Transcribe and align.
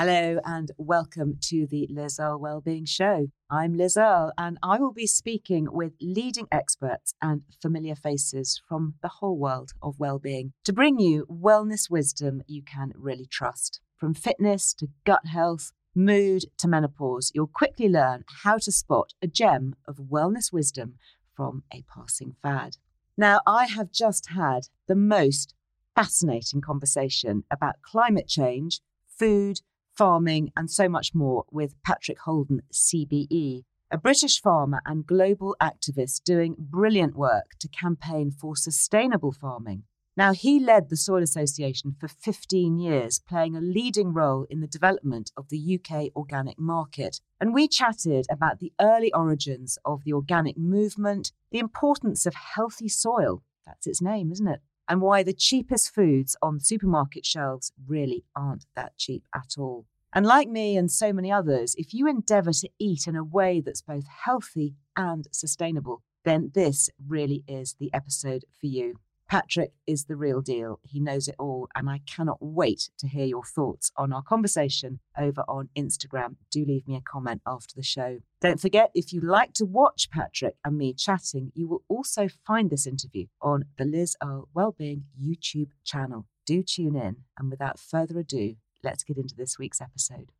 Hello 0.00 0.38
and 0.44 0.70
welcome 0.78 1.38
to 1.40 1.66
the 1.66 1.88
Liz 1.90 2.20
Earle 2.20 2.38
Wellbeing 2.38 2.84
Show. 2.84 3.32
I'm 3.50 3.76
Liz 3.76 3.96
Earle 3.96 4.30
and 4.38 4.56
I 4.62 4.78
will 4.78 4.92
be 4.92 5.08
speaking 5.08 5.66
with 5.72 5.94
leading 6.00 6.46
experts 6.52 7.14
and 7.20 7.42
familiar 7.60 7.96
faces 7.96 8.62
from 8.68 8.94
the 9.02 9.08
whole 9.08 9.36
world 9.36 9.72
of 9.82 9.98
well-being 9.98 10.52
to 10.62 10.72
bring 10.72 11.00
you 11.00 11.26
wellness 11.28 11.90
wisdom 11.90 12.42
you 12.46 12.62
can 12.62 12.92
really 12.94 13.26
trust. 13.26 13.80
From 13.96 14.14
fitness 14.14 14.72
to 14.74 14.86
gut 15.04 15.26
health, 15.26 15.72
mood 15.96 16.44
to 16.58 16.68
menopause, 16.68 17.32
you'll 17.34 17.48
quickly 17.48 17.88
learn 17.88 18.22
how 18.44 18.58
to 18.58 18.70
spot 18.70 19.14
a 19.20 19.26
gem 19.26 19.74
of 19.88 19.96
wellness 19.96 20.52
wisdom 20.52 20.94
from 21.34 21.64
a 21.74 21.82
passing 21.92 22.36
fad. 22.40 22.76
Now, 23.16 23.40
I 23.48 23.66
have 23.66 23.90
just 23.90 24.28
had 24.28 24.68
the 24.86 24.94
most 24.94 25.56
fascinating 25.96 26.60
conversation 26.60 27.42
about 27.50 27.82
climate 27.82 28.28
change, 28.28 28.80
food, 29.08 29.60
farming, 29.98 30.52
and 30.56 30.70
so 30.70 30.88
much 30.88 31.12
more 31.12 31.44
with 31.50 31.74
Patrick 31.84 32.20
Holden, 32.20 32.62
CBE, 32.72 33.64
a 33.90 33.98
British 33.98 34.40
farmer 34.40 34.80
and 34.86 35.04
global 35.04 35.56
activist 35.60 36.22
doing 36.22 36.54
brilliant 36.56 37.16
work 37.16 37.56
to 37.58 37.68
campaign 37.68 38.30
for 38.30 38.54
sustainable 38.54 39.32
farming. 39.32 39.82
Now, 40.16 40.32
he 40.32 40.60
led 40.60 40.88
the 40.88 40.96
Soil 40.96 41.22
Association 41.22 41.96
for 41.98 42.06
15 42.06 42.78
years, 42.78 43.20
playing 43.20 43.56
a 43.56 43.60
leading 43.60 44.12
role 44.12 44.46
in 44.48 44.60
the 44.60 44.66
development 44.66 45.32
of 45.36 45.48
the 45.48 45.80
UK 45.80 46.14
organic 46.14 46.58
market. 46.58 47.20
And 47.40 47.52
we 47.52 47.66
chatted 47.66 48.26
about 48.30 48.58
the 48.58 48.72
early 48.80 49.12
origins 49.12 49.78
of 49.84 50.04
the 50.04 50.12
organic 50.12 50.56
movement, 50.56 51.32
the 51.50 51.60
importance 51.60 52.24
of 52.26 52.34
healthy 52.34 52.88
soil. 52.88 53.42
That's 53.66 53.86
its 53.86 54.02
name, 54.02 54.30
isn't 54.32 54.48
it? 54.48 54.60
And 54.88 55.00
why 55.00 55.22
the 55.22 55.32
cheapest 55.32 55.94
foods 55.94 56.36
on 56.42 56.60
supermarket 56.60 57.26
shelves 57.26 57.72
really 57.86 58.24
aren't 58.34 58.66
that 58.74 58.96
cheap 58.96 59.24
at 59.34 59.54
all. 59.58 59.86
And 60.14 60.24
like 60.24 60.48
me 60.48 60.76
and 60.76 60.90
so 60.90 61.12
many 61.12 61.30
others, 61.30 61.74
if 61.76 61.92
you 61.92 62.08
endeavour 62.08 62.52
to 62.52 62.68
eat 62.78 63.06
in 63.06 63.14
a 63.14 63.22
way 63.24 63.60
that's 63.60 63.82
both 63.82 64.06
healthy 64.06 64.74
and 64.96 65.28
sustainable, 65.32 66.02
then 66.24 66.50
this 66.54 66.88
really 67.06 67.44
is 67.46 67.76
the 67.78 67.92
episode 67.92 68.44
for 68.58 68.66
you. 68.66 68.98
Patrick 69.28 69.72
is 69.86 70.06
the 70.06 70.16
real 70.16 70.40
deal. 70.40 70.80
He 70.82 71.00
knows 71.00 71.28
it 71.28 71.34
all, 71.38 71.68
and 71.74 71.90
I 71.90 72.00
cannot 72.06 72.38
wait 72.40 72.88
to 72.98 73.06
hear 73.06 73.26
your 73.26 73.44
thoughts 73.44 73.92
on 73.96 74.10
our 74.12 74.22
conversation 74.22 75.00
over 75.18 75.42
on 75.42 75.68
Instagram. 75.76 76.36
Do 76.50 76.64
leave 76.64 76.88
me 76.88 76.96
a 76.96 77.02
comment 77.02 77.42
after 77.46 77.74
the 77.76 77.82
show. 77.82 78.20
Don't 78.40 78.60
forget, 78.60 78.90
if 78.94 79.12
you 79.12 79.20
like 79.20 79.52
to 79.54 79.66
watch 79.66 80.10
Patrick 80.10 80.54
and 80.64 80.78
me 80.78 80.94
chatting, 80.94 81.52
you 81.54 81.68
will 81.68 81.82
also 81.88 82.28
find 82.46 82.70
this 82.70 82.86
interview 82.86 83.26
on 83.42 83.66
the 83.76 83.84
Liz 83.84 84.16
Earle 84.22 84.48
Wellbeing 84.54 85.04
YouTube 85.22 85.72
channel. 85.84 86.26
Do 86.46 86.62
tune 86.62 86.96
in, 86.96 87.16
and 87.38 87.50
without 87.50 87.78
further 87.78 88.18
ado, 88.18 88.56
let's 88.82 89.04
get 89.04 89.18
into 89.18 89.34
this 89.36 89.58
week's 89.58 89.82
episode. 89.82 90.30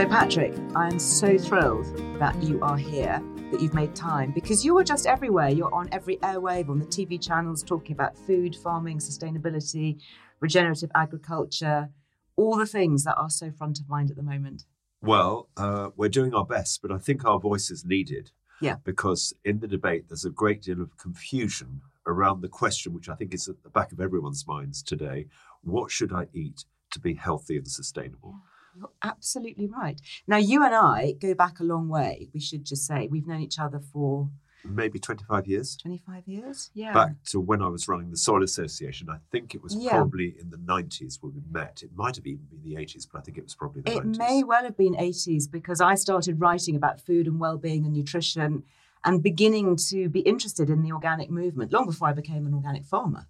So, 0.00 0.08
Patrick, 0.08 0.54
I 0.74 0.86
am 0.86 0.98
so 0.98 1.36
thrilled 1.36 1.84
that 2.18 2.42
you 2.42 2.58
are 2.62 2.78
here, 2.78 3.22
that 3.52 3.60
you've 3.60 3.74
made 3.74 3.94
time, 3.94 4.32
because 4.32 4.64
you 4.64 4.78
are 4.78 4.82
just 4.82 5.06
everywhere. 5.06 5.50
You're 5.50 5.74
on 5.74 5.90
every 5.92 6.16
airwave, 6.16 6.70
on 6.70 6.78
the 6.78 6.86
TV 6.86 7.22
channels, 7.22 7.62
talking 7.62 7.92
about 7.92 8.16
food, 8.16 8.56
farming, 8.56 9.00
sustainability, 9.00 10.00
regenerative 10.40 10.90
agriculture, 10.94 11.90
all 12.36 12.56
the 12.56 12.64
things 12.64 13.04
that 13.04 13.16
are 13.18 13.28
so 13.28 13.50
front 13.50 13.78
of 13.78 13.90
mind 13.90 14.08
at 14.10 14.16
the 14.16 14.22
moment. 14.22 14.64
Well, 15.02 15.50
uh, 15.58 15.90
we're 15.94 16.08
doing 16.08 16.32
our 16.32 16.46
best, 16.46 16.80
but 16.80 16.90
I 16.90 16.96
think 16.96 17.26
our 17.26 17.38
voice 17.38 17.70
is 17.70 17.84
needed. 17.84 18.30
Yeah. 18.62 18.76
Because 18.82 19.34
in 19.44 19.60
the 19.60 19.68
debate, 19.68 20.06
there's 20.08 20.24
a 20.24 20.30
great 20.30 20.62
deal 20.62 20.80
of 20.80 20.96
confusion 20.96 21.82
around 22.06 22.40
the 22.40 22.48
question, 22.48 22.94
which 22.94 23.10
I 23.10 23.16
think 23.16 23.34
is 23.34 23.50
at 23.50 23.62
the 23.62 23.68
back 23.68 23.92
of 23.92 24.00
everyone's 24.00 24.46
minds 24.46 24.82
today 24.82 25.26
what 25.62 25.90
should 25.90 26.10
I 26.10 26.28
eat 26.32 26.64
to 26.90 26.98
be 26.98 27.12
healthy 27.12 27.58
and 27.58 27.68
sustainable? 27.68 28.36
You're 28.76 28.90
absolutely 29.02 29.66
right. 29.66 30.00
Now, 30.26 30.36
you 30.36 30.64
and 30.64 30.74
I 30.74 31.12
go 31.20 31.34
back 31.34 31.60
a 31.60 31.64
long 31.64 31.88
way. 31.88 32.28
We 32.32 32.40
should 32.40 32.64
just 32.64 32.86
say 32.86 33.08
we've 33.10 33.26
known 33.26 33.40
each 33.40 33.58
other 33.58 33.80
for 33.80 34.30
Maybe 34.62 34.98
25 34.98 35.46
years. 35.46 35.74
25 35.78 36.28
years. 36.28 36.70
Yeah. 36.74 36.92
Back 36.92 37.12
to 37.30 37.40
when 37.40 37.62
I 37.62 37.68
was 37.68 37.88
running 37.88 38.10
the 38.10 38.18
Soil 38.18 38.42
Association, 38.42 39.08
I 39.08 39.16
think 39.30 39.54
it 39.54 39.62
was 39.62 39.74
Yeah. 39.74 39.92
probably 39.92 40.34
in 40.38 40.50
the 40.50 40.58
90s 40.58 41.16
when 41.22 41.32
we 41.32 41.40
met. 41.50 41.82
It 41.82 41.96
might 41.96 42.14
have 42.16 42.26
even 42.26 42.44
been 42.44 42.62
the 42.62 42.76
80s, 42.76 43.06
but 43.10 43.20
I 43.20 43.22
think 43.22 43.38
it 43.38 43.44
was 43.44 43.54
probably 43.54 43.80
the 43.80 43.96
It 43.96 44.04
90s. 44.04 44.18
may 44.18 44.42
well 44.44 44.64
have 44.64 44.76
been 44.76 44.94
80s 44.98 45.46
because 45.50 45.80
I 45.80 45.94
started 45.94 46.40
writing 46.42 46.76
about 46.76 47.00
food 47.00 47.26
and 47.26 47.40
well-being 47.40 47.86
and 47.86 47.94
nutrition 47.94 48.64
and 49.02 49.22
beginning 49.22 49.76
to 49.88 50.10
be 50.10 50.20
interested 50.20 50.68
in 50.68 50.82
the 50.82 50.92
organic 50.92 51.30
movement 51.30 51.72
long 51.72 51.86
before 51.86 52.08
I 52.08 52.12
became 52.12 52.46
an 52.46 52.52
organic 52.52 52.84
farmer. 52.84 53.28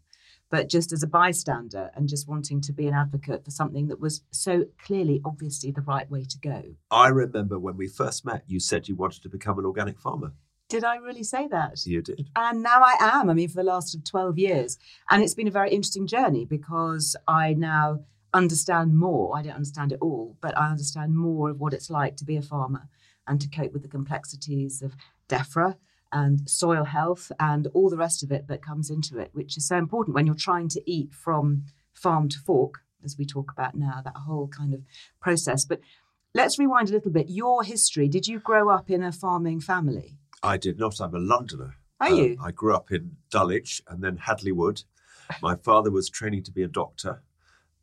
But 0.50 0.68
just 0.68 0.92
as 0.92 1.02
a 1.02 1.06
bystander 1.06 1.90
and 1.94 2.08
just 2.08 2.28
wanting 2.28 2.60
to 2.62 2.72
be 2.72 2.88
an 2.88 2.94
advocate 2.94 3.44
for 3.44 3.52
something 3.52 3.86
that 3.86 4.00
was 4.00 4.22
so 4.32 4.66
clearly, 4.84 5.20
obviously, 5.24 5.70
the 5.70 5.80
right 5.80 6.10
way 6.10 6.24
to 6.24 6.38
go. 6.38 6.74
I 6.90 7.08
remember 7.08 7.58
when 7.58 7.76
we 7.76 7.86
first 7.86 8.24
met, 8.24 8.42
you 8.46 8.58
said 8.58 8.88
you 8.88 8.96
wanted 8.96 9.22
to 9.22 9.28
become 9.28 9.58
an 9.58 9.64
organic 9.64 10.00
farmer. 10.00 10.32
Did 10.68 10.84
I 10.84 10.96
really 10.96 11.24
say 11.24 11.48
that? 11.48 11.84
You 11.86 12.02
did. 12.02 12.28
And 12.36 12.62
now 12.62 12.82
I 12.82 12.96
am. 13.00 13.30
I 13.30 13.34
mean, 13.34 13.48
for 13.48 13.56
the 13.56 13.64
last 13.64 13.96
12 14.04 14.38
years. 14.38 14.78
And 15.10 15.22
it's 15.22 15.34
been 15.34 15.48
a 15.48 15.52
very 15.52 15.70
interesting 15.70 16.06
journey 16.06 16.44
because 16.44 17.16
I 17.26 17.54
now 17.54 18.04
understand 18.32 18.96
more. 18.96 19.36
I 19.36 19.42
don't 19.42 19.54
understand 19.54 19.92
it 19.92 19.98
all, 20.00 20.36
but 20.40 20.56
I 20.56 20.70
understand 20.70 21.16
more 21.16 21.50
of 21.50 21.60
what 21.60 21.74
it's 21.74 21.90
like 21.90 22.16
to 22.18 22.24
be 22.24 22.36
a 22.36 22.42
farmer 22.42 22.88
and 23.26 23.40
to 23.40 23.48
cope 23.48 23.72
with 23.72 23.82
the 23.82 23.88
complexities 23.88 24.82
of 24.82 24.94
DEFRA 25.28 25.76
and 26.12 26.48
soil 26.48 26.84
health 26.84 27.30
and 27.38 27.66
all 27.68 27.88
the 27.90 27.96
rest 27.96 28.22
of 28.22 28.32
it 28.32 28.48
that 28.48 28.62
comes 28.64 28.90
into 28.90 29.18
it, 29.18 29.30
which 29.32 29.56
is 29.56 29.66
so 29.66 29.76
important 29.76 30.14
when 30.14 30.26
you're 30.26 30.34
trying 30.34 30.68
to 30.68 30.90
eat 30.90 31.14
from 31.14 31.64
farm 31.92 32.28
to 32.28 32.38
fork, 32.38 32.80
as 33.04 33.16
we 33.18 33.24
talk 33.24 33.52
about 33.52 33.74
now, 33.74 34.00
that 34.04 34.16
whole 34.16 34.48
kind 34.48 34.74
of 34.74 34.80
process. 35.20 35.64
But 35.64 35.80
let's 36.34 36.58
rewind 36.58 36.90
a 36.90 36.92
little 36.92 37.12
bit. 37.12 37.28
Your 37.28 37.62
history 37.62 38.08
did 38.08 38.26
you 38.26 38.38
grow 38.40 38.70
up 38.70 38.90
in 38.90 39.02
a 39.02 39.12
farming 39.12 39.60
family? 39.60 40.16
I 40.42 40.56
did 40.56 40.78
not. 40.78 41.00
I'm 41.00 41.14
a 41.14 41.18
Londoner. 41.18 41.76
Are 42.00 42.08
Um, 42.08 42.14
you? 42.16 42.36
I 42.42 42.50
grew 42.50 42.74
up 42.74 42.90
in 42.90 43.16
Dulwich 43.30 43.82
and 43.88 44.02
then 44.02 44.16
Hadley 44.16 44.52
Wood. 44.52 44.82
My 45.42 45.54
father 45.54 45.90
was 45.90 46.08
training 46.08 46.42
to 46.44 46.50
be 46.50 46.62
a 46.62 46.68
doctor 46.68 47.22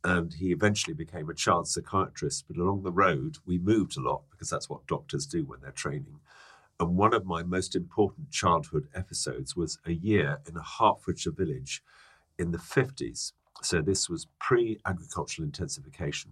and 0.03 0.33
he 0.33 0.51
eventually 0.51 0.93
became 0.93 1.29
a 1.29 1.33
child 1.33 1.67
psychiatrist. 1.67 2.45
But 2.47 2.57
along 2.57 2.83
the 2.83 2.91
road, 2.91 3.37
we 3.45 3.57
moved 3.57 3.95
a 3.97 4.01
lot 4.01 4.23
because 4.31 4.49
that's 4.49 4.69
what 4.69 4.85
doctors 4.87 5.25
do 5.25 5.45
when 5.45 5.61
they're 5.61 5.71
training. 5.71 6.19
And 6.79 6.95
one 6.95 7.13
of 7.13 7.25
my 7.25 7.43
most 7.43 7.75
important 7.75 8.29
childhood 8.31 8.87
episodes 8.93 9.55
was 9.55 9.79
a 9.85 9.91
year 9.93 10.39
in 10.47 10.55
a 10.55 10.61
Hertfordshire 10.63 11.31
village 11.33 11.81
in 12.37 12.51
the 12.51 12.59
50s. 12.59 13.33
So 13.63 13.81
this 13.81 14.07
was 14.07 14.27
pre 14.39 14.79
agricultural 14.85 15.45
intensification. 15.45 16.31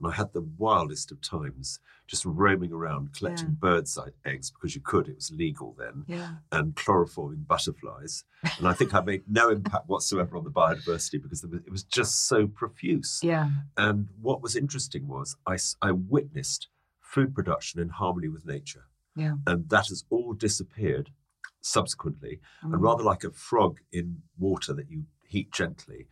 And 0.00 0.12
I 0.12 0.16
had 0.16 0.32
the 0.32 0.42
wildest 0.58 1.12
of 1.12 1.20
times 1.20 1.78
just 2.08 2.24
roaming 2.24 2.72
around 2.72 3.14
collecting 3.16 3.50
Yeah. 3.50 3.54
birds' 3.60 3.96
eye- 3.96 4.10
eggs 4.24 4.50
because 4.50 4.74
you 4.74 4.80
could, 4.80 5.08
it 5.08 5.14
was 5.14 5.30
legal 5.30 5.72
then 5.78 6.04
Yeah. 6.08 6.38
and 6.50 6.74
chloroforming 6.74 7.46
butterflies. 7.46 8.24
And 8.58 8.66
I 8.66 8.72
think 8.72 8.92
I 8.92 9.00
made 9.00 9.22
no 9.28 9.50
impact 9.50 9.88
whatsoever 9.88 10.36
on 10.36 10.42
the 10.42 10.50
biodiversity 10.50 11.22
because 11.22 11.44
it 11.44 11.70
was 11.70 11.84
just 11.84 12.26
so 12.26 12.48
profuse. 12.48 13.20
Yeah. 13.22 13.48
And 13.76 14.08
what 14.20 14.42
was 14.42 14.56
interesting 14.56 15.06
was 15.06 15.36
I 15.46 15.92
witnessed 15.92 16.66
food 17.00 17.32
production 17.32 17.78
in 17.78 17.90
harmony 17.90 18.28
with 18.28 18.44
nature. 18.44 18.86
Yeah. 19.16 19.34
And 19.46 19.68
that 19.68 19.88
has 19.88 20.04
all 20.10 20.32
disappeared 20.32 21.10
subsequently. 21.60 22.40
Mm. 22.64 22.74
And 22.74 22.82
rather 22.82 23.02
like 23.02 23.24
a 23.24 23.30
frog 23.30 23.78
in 23.92 24.22
water 24.38 24.72
that 24.74 24.90
you 24.90 25.04
heat 25.26 25.52
gently, 25.52 26.08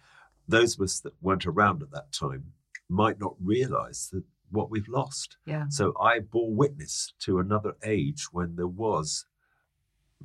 those 0.49 0.75
of 0.75 0.83
us 0.83 1.01
that 1.01 1.15
weren't 1.21 1.47
around 1.47 1.83
at 1.83 1.91
that 1.93 2.13
time 2.13 2.53
might 2.89 3.19
not 3.19 3.35
realize 3.43 4.09
that 4.13 4.25
what 4.51 4.71
we've 4.71 4.89
lost. 4.89 5.37
Yeah. 5.47 5.65
So 5.69 5.95
I 6.01 6.21
bore 6.21 6.55
witness 6.55 7.15
to 7.21 7.39
another 7.39 7.75
age 7.83 8.27
when 8.33 8.57
there 8.57 8.67
was 8.67 9.27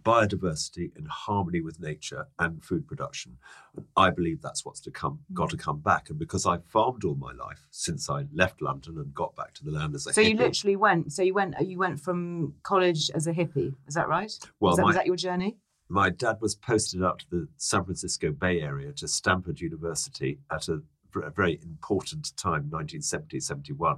biodiversity 0.04 0.96
in 0.98 1.06
harmony 1.06 1.62
with 1.62 1.80
nature 1.80 2.28
and 2.40 2.64
food 2.64 2.88
production. 2.88 3.38
And 3.76 3.86
I 3.96 4.10
believe 4.10 4.42
that's 4.42 4.66
what's 4.66 4.80
to 4.82 4.92
come, 4.92 5.20
got 5.34 5.48
Mm. 5.48 5.52
to 5.52 5.58
come 5.58 5.80
back. 5.80 6.10
And 6.10 6.20
because 6.20 6.46
I've 6.46 6.66
farmed 6.66 7.04
all 7.04 7.16
my 7.16 7.34
life 7.34 7.68
since 7.72 8.10
I 8.10 8.26
left 8.34 8.62
London 8.62 8.98
and 8.98 9.14
got 9.14 9.36
back 9.36 9.54
to 9.56 9.64
the 9.64 9.72
land 9.72 9.96
as 9.96 10.06
a 10.08 10.14
So 10.14 10.22
you 10.22 10.36
literally 10.38 10.76
went. 10.76 11.14
So 11.14 11.22
you 11.24 11.34
went. 11.34 11.56
You 11.62 11.78
went 11.78 12.00
from 12.00 12.56
college 12.64 13.10
as 13.12 13.28
a 13.28 13.34
hippie. 13.34 13.74
Is 13.88 13.96
that 13.96 14.08
right? 14.08 14.32
Well, 14.60 14.72
was, 14.72 14.78
that, 14.78 14.86
was 14.86 14.96
that 14.96 15.06
your 15.08 15.16
journey? 15.16 15.58
my 15.90 16.10
dad 16.10 16.38
was 16.42 16.54
posted 16.54 17.02
out 17.02 17.20
to 17.20 17.26
the 17.32 17.48
San 17.56 17.86
Francisco 17.86 18.32
Bay 18.32 18.60
Area 18.62 18.92
to 18.92 19.08
Stanford 19.08 19.62
University 19.62 20.38
at 20.52 20.68
a 20.68 20.82
very 21.14 21.60
important 21.64 22.36
time, 22.36 22.70
1970, 22.70 23.40
71. 23.40 23.98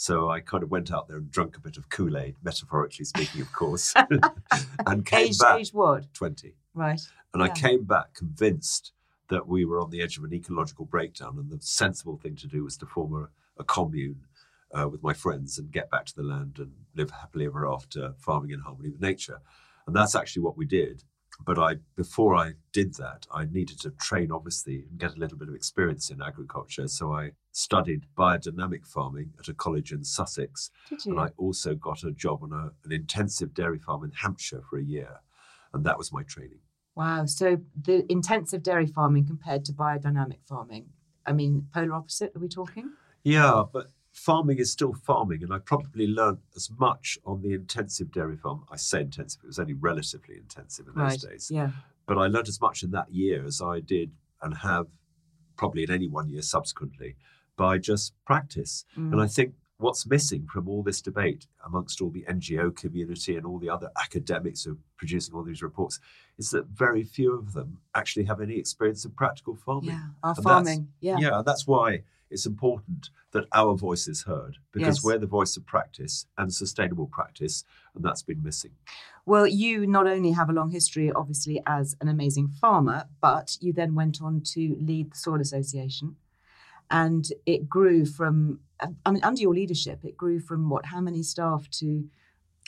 So 0.00 0.30
I 0.30 0.40
kind 0.40 0.62
of 0.62 0.70
went 0.70 0.90
out 0.90 1.08
there 1.08 1.18
and 1.18 1.30
drank 1.30 1.58
a 1.58 1.60
bit 1.60 1.76
of 1.76 1.90
Kool 1.90 2.16
Aid, 2.16 2.36
metaphorically 2.42 3.04
speaking, 3.04 3.42
of 3.42 3.52
course, 3.52 3.92
and 4.86 5.04
came 5.04 5.26
Age, 5.26 5.38
back 5.38 5.60
age 5.60 5.74
what? 5.74 6.14
20. 6.14 6.54
Right. 6.72 7.02
And 7.34 7.42
I 7.42 7.50
came 7.50 7.84
back 7.84 8.14
convinced 8.14 8.92
that 9.28 9.46
we 9.46 9.66
were 9.66 9.78
on 9.78 9.90
the 9.90 10.00
edge 10.00 10.16
of 10.16 10.24
an 10.24 10.32
ecological 10.32 10.86
breakdown, 10.86 11.36
and 11.36 11.50
the 11.50 11.58
sensible 11.60 12.16
thing 12.16 12.34
to 12.36 12.46
do 12.46 12.64
was 12.64 12.78
to 12.78 12.86
form 12.86 13.12
a, 13.14 13.60
a 13.60 13.64
commune 13.64 14.22
uh, 14.72 14.88
with 14.88 15.02
my 15.02 15.12
friends 15.12 15.58
and 15.58 15.70
get 15.70 15.90
back 15.90 16.06
to 16.06 16.16
the 16.16 16.22
land 16.22 16.54
and 16.60 16.72
live 16.96 17.10
happily 17.10 17.44
ever 17.44 17.70
after, 17.70 18.14
farming 18.16 18.52
in 18.52 18.60
harmony 18.60 18.88
with 18.88 19.02
nature. 19.02 19.38
And 19.86 19.94
that's 19.94 20.14
actually 20.14 20.44
what 20.44 20.56
we 20.56 20.64
did. 20.64 21.04
But 21.44 21.58
I, 21.58 21.76
before 21.96 22.36
I 22.36 22.52
did 22.72 22.94
that, 22.94 23.26
I 23.32 23.46
needed 23.46 23.80
to 23.80 23.90
train, 23.92 24.30
obviously, 24.30 24.84
and 24.88 24.98
get 24.98 25.16
a 25.16 25.18
little 25.18 25.38
bit 25.38 25.48
of 25.48 25.54
experience 25.54 26.10
in 26.10 26.20
agriculture. 26.20 26.86
So 26.86 27.12
I 27.12 27.32
studied 27.52 28.04
biodynamic 28.16 28.86
farming 28.86 29.30
at 29.38 29.48
a 29.48 29.54
college 29.54 29.92
in 29.92 30.04
Sussex, 30.04 30.70
Did 30.88 31.04
you? 31.04 31.12
and 31.12 31.20
I 31.20 31.30
also 31.36 31.74
got 31.74 32.04
a 32.04 32.12
job 32.12 32.42
on 32.42 32.52
a, 32.52 32.70
an 32.84 32.92
intensive 32.92 33.54
dairy 33.54 33.78
farm 33.78 34.04
in 34.04 34.12
Hampshire 34.12 34.62
for 34.68 34.78
a 34.78 34.84
year, 34.84 35.20
and 35.72 35.84
that 35.84 35.98
was 35.98 36.12
my 36.12 36.22
training. 36.24 36.60
Wow. 36.94 37.24
So 37.26 37.58
the 37.80 38.04
intensive 38.12 38.62
dairy 38.62 38.86
farming 38.86 39.26
compared 39.26 39.64
to 39.66 39.72
biodynamic 39.72 40.40
farming. 40.46 40.86
I 41.24 41.32
mean, 41.32 41.68
polar 41.72 41.94
opposite. 41.94 42.32
Are 42.36 42.40
we 42.40 42.48
talking? 42.48 42.90
Yeah, 43.22 43.64
but 43.72 43.88
farming 44.12 44.58
is 44.58 44.72
still 44.72 44.92
farming, 44.92 45.42
and 45.42 45.52
I 45.52 45.58
probably 45.58 46.06
learned 46.06 46.38
as 46.56 46.70
much 46.78 47.18
on 47.24 47.42
the 47.42 47.52
intensive 47.52 48.12
dairy 48.12 48.36
farm. 48.36 48.64
I 48.70 48.76
say 48.76 49.02
intensive; 49.02 49.40
it 49.44 49.46
was 49.46 49.58
only 49.58 49.74
relatively 49.74 50.36
intensive 50.36 50.86
in 50.88 50.94
those 50.94 51.22
days. 51.22 51.50
Yeah. 51.50 51.70
But 52.06 52.18
I 52.18 52.26
learned 52.26 52.48
as 52.48 52.60
much 52.60 52.82
in 52.82 52.90
that 52.90 53.12
year 53.12 53.44
as 53.44 53.62
I 53.62 53.80
did 53.80 54.10
and 54.42 54.56
have 54.58 54.86
probably 55.56 55.84
in 55.84 55.90
any 55.90 56.08
one 56.08 56.28
year 56.28 56.42
subsequently 56.42 57.16
by 57.56 57.78
just 57.78 58.14
practice. 58.24 58.84
Mm. 58.96 59.12
And 59.12 59.20
I 59.20 59.26
think 59.26 59.54
what's 59.76 60.06
missing 60.06 60.46
from 60.52 60.68
all 60.68 60.82
this 60.82 61.00
debate 61.00 61.46
amongst 61.64 62.00
all 62.00 62.10
the 62.10 62.24
NGO 62.28 62.74
community 62.74 63.36
and 63.36 63.46
all 63.46 63.58
the 63.58 63.70
other 63.70 63.90
academics 64.02 64.64
who 64.64 64.72
are 64.72 64.78
producing 64.96 65.34
all 65.34 65.42
these 65.42 65.62
reports 65.62 66.00
is 66.38 66.50
that 66.50 66.66
very 66.66 67.04
few 67.04 67.38
of 67.38 67.52
them 67.52 67.78
actually 67.94 68.24
have 68.24 68.40
any 68.40 68.58
experience 68.58 69.04
of 69.04 69.14
practical 69.14 69.56
farming. 69.56 69.90
Yeah. 69.90 70.08
Our 70.22 70.34
And 70.36 70.44
farming. 70.44 70.88
Yeah. 71.00 71.16
Yeah, 71.18 71.42
that's 71.44 71.66
why 71.66 72.02
it's 72.30 72.46
important 72.46 73.10
that 73.32 73.44
our 73.52 73.76
voice 73.76 74.06
is 74.08 74.22
heard 74.22 74.58
because 74.72 74.96
Yes. 74.98 75.04
we're 75.04 75.18
the 75.18 75.26
voice 75.26 75.56
of 75.56 75.66
practice 75.66 76.26
and 76.38 76.52
sustainable 76.52 77.06
practice, 77.06 77.64
and 77.94 78.04
that's 78.04 78.22
been 78.22 78.42
missing. 78.42 78.72
Well, 79.26 79.46
you 79.46 79.86
not 79.86 80.06
only 80.06 80.32
have 80.32 80.48
a 80.48 80.52
long 80.52 80.70
history, 80.70 81.12
obviously, 81.12 81.60
as 81.66 81.96
an 82.00 82.08
amazing 82.08 82.48
farmer, 82.48 83.04
but 83.20 83.56
you 83.60 83.72
then 83.72 83.94
went 83.94 84.20
on 84.22 84.40
to 84.54 84.76
lead 84.80 85.12
the 85.12 85.16
Soil 85.16 85.40
Association. 85.40 86.16
And 86.90 87.26
it 87.46 87.68
grew 87.68 88.04
from, 88.04 88.60
I 89.06 89.10
mean, 89.12 89.22
under 89.22 89.40
your 89.40 89.54
leadership, 89.54 90.04
it 90.04 90.16
grew 90.16 90.40
from 90.40 90.68
what, 90.68 90.86
how 90.86 91.00
many 91.00 91.22
staff 91.22 91.68
to 91.72 92.08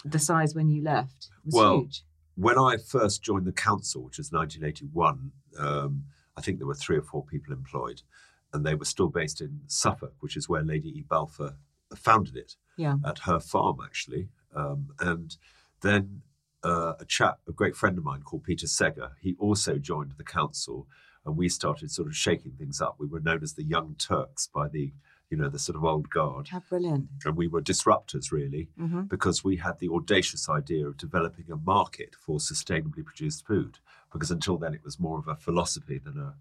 the 0.04 0.18
size 0.20 0.54
when 0.54 0.68
you 0.70 0.82
left? 0.82 1.28
It 1.44 1.46
was 1.46 1.54
Well, 1.54 1.78
huge. 1.80 2.04
When 2.36 2.58
I 2.58 2.76
first 2.76 3.22
joined 3.22 3.46
the 3.46 3.52
council, 3.52 4.04
which 4.04 4.18
was 4.18 4.30
1981, 4.32 5.32
um, 5.58 6.04
I 6.36 6.40
think 6.40 6.58
there 6.58 6.66
were 6.68 6.74
three 6.74 6.96
or 6.96 7.02
four 7.02 7.24
people 7.24 7.52
employed, 7.52 8.02
and 8.52 8.64
they 8.66 8.74
were 8.74 8.84
still 8.84 9.08
based 9.08 9.40
in 9.40 9.60
Suffolk, 9.66 10.14
which 10.20 10.36
is 10.36 10.48
where 10.48 10.62
Lady 10.62 10.88
E. 10.90 11.04
Balfour 11.08 11.54
founded 11.96 12.36
it. 12.36 12.56
Yeah. 12.78 12.96
at 13.04 13.18
her 13.20 13.38
farm 13.38 13.78
actually. 13.84 14.28
Um, 14.56 14.88
and 14.98 15.36
then 15.82 16.22
uh, 16.64 16.94
a 16.98 17.04
chap, 17.04 17.40
a 17.46 17.52
great 17.52 17.76
friend 17.76 17.98
of 17.98 18.04
mine 18.04 18.22
called 18.22 18.44
Peter 18.44 18.66
Segger, 18.66 19.10
he 19.20 19.36
also 19.38 19.76
joined 19.76 20.12
the 20.16 20.24
council, 20.24 20.86
and 21.26 21.36
we 21.36 21.48
started 21.50 21.90
sort 21.90 22.08
of 22.08 22.16
shaking 22.16 22.52
things 22.52 22.80
up. 22.80 22.96
We 22.98 23.06
were 23.06 23.20
known 23.20 23.42
as 23.42 23.52
the 23.54 23.62
Young 23.64 23.94
Turks 23.98 24.46
by 24.46 24.68
the, 24.68 24.92
you 25.28 25.36
know, 25.36 25.48
the 25.50 25.58
sort 25.58 25.76
of 25.76 25.84
old 25.84 26.08
guard, 26.08 26.48
How 26.48 26.60
brilliant. 26.68 27.08
and 27.26 27.36
we 27.36 27.46
were 27.46 27.60
disruptors 27.62 28.32
really 28.32 28.70
hmm 28.76 29.02
because 29.02 29.44
we 29.44 29.56
had 29.56 29.78
the 29.78 29.90
audacious 29.90 30.48
idea 30.48 30.86
of 30.86 30.96
developing 30.96 31.50
a 31.52 31.56
market 31.56 32.14
for 32.14 32.38
sustainably 32.38 33.04
produced 33.04 33.46
food. 33.46 33.78
Because 34.12 34.30
until 34.30 34.56
then, 34.56 34.72
it 34.72 34.82
was 34.84 34.98
more 34.98 35.18
of 35.18 35.28
a 35.28 35.36
philosophy 35.36 35.98
than 35.98 36.16
a, 36.18 36.34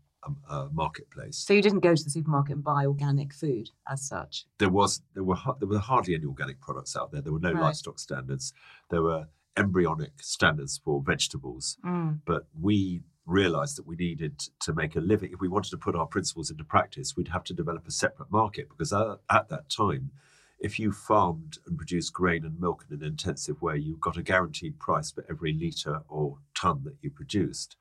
marketplace. 0.71 1.37
So 1.37 1.53
you 1.53 1.61
didn't 1.61 1.79
go 1.79 1.95
to 1.95 2.03
the 2.03 2.09
supermarket 2.09 2.55
and 2.55 2.63
buy 2.63 2.85
organic 2.85 3.33
food 3.33 3.69
as 3.89 4.01
such? 4.07 4.45
there 4.59 4.69
was 4.69 5.01
there 5.13 5.23
were 5.23 5.37
there 5.59 5.67
were 5.67 5.79
hardly 5.79 6.15
any 6.15 6.25
organic 6.25 6.59
products 6.61 6.95
out 6.95 7.11
there. 7.11 7.21
There 7.21 7.33
were 7.33 7.39
no 7.39 7.53
Right. 7.53 7.61
livestock 7.63 7.99
standards. 7.99 8.53
There 8.89 9.01
were 9.01 9.27
embryonic 9.57 10.13
standards 10.21 10.77
for 10.83 11.01
vegetables, 11.01 11.77
Mm. 11.83 12.21
but 12.25 12.47
we 12.59 13.03
realized 13.25 13.77
that 13.77 13.85
we 13.85 13.95
needed 13.95 14.39
to 14.59 14.73
make 14.73 14.95
a 14.95 14.99
living. 14.99 15.31
If 15.31 15.39
we 15.41 15.47
wanted 15.47 15.69
to 15.71 15.77
put 15.77 15.95
our 15.95 16.07
principles 16.07 16.49
into 16.49 16.63
practice, 16.63 17.15
we'd 17.15 17.27
have 17.29 17.43
to 17.45 17.53
develop 17.53 17.87
a 17.87 17.91
separate 17.91 18.31
market 18.31 18.69
because 18.69 18.91
at, 18.93 19.19
at 19.29 19.49
that 19.49 19.69
time, 19.69 20.11
if 20.59 20.79
you 20.79 20.91
farmed 20.91 21.57
and 21.65 21.77
produced 21.77 22.13
grain 22.13 22.45
and 22.45 22.59
milk 22.59 22.85
in 22.89 22.95
an 22.97 23.03
intensive 23.03 23.61
way, 23.61 23.77
you 23.77 23.97
got 23.97 24.17
a 24.17 24.23
guaranteed 24.23 24.79
price 24.79 25.11
for 25.11 25.25
every 25.29 25.53
litre 25.53 26.03
or 26.07 26.37
tonne 26.55 26.83
that 26.83 26.97
you 27.01 27.09
produced. 27.09 27.75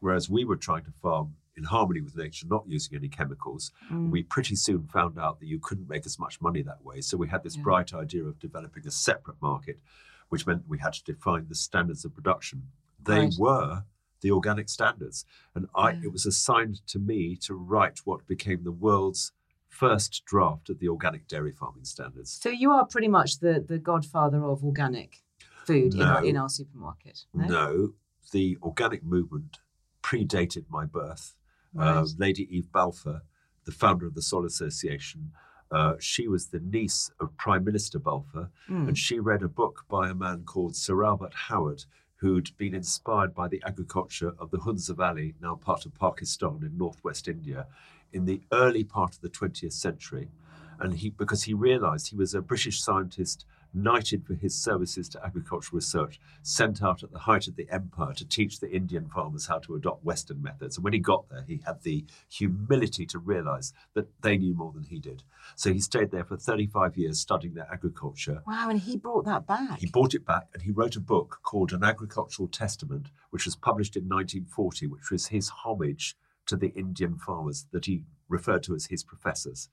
Whereas 0.00 0.28
we 0.28 0.44
were 0.44 0.56
trying 0.56 0.84
to 0.84 0.92
farm 1.02 1.36
in 1.56 1.64
harmony 1.64 2.00
with 2.00 2.16
nature, 2.16 2.46
not 2.48 2.64
using 2.66 2.96
any 2.96 3.08
chemicals, 3.08 3.70
Mm. 3.90 4.10
we 4.10 4.22
pretty 4.22 4.56
soon 4.56 4.86
found 4.88 5.18
out 5.18 5.38
that 5.40 5.46
you 5.46 5.58
couldn't 5.58 5.88
make 5.88 6.04
as 6.06 6.18
much 6.18 6.40
money 6.40 6.62
that 6.62 6.84
way. 6.84 7.00
So 7.00 7.16
we 7.16 7.28
had 7.28 7.42
this 7.42 7.56
Yeah. 7.56 7.62
bright 7.62 7.94
idea 7.94 8.24
of 8.24 8.38
developing 8.38 8.86
a 8.86 8.90
separate 8.90 9.40
market, 9.40 9.80
which 10.30 10.46
meant 10.46 10.66
we 10.68 10.78
had 10.78 10.94
to 10.94 11.04
define 11.04 11.46
the 11.48 11.54
standards 11.54 12.04
of 12.04 12.14
production. 12.14 12.70
They 13.02 13.20
Right. 13.26 13.34
were 13.38 13.84
the 14.20 14.30
organic 14.32 14.68
standards. 14.68 15.24
And 15.54 15.68
I, 15.74 15.92
Yeah. 15.92 16.04
it 16.04 16.12
was 16.12 16.26
assigned 16.26 16.84
to 16.88 16.98
me 16.98 17.36
to 17.36 17.54
write 17.54 17.98
what 18.04 18.26
became 18.26 18.64
the 18.64 18.72
world's 18.72 19.32
first 19.68 20.24
draft 20.24 20.70
of 20.70 20.78
the 20.78 20.88
organic 20.88 21.26
dairy 21.28 21.52
farming 21.52 21.84
standards. 21.84 22.30
So 22.30 22.48
you 22.48 22.70
are 22.70 22.86
pretty 22.86 23.08
much 23.08 23.40
the, 23.40 23.60
the 23.60 23.78
godfather 23.78 24.44
of 24.44 24.64
organic 24.64 25.22
food 25.66 25.94
in, 25.94 26.02
our, 26.02 26.20
No. 26.22 26.26
in 26.28 26.36
our 26.36 26.48
supermarket. 26.48 27.26
No? 27.32 27.94
the 28.32 28.56
organic 28.62 29.04
movement 29.04 29.58
predated 30.02 30.64
my 30.70 30.86
birth. 30.86 31.36
Right. 31.74 31.96
Uh, 31.96 32.06
Lady 32.18 32.48
Eve 32.56 32.70
Balfour, 32.72 33.22
the 33.64 33.72
founder 33.72 34.06
of 34.06 34.14
the 34.14 34.22
Soil 34.22 34.44
Association, 34.46 35.32
uh, 35.70 35.94
she 35.98 36.28
was 36.28 36.48
the 36.48 36.60
niece 36.60 37.10
of 37.18 37.36
Prime 37.36 37.64
Minister 37.64 37.98
Balfour, 37.98 38.50
Mm. 38.68 38.88
and 38.88 38.98
she 38.98 39.18
read 39.18 39.42
a 39.42 39.48
book 39.48 39.84
by 39.88 40.08
a 40.08 40.14
man 40.14 40.44
called 40.44 40.76
Sir 40.76 41.04
Albert 41.04 41.34
Howard, 41.34 41.84
who'd 42.16 42.56
been 42.56 42.74
inspired 42.74 43.34
by 43.34 43.48
the 43.48 43.62
agriculture 43.66 44.34
of 44.38 44.50
the 44.50 44.58
Hunza 44.58 44.94
Valley, 44.94 45.34
now 45.40 45.56
part 45.56 45.84
of 45.84 45.94
Pakistan 45.98 46.60
in 46.62 46.78
northwest 46.78 47.26
India, 47.28 47.66
in 48.12 48.24
the 48.24 48.42
early 48.52 48.84
part 48.84 49.14
of 49.14 49.20
the 49.20 49.28
20th 49.28 49.72
century. 49.72 50.30
And 50.78 50.94
he, 50.94 51.10
because 51.10 51.42
he 51.44 51.54
realized 51.54 52.08
he 52.08 52.16
was 52.16 52.34
a 52.34 52.40
British 52.42 52.80
scientist 52.80 53.44
knighted 53.74 54.24
for 54.26 54.34
his 54.34 54.54
services 54.54 55.08
to 55.10 55.24
agricultural 55.24 55.76
research, 55.76 56.20
sent 56.42 56.82
out 56.82 57.02
at 57.02 57.10
the 57.12 57.20
height 57.20 57.48
of 57.48 57.56
the 57.56 57.68
empire 57.70 58.14
to 58.14 58.26
teach 58.26 58.60
the 58.60 58.70
Indian 58.70 59.08
farmers 59.08 59.46
how 59.46 59.58
to 59.58 59.74
adopt 59.74 60.04
Western 60.04 60.42
methods. 60.42 60.76
And 60.76 60.84
when 60.84 60.92
he 60.92 60.98
got 60.98 61.28
there, 61.28 61.44
he 61.46 61.60
had 61.66 61.82
the 61.82 62.04
humility 62.30 63.06
to 63.06 63.18
realize 63.18 63.72
that 63.94 64.08
they 64.22 64.36
knew 64.36 64.54
more 64.54 64.72
than 64.72 64.84
he 64.84 64.98
did. 64.98 65.22
So 65.56 65.72
he 65.72 65.80
stayed 65.80 66.10
there 66.10 66.24
for 66.24 66.36
35 66.36 66.96
years 66.96 67.20
studying 67.20 67.54
their 67.54 67.70
agriculture. 67.72 68.42
Wow, 68.46 68.70
and 68.70 68.80
he 68.80 68.96
brought 68.96 69.24
that 69.24 69.46
back. 69.46 69.80
He 69.80 69.86
brought 69.86 70.14
it 70.14 70.24
back 70.24 70.48
and 70.52 70.62
he 70.62 70.70
wrote 70.70 70.96
a 70.96 71.00
book 71.00 71.40
called 71.42 71.72
An 71.72 71.84
Agricultural 71.84 72.48
Testament, 72.48 73.08
which 73.30 73.44
was 73.44 73.56
published 73.56 73.96
in 73.96 74.04
1940, 74.04 74.86
which 74.86 75.10
was 75.10 75.26
his 75.26 75.50
homage 75.64 76.16
to 76.46 76.56
the 76.56 76.68
Indian 76.68 77.16
farmers 77.16 77.66
that 77.72 77.86
he 77.86 78.02
referred 78.28 78.62
to 78.64 78.74
as 78.74 78.86
his 78.86 79.02
professors. 79.02 79.68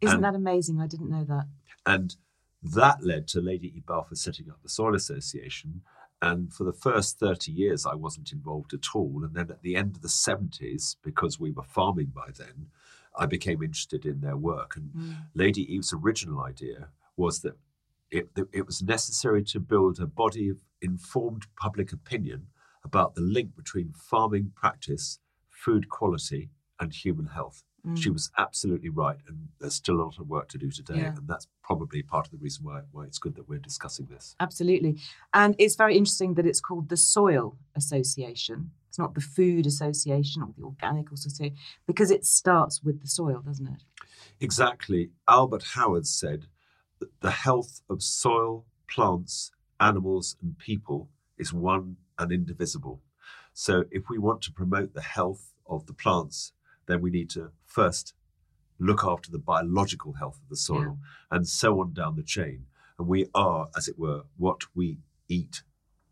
Isn't 0.00 0.16
and- 0.16 0.24
that 0.24 0.34
amazing? 0.34 0.80
I 0.80 0.86
didn't 0.86 1.10
know 1.10 1.24
that. 1.24 1.46
And 1.86 2.16
that 2.62 3.04
led 3.04 3.28
to 3.28 3.40
Lady 3.40 3.68
E. 3.76 3.82
Balfour 3.86 4.16
setting 4.16 4.50
up 4.50 4.62
the 4.62 4.68
Soil 4.68 4.94
Association. 4.94 5.82
And 6.20 6.52
for 6.52 6.64
the 6.64 6.72
first 6.72 7.20
30 7.20 7.52
years, 7.52 7.86
I 7.86 7.94
wasn't 7.94 8.32
involved 8.32 8.74
at 8.74 8.86
all. 8.94 9.22
And 9.24 9.34
then 9.34 9.50
at 9.50 9.62
the 9.62 9.76
end 9.76 9.94
of 9.96 10.02
the 10.02 10.08
70s, 10.08 10.96
because 11.04 11.38
we 11.38 11.52
were 11.52 11.62
farming 11.62 12.12
by 12.14 12.30
then, 12.36 12.66
I 13.16 13.26
became 13.26 13.62
interested 13.62 14.04
in 14.04 14.20
their 14.20 14.36
work. 14.36 14.76
And 14.76 14.90
Mm. 14.90 15.16
Lady 15.34 15.62
Eve's 15.72 15.92
original 15.92 16.40
idea 16.40 16.88
was 17.16 17.40
that 17.42 17.56
it, 18.10 18.34
that 18.34 18.48
it 18.52 18.66
was 18.66 18.82
necessary 18.82 19.44
to 19.44 19.60
build 19.60 20.00
a 20.00 20.06
body 20.06 20.48
of 20.48 20.58
informed 20.80 21.46
public 21.56 21.92
opinion 21.92 22.48
about 22.84 23.14
the 23.14 23.20
link 23.20 23.54
between 23.54 23.92
farming 23.92 24.52
practice, 24.54 25.18
food 25.50 25.88
quality, 25.88 26.50
and 26.80 26.92
human 26.92 27.26
health. 27.26 27.64
She 27.94 28.10
mm. 28.10 28.14
was 28.14 28.30
absolutely 28.36 28.88
right, 28.88 29.18
and 29.28 29.48
there's 29.60 29.74
still 29.74 29.96
a 29.96 30.02
lot 30.02 30.18
of 30.18 30.28
work 30.28 30.48
to 30.48 30.58
do 30.58 30.70
today, 30.70 30.98
Yeah. 30.98 31.14
and 31.16 31.28
that's 31.28 31.46
probably 31.62 32.02
part 32.02 32.26
of 32.26 32.32
the 32.32 32.38
reason 32.38 32.64
why, 32.64 32.82
why 32.90 33.04
it's 33.04 33.18
good 33.18 33.36
that 33.36 33.48
we're 33.48 33.60
discussing 33.60 34.06
this. 34.06 34.34
Absolutely. 34.40 34.98
And 35.32 35.54
it's 35.58 35.76
very 35.76 35.96
interesting 35.96 36.34
that 36.34 36.46
it's 36.46 36.60
called 36.60 36.88
the 36.88 36.96
Soil 36.96 37.56
Association. 37.76 38.72
It's 38.88 38.98
not 38.98 39.14
the 39.14 39.20
Food 39.20 39.64
Association 39.64 40.42
or 40.42 40.52
the 40.56 40.64
Organic 40.64 41.10
Association 41.12 41.56
because 41.86 42.10
it 42.10 42.26
starts 42.26 42.82
with 42.82 43.00
the 43.00 43.06
soil, 43.06 43.42
doesn't 43.46 43.68
it? 43.68 43.84
Exactly. 44.40 45.10
Albert 45.28 45.64
Howard 45.74 46.06
said 46.06 46.46
that 46.98 47.20
the 47.20 47.30
health 47.30 47.80
of 47.88 48.02
soil, 48.02 48.66
plants, 48.88 49.52
animals, 49.78 50.36
and 50.42 50.58
people 50.58 51.08
is 51.38 51.52
one 51.52 51.96
and 52.18 52.32
indivisible. 52.32 53.00
So, 53.52 53.84
if 53.90 54.08
we 54.08 54.18
want 54.18 54.42
to 54.42 54.52
promote 54.52 54.94
the 54.94 55.02
health 55.02 55.52
of 55.66 55.86
the 55.86 55.92
plants, 55.92 56.52
then 56.86 57.00
we 57.00 57.10
need 57.10 57.30
to 57.30 57.50
first 57.68 58.14
look 58.80 59.04
after 59.04 59.30
the 59.30 59.38
biological 59.38 60.14
health 60.14 60.38
of 60.42 60.48
the 60.48 60.56
soil 60.56 60.98
and 61.30 61.46
so 61.46 61.80
on 61.80 61.92
down 61.92 62.16
the 62.16 62.22
chain. 62.22 62.64
And 62.98 63.06
we 63.06 63.26
are, 63.34 63.68
as 63.76 63.86
it 63.88 63.98
were, 63.98 64.22
what 64.36 64.62
we 64.74 64.98
eat. 65.28 65.62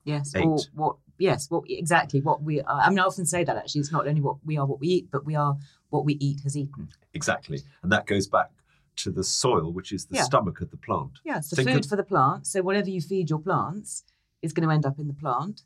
Yes. 0.05 0.33
Eight. 0.37 0.45
Or 0.45 0.59
what? 0.75 0.97
Yes. 1.19 1.51
What 1.51 1.65
exactly? 1.69 2.21
What 2.21 2.43
we 2.43 2.61
are. 2.61 2.81
I 2.81 2.91
mean, 2.91 2.99
I 3.01 3.05
often 3.05 3.27
say 3.27 3.43
that 3.45 3.57
actually, 3.57 3.81
it's 3.81 3.91
not 3.93 4.07
only 4.07 4.21
what 4.21 4.37
we 4.45 4.57
are, 4.57 4.67
what 4.67 4.79
we 4.81 4.89
eat, 4.89 5.09
but 5.11 5.25
we 5.25 5.35
are 5.35 5.57
what 5.91 6.05
we 6.05 6.15
eat 6.15 6.41
has 6.43 6.57
eaten. 6.57 6.89
Exactly. 7.15 7.61
And 7.83 7.91
that 7.91 8.07
goes 8.07 8.27
back 8.29 8.51
to 8.97 9.11
the 9.11 9.25
soil, 9.25 9.73
which 9.73 9.93
is 9.93 10.07
the 10.07 10.17
Yeah. 10.17 10.23
stomach 10.25 10.61
of 10.61 10.71
the 10.71 10.77
plant. 10.77 11.13
Yeah. 11.25 11.39
It's 11.39 11.51
the 11.51 11.57
Think 11.57 11.71
food 11.71 11.85
of- 11.85 11.89
for 11.91 11.97
the 11.97 12.05
plant. 12.05 12.47
So 12.47 12.63
whatever 12.63 12.91
you 12.91 13.01
feed 13.01 13.31
your 13.31 13.39
plants 13.41 14.05
is 14.43 14.53
going 14.53 14.69
to 14.69 14.73
end 14.75 14.87
up 14.87 14.99
in 14.99 15.07
the 15.09 15.15
plant. 15.15 15.63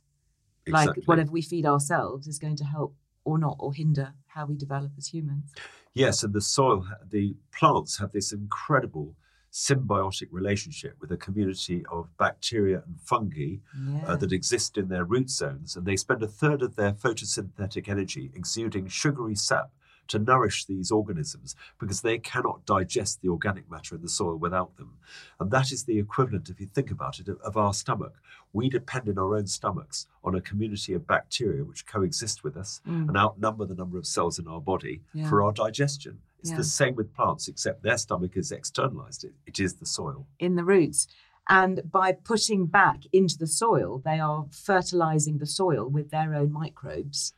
Exactly. 0.67 1.01
Like 1.03 1.09
whatever 1.09 1.31
we 1.33 1.43
feed 1.43 1.67
ourselves 1.67 2.27
is 2.27 2.39
going 2.39 2.57
to 2.57 2.65
help 2.65 2.95
or 3.25 3.39
not 3.39 3.57
or 3.59 3.73
hinder 3.73 4.15
how 4.27 4.47
we 4.47 4.57
develop 4.57 4.93
as 4.99 5.09
humans. 5.09 5.53
Yes, 5.95 6.23
and 6.23 6.33
the 6.33 6.41
soil, 6.41 6.87
the 7.09 7.37
plants 7.53 7.99
have 7.99 8.13
this 8.13 8.33
incredible 8.33 9.17
symbiotic 9.53 10.29
relationship 10.31 10.95
with 11.01 11.11
a 11.11 11.17
community 11.17 11.85
of 11.91 12.09
bacteria 12.19 12.83
and 12.87 13.01
fungi 13.01 13.57
Yeah. 13.77 14.05
uh, 14.07 14.17
that 14.17 14.33
exist 14.33 14.79
in 14.79 14.89
their 14.89 15.05
root 15.05 15.29
zones, 15.29 15.75
and 15.77 15.85
they 15.85 15.97
spend 15.97 16.23
a 16.23 16.29
third 16.29 16.63
of 16.63 16.77
their 16.77 16.93
photosynthetic 16.93 17.89
energy 17.89 18.31
exuding 18.35 18.87
sugary 18.87 19.35
sap 19.35 19.71
to 20.11 20.19
nourish 20.19 20.65
these 20.67 20.91
organisms 20.93 21.57
because 21.79 22.03
they 22.03 22.19
cannot 22.19 22.65
digest 22.67 23.21
the 23.23 23.29
organic 23.29 23.71
matter 23.71 23.95
in 23.95 24.03
the 24.03 24.09
soil 24.09 24.37
without 24.37 24.77
them. 24.77 24.93
And 25.41 25.51
that 25.51 25.73
is 25.73 25.85
the 25.85 25.99
equivalent, 25.99 26.51
if 26.51 26.61
you 26.61 26.67
think 26.67 26.91
about 26.91 27.19
it, 27.21 27.29
of, 27.29 27.57
our 27.57 27.73
stomach. 27.73 28.15
We 28.53 28.69
depend 28.69 29.09
in 29.09 29.19
our 29.19 29.37
own 29.37 29.47
stomachs 29.47 30.07
on 30.25 30.35
a 30.35 30.41
community 30.41 30.93
of 30.95 31.07
bacteria 31.07 31.65
which 31.65 31.87
coexist 31.87 32.43
with 32.45 32.57
us 32.57 32.81
and 32.85 33.17
outnumber 33.17 33.65
the 33.67 33.75
number 33.75 33.97
of 33.99 34.07
cells 34.07 34.39
in 34.39 34.47
our 34.49 34.61
body 34.61 35.01
Mm. 35.15 35.21
Yeah. 35.21 35.29
for 35.29 35.43
our 35.43 35.53
digestion. 35.53 36.19
It's 36.41 36.51
Yeah. 36.51 36.57
the 36.57 36.65
same 36.65 36.95
with 36.97 37.15
plants, 37.15 37.49
except 37.49 37.83
their 37.83 37.99
stomach 37.99 38.37
is 38.37 38.51
externalized. 38.51 39.25
It, 39.25 39.35
it 39.47 39.61
is 39.61 39.75
the 39.75 39.87
soil. 39.87 40.27
in 40.39 40.57
the 40.57 40.65
roots. 40.65 41.07
And 41.49 41.83
by 41.91 42.13
putting 42.13 42.67
back 42.67 43.01
into 43.13 43.37
the 43.39 43.47
soil, 43.47 44.01
they 44.05 44.19
are 44.21 44.47
fertilizing 44.51 45.39
the 45.39 45.47
soil 45.47 45.89
with 45.89 46.11
their 46.11 46.35
own 46.35 46.53
microbes. 46.53 47.33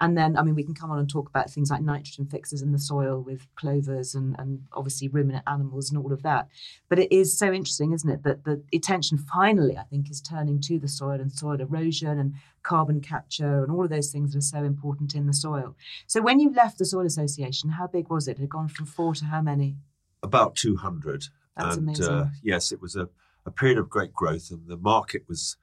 And 0.00 0.16
then, 0.16 0.36
I 0.36 0.42
mean, 0.42 0.54
we 0.54 0.62
can 0.62 0.74
come 0.74 0.90
on 0.90 0.98
and 0.98 1.08
talk 1.08 1.28
about 1.28 1.50
things 1.50 1.70
like 1.70 1.82
nitrogen 1.82 2.26
fixes 2.26 2.62
in 2.62 2.72
the 2.72 2.78
soil 2.78 3.20
with 3.20 3.46
clovers 3.56 4.14
and, 4.14 4.36
and 4.38 4.62
obviously 4.72 5.08
ruminant 5.08 5.44
animals 5.46 5.90
and 5.90 6.02
all 6.02 6.12
of 6.12 6.22
that. 6.22 6.48
But 6.88 6.98
it 6.98 7.12
is 7.12 7.36
so 7.36 7.52
interesting, 7.52 7.92
isn't 7.92 8.10
it, 8.10 8.22
that 8.22 8.44
the 8.44 8.62
attention 8.72 9.18
finally, 9.18 9.76
I 9.76 9.84
think, 9.84 10.10
is 10.10 10.20
turning 10.20 10.60
to 10.62 10.78
the 10.78 10.88
soil 10.88 11.20
and 11.20 11.32
soil 11.32 11.60
erosion 11.60 12.18
and 12.18 12.34
carbon 12.62 13.00
capture 13.00 13.62
and 13.62 13.72
all 13.72 13.84
of 13.84 13.90
those 13.90 14.10
things 14.12 14.32
that 14.32 14.38
are 14.38 14.42
so 14.42 14.64
important 14.64 15.14
in 15.14 15.26
the 15.26 15.32
soil. 15.32 15.76
So 16.06 16.20
when 16.20 16.40
you 16.40 16.52
left 16.52 16.78
the 16.78 16.84
Soil 16.84 17.06
Association, 17.06 17.70
how 17.70 17.86
big 17.86 18.10
was 18.10 18.28
it? 18.28 18.32
It 18.32 18.40
had 18.40 18.50
gone 18.50 18.68
from 18.68 18.86
four 18.86 19.14
to 19.14 19.24
how 19.24 19.40
many? 19.40 19.76
about 20.22 20.56
200. 20.56 21.26
That's 21.56 21.76
and 21.76 21.88
amazing. 21.88 22.04
Uh, 22.06 22.30
yes, 22.42 22.72
it 22.72 22.80
was 22.80 22.96
a, 22.96 23.08
a 23.46 23.50
period 23.50 23.78
of 23.78 23.88
great 23.88 24.12
growth, 24.12 24.50
and 24.50 24.66
the 24.66 24.76
market 24.76 25.22
was, 25.28 25.56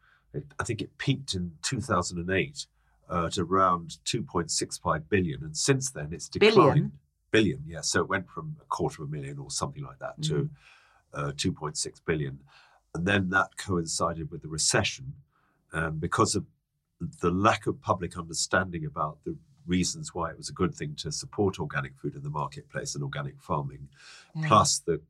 I 0.60 0.63
think 0.63 0.82
it 0.82 0.98
peaked 0.98 1.34
in 1.34 1.54
2008 1.62 2.68
uh, 3.10 3.26
at 3.28 3.38
around 3.38 3.98
2.65 4.06 5.04
billion. 5.10 5.44
And 5.44 5.56
since 5.56 5.92
then, 5.92 6.10
it's 6.12 6.28
declined. 6.30 6.56
Billion? 6.56 6.92
Billion, 7.32 7.64
yeah. 7.68 7.82
So 7.82 8.02
it 8.02 8.10
went 8.10 8.30
from 8.30 8.58
a 8.62 8.66
quarter 8.66 9.04
of 9.04 9.10
a 9.10 9.12
million 9.12 9.40
or 9.40 9.50
something 9.52 9.84
like 9.84 10.00
that 10.00 10.22
to 10.24 10.34
Mm. 10.34 10.50
uh, 11.14 11.32
2.6 11.34 12.00
billion. 12.06 12.40
And 12.94 13.06
then 13.06 13.30
that 13.30 13.58
coincided 13.58 14.32
with 14.32 14.42
the 14.42 14.48
recession. 14.48 15.14
And 15.72 16.00
because 16.00 16.36
of 16.36 16.46
the 17.22 17.30
lack 17.32 17.68
of 17.68 17.82
public 17.82 18.18
understanding 18.18 18.86
about 18.86 19.18
the 19.26 19.36
reasons 19.68 20.14
why 20.14 20.30
it 20.30 20.38
was 20.38 20.50
a 20.50 20.54
good 20.54 20.74
thing 20.74 20.96
to 20.96 21.12
support 21.12 21.60
organic 21.60 21.98
food 21.98 22.16
in 22.16 22.24
the 22.24 22.30
marketplace 22.30 22.96
and 22.96 23.04
organic 23.04 23.42
farming, 23.42 23.90
Yeah. 24.36 24.48
plus 24.48 24.80
the 24.80 25.02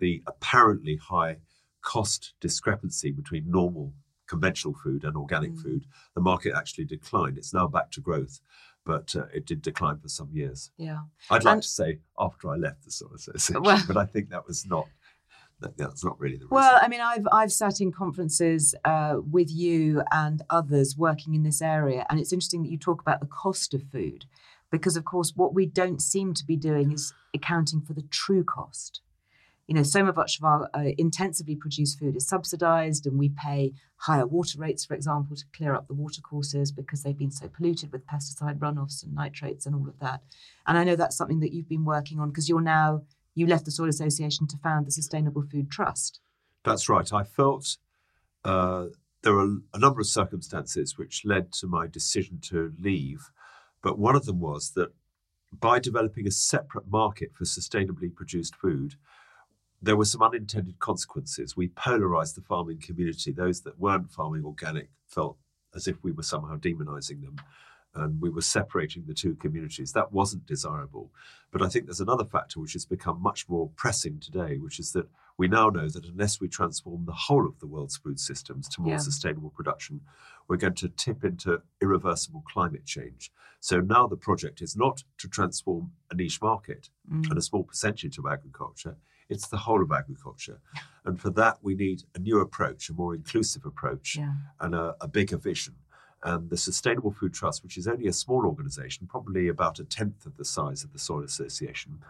the 0.00 0.20
apparently 0.26 0.96
high 0.96 1.36
cost 1.82 2.34
discrepancy 2.40 3.12
between 3.12 3.48
normal 3.48 3.92
conventional 4.28 4.74
food 4.74 5.02
and 5.04 5.16
organic 5.16 5.52
Mm. 5.52 5.62
food, 5.62 5.86
the 6.14 6.20
market 6.20 6.52
actually 6.54 6.84
declined. 6.84 7.38
It's 7.38 7.52
now 7.54 7.66
back 7.66 7.90
to 7.92 8.00
growth, 8.00 8.40
but 8.84 9.16
uh, 9.16 9.26
it 9.34 9.44
did 9.46 9.60
decline 9.62 9.98
for 9.98 10.08
some 10.08 10.30
years. 10.32 10.70
Yeah. 10.76 11.00
I'd 11.30 11.44
like 11.44 11.54
And- 11.54 11.62
to 11.62 11.68
say 11.68 12.00
after 12.18 12.48
I 12.50 12.56
left 12.56 12.84
the 12.84 12.90
Soil 12.90 13.14
Association, 13.14 13.62
Well- 13.62 13.82
but 13.86 13.96
I 13.96 14.06
think 14.06 14.28
that 14.30 14.46
was 14.46 14.64
not 14.66 14.86
that, 15.60 15.76
that's 15.76 16.04
not 16.04 16.20
really 16.20 16.36
the 16.36 16.44
reason. 16.44 16.54
Well, 16.54 16.78
I 16.80 16.86
mean, 16.86 17.00
I've 17.00 17.26
I've 17.32 17.50
sat 17.52 17.80
in 17.80 17.90
conferences 17.90 18.76
uh, 18.84 19.16
with 19.28 19.50
you 19.50 20.02
and 20.12 20.40
others 20.50 20.96
working 20.96 21.34
in 21.34 21.42
this 21.42 21.60
area, 21.60 22.06
and 22.08 22.20
it's 22.20 22.32
interesting 22.32 22.62
that 22.62 22.70
you 22.70 22.78
talk 22.78 23.00
about 23.00 23.18
the 23.18 23.26
cost 23.26 23.74
of 23.74 23.82
food, 23.90 24.26
because 24.70 24.96
of 24.96 25.04
course, 25.04 25.32
what 25.34 25.54
we 25.54 25.66
don't 25.66 26.00
seem 26.00 26.32
to 26.34 26.44
be 26.46 26.56
doing 26.56 26.92
is 26.92 27.12
accounting 27.34 27.80
for 27.80 27.92
the 27.92 28.02
true 28.02 28.44
cost. 28.44 29.00
You 29.68 29.74
know, 29.74 29.82
so 29.82 30.02
much 30.02 30.38
of 30.38 30.44
our 30.44 30.70
uh, 30.74 30.92
intensively 30.96 31.54
produced 31.54 31.98
food 31.98 32.16
is 32.16 32.26
subsidised, 32.26 33.06
and 33.06 33.18
we 33.18 33.28
pay 33.28 33.74
higher 33.96 34.26
water 34.26 34.58
rates, 34.58 34.84
for 34.84 34.94
example, 34.94 35.36
to 35.36 35.44
clear 35.54 35.74
up 35.74 35.86
the 35.86 35.94
watercourses 35.94 36.72
because 36.72 37.02
they've 37.02 37.16
been 37.16 37.30
so 37.30 37.48
polluted 37.48 37.92
with 37.92 38.06
pesticide 38.06 38.58
runoffs 38.58 39.04
and 39.04 39.14
nitrates 39.14 39.66
and 39.66 39.74
all 39.74 39.86
of 39.86 39.98
that. 40.00 40.22
And 40.66 40.78
I 40.78 40.84
know 40.84 40.96
that's 40.96 41.16
something 41.16 41.40
that 41.40 41.52
you've 41.52 41.68
been 41.68 41.84
working 41.84 42.18
on 42.18 42.30
because 42.30 42.48
you're 42.48 42.62
now 42.62 43.02
you 43.38 43.46
left 43.46 43.64
the 43.64 43.70
Soil 43.70 43.88
Association 43.88 44.46
to 44.48 44.56
found 44.56 44.86
the 44.86 44.90
Sustainable 44.90 45.42
Food 45.42 45.70
Trust. 45.70 46.20
That's 46.64 46.88
right. 46.88 47.12
I 47.12 47.22
felt 47.22 47.76
uh, 48.44 48.86
there 49.22 49.32
were 49.34 49.58
a 49.72 49.78
number 49.78 50.00
of 50.00 50.06
circumstances 50.06 50.98
which 50.98 51.24
led 51.24 51.52
to 51.52 51.66
my 51.66 51.86
decision 51.86 52.40
to 52.48 52.72
leave, 52.80 53.30
but 53.82 53.98
one 53.98 54.16
of 54.16 54.26
them 54.26 54.40
was 54.40 54.72
that 54.72 54.92
by 55.52 55.78
developing 55.78 56.26
a 56.26 56.32
separate 56.32 56.90
market 56.90 57.30
for 57.32 57.44
sustainably 57.44 58.14
produced 58.14 58.56
food, 58.56 58.96
there 59.80 59.96
were 59.96 60.04
some 60.04 60.22
unintended 60.22 60.78
consequences. 60.80 61.56
We 61.56 61.68
polarized 61.68 62.36
the 62.36 62.42
farming 62.42 62.78
community. 62.80 63.32
Those 63.32 63.60
that 63.62 63.78
weren't 63.78 64.10
farming 64.10 64.44
organic 64.44 64.90
felt 65.06 65.36
as 65.74 65.86
if 65.86 66.02
we 66.02 66.12
were 66.12 66.22
somehow 66.22 66.56
demonizing 66.56 67.22
them 67.22 67.36
and 67.94 68.20
we 68.20 68.30
were 68.30 68.42
separating 68.42 69.04
the 69.06 69.14
two 69.14 69.34
communities. 69.36 69.92
That 69.92 70.12
wasn't 70.12 70.46
desirable. 70.46 71.10
But 71.50 71.62
I 71.62 71.68
think 71.68 71.86
there's 71.86 72.00
another 72.00 72.24
factor 72.24 72.60
which 72.60 72.74
has 72.74 72.84
become 72.84 73.20
much 73.22 73.48
more 73.48 73.70
pressing 73.76 74.20
today, 74.20 74.58
which 74.58 74.78
is 74.78 74.92
that 74.92 75.08
we 75.36 75.48
now 75.48 75.68
know 75.68 75.88
that 75.88 76.04
unless 76.04 76.40
we 76.40 76.48
transform 76.48 77.04
the 77.06 77.12
whole 77.12 77.46
of 77.46 77.58
the 77.60 77.66
world's 77.66 77.96
food 77.96 78.18
systems 78.20 78.68
to 78.70 78.82
more 78.82 78.92
Yeah. 78.92 78.98
sustainable 78.98 79.50
production, 79.50 80.00
we're 80.48 80.56
going 80.56 80.74
to 80.74 80.88
tip 80.88 81.24
into 81.24 81.62
irreversible 81.80 82.42
climate 82.52 82.84
change. 82.84 83.32
So 83.60 83.80
now 83.80 84.06
the 84.06 84.16
project 84.16 84.60
is 84.60 84.76
not 84.76 85.04
to 85.18 85.28
transform 85.28 85.92
a 86.10 86.14
niche 86.14 86.40
market 86.42 86.90
Mm. 87.10 87.30
and 87.30 87.38
a 87.38 87.42
small 87.42 87.64
percentage 87.64 88.18
of 88.18 88.26
agriculture, 88.26 88.96
it's 89.28 89.48
the 89.48 89.56
whole 89.56 89.82
of 89.82 89.92
agriculture. 89.92 90.58
And 91.04 91.20
for 91.20 91.30
that, 91.30 91.58
we 91.62 91.74
need 91.74 92.02
a 92.14 92.18
new 92.18 92.40
approach, 92.40 92.88
a 92.88 92.92
more 92.94 93.14
inclusive 93.14 93.64
approach, 93.64 94.16
Yeah. 94.16 94.32
and 94.60 94.74
a, 94.74 94.94
a 95.00 95.08
bigger 95.08 95.36
vision. 95.36 95.74
And 96.24 96.50
the 96.50 96.56
Sustainable 96.56 97.12
Food 97.12 97.32
Trust, 97.34 97.62
which 97.62 97.76
is 97.78 97.86
only 97.86 98.08
a 98.08 98.12
small 98.12 98.44
organization, 98.44 99.06
probably 99.06 99.48
about 99.48 99.78
a 99.78 99.84
tenth 99.84 100.26
of 100.26 100.36
the 100.36 100.44
size 100.44 100.82
of 100.82 100.92
the 100.92 100.98
Soil 100.98 101.22
Association, 101.22 102.00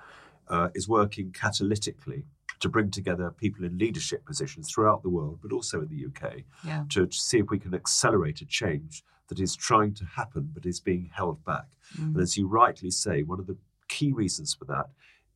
uh, 0.48 0.68
is 0.75 0.88
working 0.88 1.30
catalytically 1.32 2.22
to 2.60 2.68
bring 2.68 2.90
together 2.90 3.30
people 3.30 3.64
in 3.64 3.76
leadership 3.78 4.25
positions 4.25 4.70
throughout 4.72 5.02
the 5.02 5.08
world, 5.10 5.38
but 5.42 5.52
also 5.52 5.80
in 5.82 5.88
the 5.88 6.06
UK, 6.06 6.44
Yeah. 6.64 6.84
to, 6.90 7.06
to 7.06 7.16
see 7.16 7.38
if 7.38 7.50
we 7.50 7.58
can 7.58 7.75
accelerate 7.75 8.40
a 8.40 8.46
change 8.46 9.04
that 9.28 9.38
is 9.38 9.54
trying 9.54 9.92
to 9.94 10.04
happen 10.06 10.50
but 10.54 10.64
is 10.64 10.80
being 10.80 11.10
held 11.12 11.44
back. 11.44 11.66
Mm. 11.98 12.14
And 12.14 12.20
as 12.20 12.37
you 12.37 12.48
rightly 12.48 12.90
say, 12.90 13.22
one 13.22 13.38
of 13.38 13.46
the 13.46 13.58
key 13.88 14.10
reasons 14.12 14.54
for 14.54 14.64
that 14.64 14.87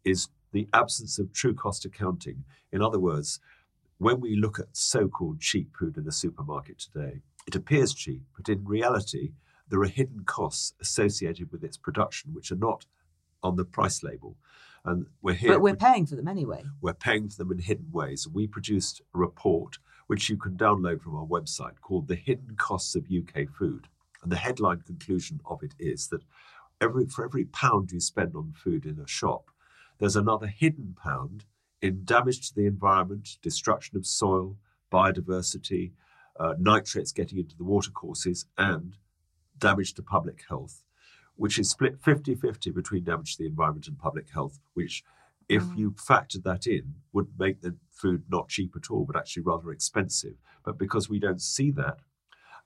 is 0.04 0.28
the 0.52 0.68
absence 0.72 1.18
of 1.18 1.32
true 1.32 1.54
cost 1.54 1.84
accounting. 1.84 2.44
In 2.70 2.82
other 2.82 2.98
words, 2.98 3.40
when 3.98 4.20
we 4.20 4.36
look 4.36 4.58
at 4.58 4.76
so 4.76 5.08
called 5.08 5.40
cheap 5.40 5.74
food 5.76 5.96
in 5.96 6.04
the 6.04 6.12
supermarket 6.12 6.78
today, 6.78 7.22
it 7.46 7.54
appears 7.54 7.94
cheap, 7.94 8.22
but 8.36 8.48
in 8.48 8.64
reality, 8.64 9.32
there 9.68 9.80
are 9.80 9.86
hidden 9.86 10.24
costs 10.24 10.74
associated 10.80 11.50
with 11.50 11.64
its 11.64 11.76
production 11.76 12.34
which 12.34 12.52
are 12.52 12.56
not 12.56 12.84
on 13.42 13.56
the 13.56 13.64
price 13.64 14.02
label. 14.02 14.36
And 14.84 15.06
we're 15.22 15.34
here. 15.34 15.52
But 15.52 15.62
we're 15.62 15.76
paying 15.76 16.06
for 16.06 16.16
them 16.16 16.28
anyway. 16.28 16.64
We're 16.80 16.94
paying 16.94 17.28
for 17.28 17.36
them 17.36 17.52
in 17.52 17.58
hidden 17.58 17.90
ways. 17.92 18.28
We 18.28 18.46
produced 18.46 19.00
a 19.14 19.18
report 19.18 19.78
which 20.08 20.28
you 20.28 20.36
can 20.36 20.56
download 20.56 21.00
from 21.00 21.16
our 21.16 21.24
website 21.24 21.80
called 21.80 22.08
The 22.08 22.16
Hidden 22.16 22.56
Costs 22.56 22.96
of 22.96 23.06
UK 23.06 23.48
Food. 23.48 23.88
And 24.22 24.30
the 24.30 24.36
headline 24.36 24.80
conclusion 24.80 25.40
of 25.46 25.62
it 25.62 25.74
is 25.78 26.08
that 26.08 26.22
every 26.80 27.06
for 27.06 27.24
every 27.24 27.44
pound 27.44 27.92
you 27.92 28.00
spend 28.00 28.34
on 28.34 28.52
food 28.52 28.84
in 28.84 28.98
a 28.98 29.06
shop, 29.06 29.50
there's 30.02 30.16
another 30.16 30.48
hidden 30.48 30.96
pound 31.00 31.44
in 31.80 32.04
damage 32.04 32.48
to 32.48 32.54
the 32.56 32.66
environment, 32.66 33.38
destruction 33.40 33.96
of 33.96 34.04
soil, 34.04 34.56
biodiversity, 34.90 35.92
uh, 36.40 36.54
nitrates 36.58 37.12
getting 37.12 37.38
into 37.38 37.56
the 37.56 37.62
watercourses, 37.62 38.46
and 38.58 38.96
damage 39.58 39.94
to 39.94 40.02
public 40.02 40.42
health, 40.48 40.82
which 41.36 41.56
is 41.56 41.70
split 41.70 42.00
50 42.00 42.34
50 42.34 42.72
between 42.72 43.04
damage 43.04 43.36
to 43.36 43.44
the 43.44 43.48
environment 43.48 43.86
and 43.86 43.96
public 43.96 44.28
health, 44.30 44.58
which, 44.74 45.04
if 45.48 45.62
Mm. 45.62 45.76
you 45.76 45.90
factored 45.92 46.42
that 46.42 46.66
in, 46.66 46.96
would 47.12 47.38
make 47.38 47.60
the 47.60 47.76
food 47.92 48.24
not 48.28 48.48
cheap 48.48 48.74
at 48.74 48.90
all, 48.90 49.04
but 49.04 49.14
actually 49.14 49.44
rather 49.44 49.70
expensive. 49.70 50.36
But 50.64 50.78
because 50.78 51.08
we 51.08 51.20
don't 51.20 51.40
see 51.40 51.70
that, 51.72 52.00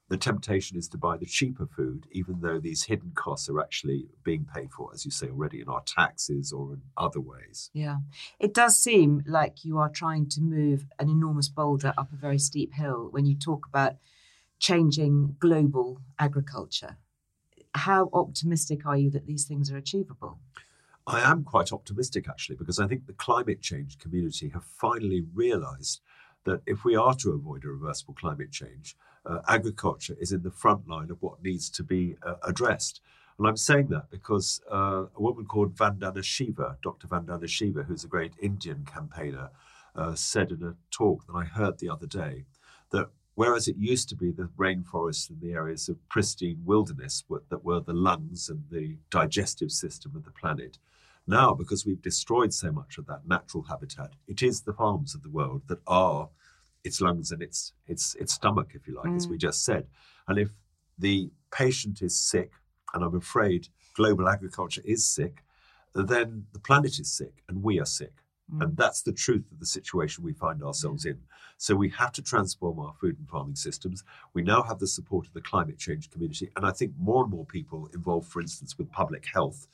the 0.08 0.16
temptation 0.16 0.76
is 0.76 0.86
to 0.88 0.98
buy 0.98 1.16
the 1.16 1.26
cheaper 1.26 1.66
food, 1.66 2.06
even 2.12 2.40
though 2.40 2.60
these 2.60 2.84
hidden 2.84 3.10
costs 3.14 3.48
are 3.48 3.60
actually 3.60 4.06
being 4.22 4.44
paid 4.44 4.70
for, 4.70 4.90
as 4.94 5.04
you 5.04 5.10
say 5.10 5.28
already, 5.28 5.60
in 5.60 5.68
our 5.68 5.82
taxes 5.82 6.52
or 6.52 6.74
in 6.74 6.82
other 6.96 7.20
ways. 7.20 7.70
Yeah. 7.72 7.96
It 8.38 8.54
does 8.54 8.78
seem 8.78 9.24
like 9.26 9.64
you 9.64 9.78
are 9.78 9.88
trying 9.88 10.28
to 10.30 10.40
move 10.40 10.86
an 11.00 11.08
enormous 11.08 11.48
boulder 11.48 11.92
up 11.98 12.12
a 12.12 12.16
very 12.16 12.38
steep 12.38 12.74
hill 12.74 13.08
when 13.10 13.26
you 13.26 13.34
talk 13.34 13.66
about 13.66 13.96
changing 14.60 15.36
global 15.40 16.00
agriculture. 16.18 16.96
How 17.74 18.08
optimistic 18.12 18.86
are 18.86 18.96
you 18.96 19.10
that 19.10 19.26
these 19.26 19.44
things 19.44 19.72
are 19.72 19.76
achievable? 19.76 20.38
I 21.06 21.20
am 21.20 21.44
quite 21.44 21.72
optimistic 21.72 22.28
actually, 22.28 22.56
because 22.56 22.78
I 22.78 22.86
think 22.86 23.06
the 23.06 23.12
climate 23.12 23.60
change 23.60 23.98
community 23.98 24.48
have 24.50 24.64
finally 24.64 25.24
realized 25.34 26.00
that 26.44 26.62
if 26.64 26.84
we 26.84 26.94
are 26.94 27.14
to 27.14 27.32
avoid 27.32 27.64
a 27.64 27.68
reversible 27.68 28.14
climate 28.14 28.52
change, 28.52 28.96
uh, 29.28 29.40
agriculture 29.48 30.16
is 30.20 30.32
in 30.32 30.42
the 30.42 30.50
front 30.50 30.88
line 30.88 31.10
of 31.10 31.20
what 31.20 31.42
needs 31.42 31.68
to 31.70 31.82
be 31.82 32.16
uh, 32.22 32.34
addressed. 32.42 33.00
And 33.38 33.46
I'm 33.46 33.56
saying 33.56 33.88
that 33.88 34.10
because 34.10 34.60
uh, 34.72 35.04
a 35.14 35.20
woman 35.20 35.44
called 35.44 35.74
Vandana 35.74 36.22
Shiva, 36.22 36.78
Dr. 36.82 37.06
Vandana 37.06 37.48
Shiva, 37.48 37.82
who's 37.82 38.04
a 38.04 38.08
great 38.08 38.32
Indian 38.40 38.86
campaigner, 38.86 39.50
uh, 39.94 40.14
said 40.14 40.52
in 40.52 40.62
a 40.62 40.74
talk 40.90 41.26
that 41.26 41.34
I 41.34 41.44
heard 41.44 41.78
the 41.78 41.90
other 41.90 42.06
day 42.06 42.44
that 42.90 43.08
whereas 43.34 43.68
it 43.68 43.76
used 43.76 44.08
to 44.08 44.16
be 44.16 44.30
the 44.30 44.48
rainforests 44.56 45.28
and 45.28 45.40
the 45.40 45.52
areas 45.52 45.88
of 45.88 46.08
pristine 46.08 46.62
wilderness 46.64 47.24
were, 47.28 47.42
that 47.50 47.64
were 47.64 47.80
the 47.80 47.92
lungs 47.92 48.48
and 48.48 48.64
the 48.70 48.96
digestive 49.10 49.70
system 49.70 50.12
of 50.14 50.24
the 50.24 50.30
planet, 50.30 50.78
now 51.26 51.52
because 51.52 51.84
we've 51.84 52.02
destroyed 52.02 52.54
so 52.54 52.70
much 52.70 52.98
of 52.98 53.06
that 53.06 53.26
natural 53.26 53.64
habitat, 53.64 54.12
it 54.26 54.42
is 54.42 54.62
the 54.62 54.72
farms 54.72 55.14
of 55.14 55.22
the 55.22 55.30
world 55.30 55.62
that 55.66 55.80
are 55.86 56.28
its 56.86 57.00
lungs 57.00 57.32
and 57.32 57.42
its 57.42 57.72
its 57.86 58.14
its 58.14 58.34
stomach, 58.34 58.70
if 58.74 58.86
you 58.86 58.94
like, 58.94 59.14
as 59.14 59.28
we 59.28 59.36
mm. 59.36 59.40
just 59.40 59.64
said. 59.64 59.86
And 60.28 60.38
if 60.38 60.50
the 60.98 61.30
patient 61.50 62.02
is 62.02 62.16
sick, 62.16 62.52
and 62.94 63.04
I'm 63.04 63.14
afraid 63.14 63.68
global 63.94 64.28
agriculture 64.28 64.82
is 64.84 65.06
sick, 65.06 65.42
then 65.94 66.46
the 66.52 66.60
planet 66.60 66.98
is 66.98 67.10
sick 67.10 67.42
and 67.48 67.62
we 67.62 67.80
are 67.80 67.86
sick. 67.86 68.12
Mm. 68.52 68.62
And 68.62 68.76
that's 68.76 69.02
the 69.02 69.12
truth 69.12 69.50
of 69.50 69.58
the 69.58 69.66
situation 69.66 70.22
we 70.22 70.32
find 70.32 70.62
ourselves 70.62 71.04
in. 71.04 71.18
So 71.58 71.74
we 71.74 71.88
have 71.90 72.12
to 72.12 72.22
transform 72.22 72.78
our 72.78 72.92
food 73.00 73.18
and 73.18 73.28
farming 73.28 73.56
systems. 73.56 74.04
We 74.34 74.42
now 74.42 74.62
have 74.62 74.78
the 74.78 74.86
support 74.86 75.26
of 75.26 75.32
the 75.32 75.40
climate 75.40 75.78
change 75.78 76.10
community. 76.10 76.50
And 76.56 76.66
I 76.66 76.70
think 76.70 76.92
more 76.98 77.22
and 77.22 77.32
more 77.32 77.46
people 77.46 77.88
involved, 77.94 78.30
for 78.30 78.40
instance, 78.40 78.76
with 78.76 78.92
public 78.92 79.24
health, 79.32 79.66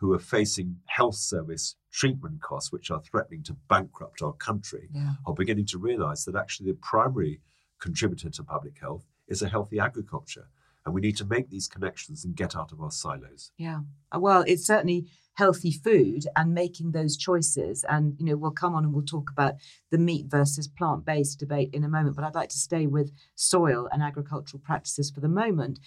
who 0.00 0.12
are 0.14 0.18
facing 0.18 0.78
health 0.86 1.14
service 1.14 1.76
treatment 1.92 2.40
costs, 2.40 2.72
which 2.72 2.90
are 2.90 3.02
threatening 3.02 3.42
to 3.42 3.52
bankrupt 3.68 4.22
our 4.22 4.32
country, 4.32 4.88
Yeah. 4.92 5.14
are 5.26 5.34
beginning 5.34 5.66
to 5.66 5.78
realize 5.78 6.24
that 6.24 6.34
actually 6.34 6.70
the 6.72 6.78
primary 6.78 7.40
contributor 7.78 8.30
to 8.30 8.42
public 8.42 8.78
health 8.78 9.04
is 9.28 9.42
a 9.42 9.48
healthy 9.48 9.78
agriculture. 9.78 10.48
And 10.86 10.94
we 10.94 11.02
need 11.02 11.18
to 11.18 11.26
make 11.26 11.50
these 11.50 11.68
connections 11.68 12.24
and 12.24 12.34
get 12.34 12.56
out 12.56 12.72
of 12.72 12.80
our 12.80 12.90
silos. 12.90 13.52
Yeah. 13.58 13.80
Uh, 14.14 14.20
Well, 14.20 14.42
it's 14.46 14.66
certainly 14.66 15.06
healthy 15.34 15.70
food 15.70 16.24
and 16.34 16.54
making 16.54 16.92
those 16.92 17.18
choices. 17.18 17.84
And, 17.84 18.16
you 18.18 18.24
know, 18.24 18.36
we'll 18.38 18.50
come 18.50 18.74
on 18.74 18.84
and 18.84 18.94
we'll 18.94 19.04
talk 19.04 19.30
about 19.30 19.54
the 19.90 19.98
meat 19.98 20.26
versus 20.28 20.66
plant 20.66 21.04
based 21.04 21.38
debate 21.38 21.70
in 21.74 21.84
a 21.84 21.88
moment. 21.88 22.16
But 22.16 22.24
I'd 22.24 22.34
like 22.34 22.48
to 22.48 22.58
stay 22.58 22.86
with 22.86 23.12
soil 23.34 23.88
and 23.92 24.02
agricultural 24.02 24.62
practices 24.64 25.10
for 25.10 25.20
the 25.20 25.28
moment. 25.28 25.78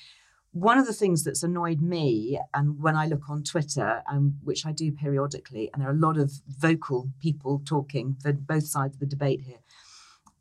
One 0.53 0.77
of 0.77 0.85
the 0.85 0.93
things 0.93 1.23
that's 1.23 1.43
annoyed 1.43 1.81
me, 1.81 2.39
and 2.53 2.81
when 2.81 2.95
I 2.95 3.07
look 3.07 3.29
on 3.29 3.43
Twitter, 3.43 4.03
um, 4.09 4.35
which 4.43 4.65
I 4.65 4.71
do 4.71 4.91
periodically, 4.91 5.69
and 5.73 5.81
there 5.81 5.89
are 5.89 5.93
a 5.93 5.97
lot 5.97 6.17
of 6.17 6.31
vocal 6.47 7.09
people 7.19 7.61
talking 7.65 8.15
for 8.21 8.31
both 8.33 8.67
sides 8.67 8.95
of 8.95 8.99
the 8.99 9.07
debate 9.07 9.41
here, 9.41 9.57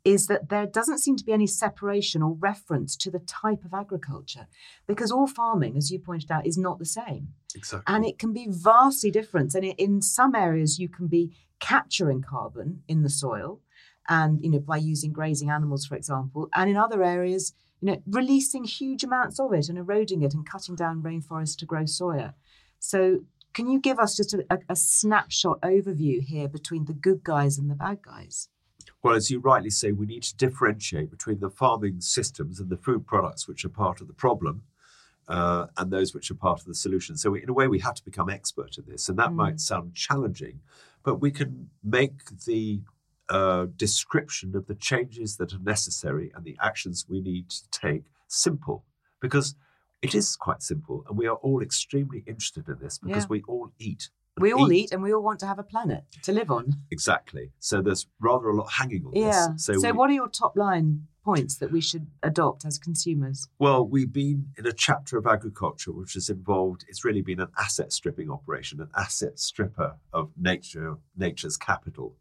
is 0.05 0.27
that 0.27 0.49
there 0.49 0.65
doesn't 0.65 0.99
seem 0.99 1.15
to 1.15 1.23
be 1.23 1.31
any 1.31 1.47
separation 1.47 2.21
or 2.21 2.33
reference 2.33 2.95
to 2.97 3.09
the 3.09 3.19
type 3.19 3.63
of 3.63 3.73
agriculture 3.73 4.47
because 4.85 5.11
all 5.11 5.27
farming, 5.27 5.77
as 5.77 5.91
you 5.91 5.97
pointed 5.97 6.29
out, 6.29 6.45
is 6.45 6.57
not 6.57 6.77
the 6.77 6.85
same. 6.85 7.29
Exactly. 7.55 7.93
And 7.93 8.05
it 8.05 8.19
can 8.19 8.33
be 8.33 8.47
vastly 8.49 9.11
different. 9.11 9.55
And 9.55 9.65
in 9.65 10.01
some 10.01 10.35
areas, 10.35 10.77
you 10.77 10.89
can 10.89 11.07
be 11.07 11.35
capturing 11.59 12.21
carbon 12.21 12.83
in 12.87 13.03
the 13.03 13.09
soil, 13.09 13.61
and 14.09 14.43
you 14.43 14.49
know 14.49 14.59
by 14.59 14.77
using 14.77 15.13
grazing 15.13 15.49
animals, 15.49 15.85
for 15.85 15.95
example. 15.95 16.49
And 16.53 16.69
in 16.69 16.75
other 16.75 17.01
areas, 17.03 17.53
you 17.83 17.91
know, 17.91 18.01
releasing 18.07 18.63
huge 18.63 19.03
amounts 19.03 19.41
of 19.41 19.51
it 19.51 19.67
and 19.67 19.77
eroding 19.77 20.21
it 20.21 20.33
and 20.33 20.49
cutting 20.49 20.73
down 20.73 21.03
rainforests 21.03 21.57
to 21.57 21.65
grow 21.65 21.83
soya. 21.83 22.33
So, 22.79 23.25
can 23.53 23.69
you 23.69 23.77
give 23.77 23.99
us 23.99 24.15
just 24.15 24.33
a, 24.33 24.45
a, 24.69 24.75
snapshot 24.75 25.59
overview 25.61 26.21
here 26.21 26.47
between 26.47 26.85
the 26.85 26.93
good 26.93 27.23
guys 27.23 27.57
and 27.57 27.69
the 27.69 27.75
bad 27.75 28.01
guys? 28.01 28.47
Well, 29.03 29.15
as 29.15 29.29
you 29.29 29.39
rightly 29.39 29.69
say, 29.69 29.91
we 29.91 30.05
need 30.05 30.23
to 30.23 30.35
differentiate 30.37 31.11
between 31.11 31.41
the 31.41 31.49
farming 31.49 31.99
systems 31.99 32.61
and 32.61 32.69
the 32.69 32.77
food 32.77 33.05
products 33.05 33.49
which 33.49 33.65
are 33.65 33.69
part 33.69 33.99
of 33.99 34.07
the 34.07 34.13
problem 34.13 34.63
uh, 35.27 35.67
and 35.75 35.91
those 35.91 36.13
which 36.13 36.31
are 36.31 36.35
part 36.35 36.61
of 36.61 36.65
the 36.65 36.73
solution. 36.73 37.17
So, 37.17 37.35
in 37.35 37.49
a 37.49 37.53
way, 37.53 37.67
we 37.67 37.79
have 37.79 37.95
to 37.95 38.05
become 38.05 38.29
expert 38.29 38.77
at 38.77 38.87
this. 38.87 39.09
And 39.09 39.19
that 39.19 39.33
might 39.33 39.59
sound 39.59 39.93
challenging, 39.93 40.61
but 41.03 41.15
we 41.15 41.31
can 41.31 41.69
make 41.83 42.43
the 42.45 42.79
uh, 43.33 43.65
description 43.75 44.55
of 44.55 44.67
the 44.67 44.75
changes 44.75 45.37
that 45.37 45.53
are 45.53 45.59
necessary 45.75 46.31
and 46.35 46.45
the 46.45 46.55
actions 46.61 47.05
we 47.09 47.19
need 47.19 47.49
to 47.49 47.67
take 47.71 48.03
simple 48.27 48.85
because 49.21 49.55
it 50.01 50.13
is 50.13 50.35
quite 50.35 50.61
simple. 50.61 51.03
And 51.07 51.17
we 51.17 51.27
are 51.27 51.37
all 51.37 51.61
extremely 51.61 52.23
interested 52.27 52.67
in 52.69 52.77
this 52.79 52.97
because 52.99 53.23
Yeah. 53.23 53.27
we 53.35 53.41
all 53.47 53.71
eat. 53.79 54.09
We 54.39 54.51
all 54.51 54.71
eat 54.71 54.91
and 54.91 55.01
we 55.03 55.13
all 55.13 55.21
want 55.29 55.39
to 55.41 55.47
have 55.47 55.59
a 55.59 55.63
planet 55.63 56.03
to 56.23 56.31
live 56.31 56.49
on. 56.51 56.73
Exactly. 56.91 57.51
So, 57.59 57.81
there's 57.81 58.07
rather 58.19 58.47
a 58.49 58.55
lot 58.55 58.69
hanging 58.79 59.05
on 59.05 59.13
Yeah. 59.15 59.49
this. 59.53 59.65
So, 59.65 59.73
we- 59.73 59.91
what 59.91 60.09
are 60.09 60.13
your 60.21 60.27
top 60.27 60.55
line 60.55 61.07
points 61.23 61.55
that 61.57 61.71
we 61.71 61.79
should 61.81 62.07
adopt 62.23 62.65
as 62.65 62.77
consumers? 62.77 63.47
Well, 63.59 63.87
we've 63.87 64.11
been 64.11 64.51
in 64.57 64.65
a 64.67 64.73
chapter 64.73 65.17
of 65.17 65.25
agriculture 65.25 65.91
which 65.91 66.13
has 66.15 66.29
involved, 66.29 66.83
it's 66.89 67.05
really 67.05 67.21
been 67.21 67.39
an 67.39 67.49
asset 67.57 67.93
stripping 67.93 68.29
operation, 68.29 68.81
an 68.81 68.89
asset 68.95 69.39
stripper 69.39 69.97
of 70.11 70.31
nature, 70.37 70.97
nature's 71.15 71.55
capital. 71.55 72.17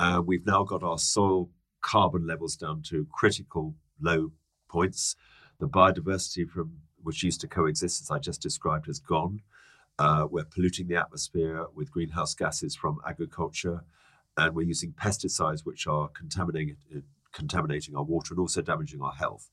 Uh, 0.00 0.22
we've 0.24 0.46
now 0.46 0.64
got 0.64 0.82
our 0.82 0.96
soil 0.96 1.50
carbon 1.82 2.26
levels 2.26 2.56
down 2.56 2.80
to 2.80 3.06
critical 3.12 3.74
low 4.00 4.32
points. 4.66 5.14
The 5.58 5.68
biodiversity 5.68 6.48
from 6.48 6.78
which 7.02 7.22
used 7.22 7.42
to 7.42 7.46
coexist, 7.46 8.00
as 8.00 8.10
I 8.10 8.18
just 8.18 8.40
described, 8.40 8.86
has 8.86 8.98
gone. 8.98 9.42
Uh, 9.98 10.26
we're 10.30 10.46
polluting 10.46 10.88
the 10.88 10.96
atmosphere 10.96 11.66
with 11.74 11.90
greenhouse 11.90 12.34
gases 12.34 12.74
from 12.74 12.98
agriculture, 13.06 13.84
and 14.38 14.54
we're 14.54 14.66
using 14.66 14.92
pesticides 14.92 15.66
which 15.66 15.86
are 15.86 16.08
contaminating, 16.08 16.78
contaminating 17.32 17.94
our 17.94 18.02
water 18.02 18.32
and 18.32 18.40
also 18.40 18.62
damaging 18.62 19.02
our 19.02 19.12
health. 19.12 19.50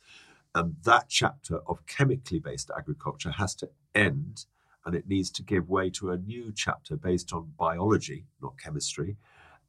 And 0.56 0.78
that 0.86 1.10
chapter 1.10 1.60
of 1.68 1.86
chemically 1.88 2.40
based 2.40 2.72
agriculture 2.78 3.32
has 3.32 3.54
to 3.56 3.70
end 3.94 4.46
and 4.86 4.96
it 4.96 5.10
needs 5.10 5.30
to 5.32 5.44
give 5.44 5.68
way 5.68 5.90
to 5.90 6.12
a 6.12 6.18
new 6.18 6.54
chapter 6.56 6.96
based 6.96 7.34
on 7.34 7.52
biology, 7.60 8.26
not 8.42 8.58
chemistry. 8.58 9.18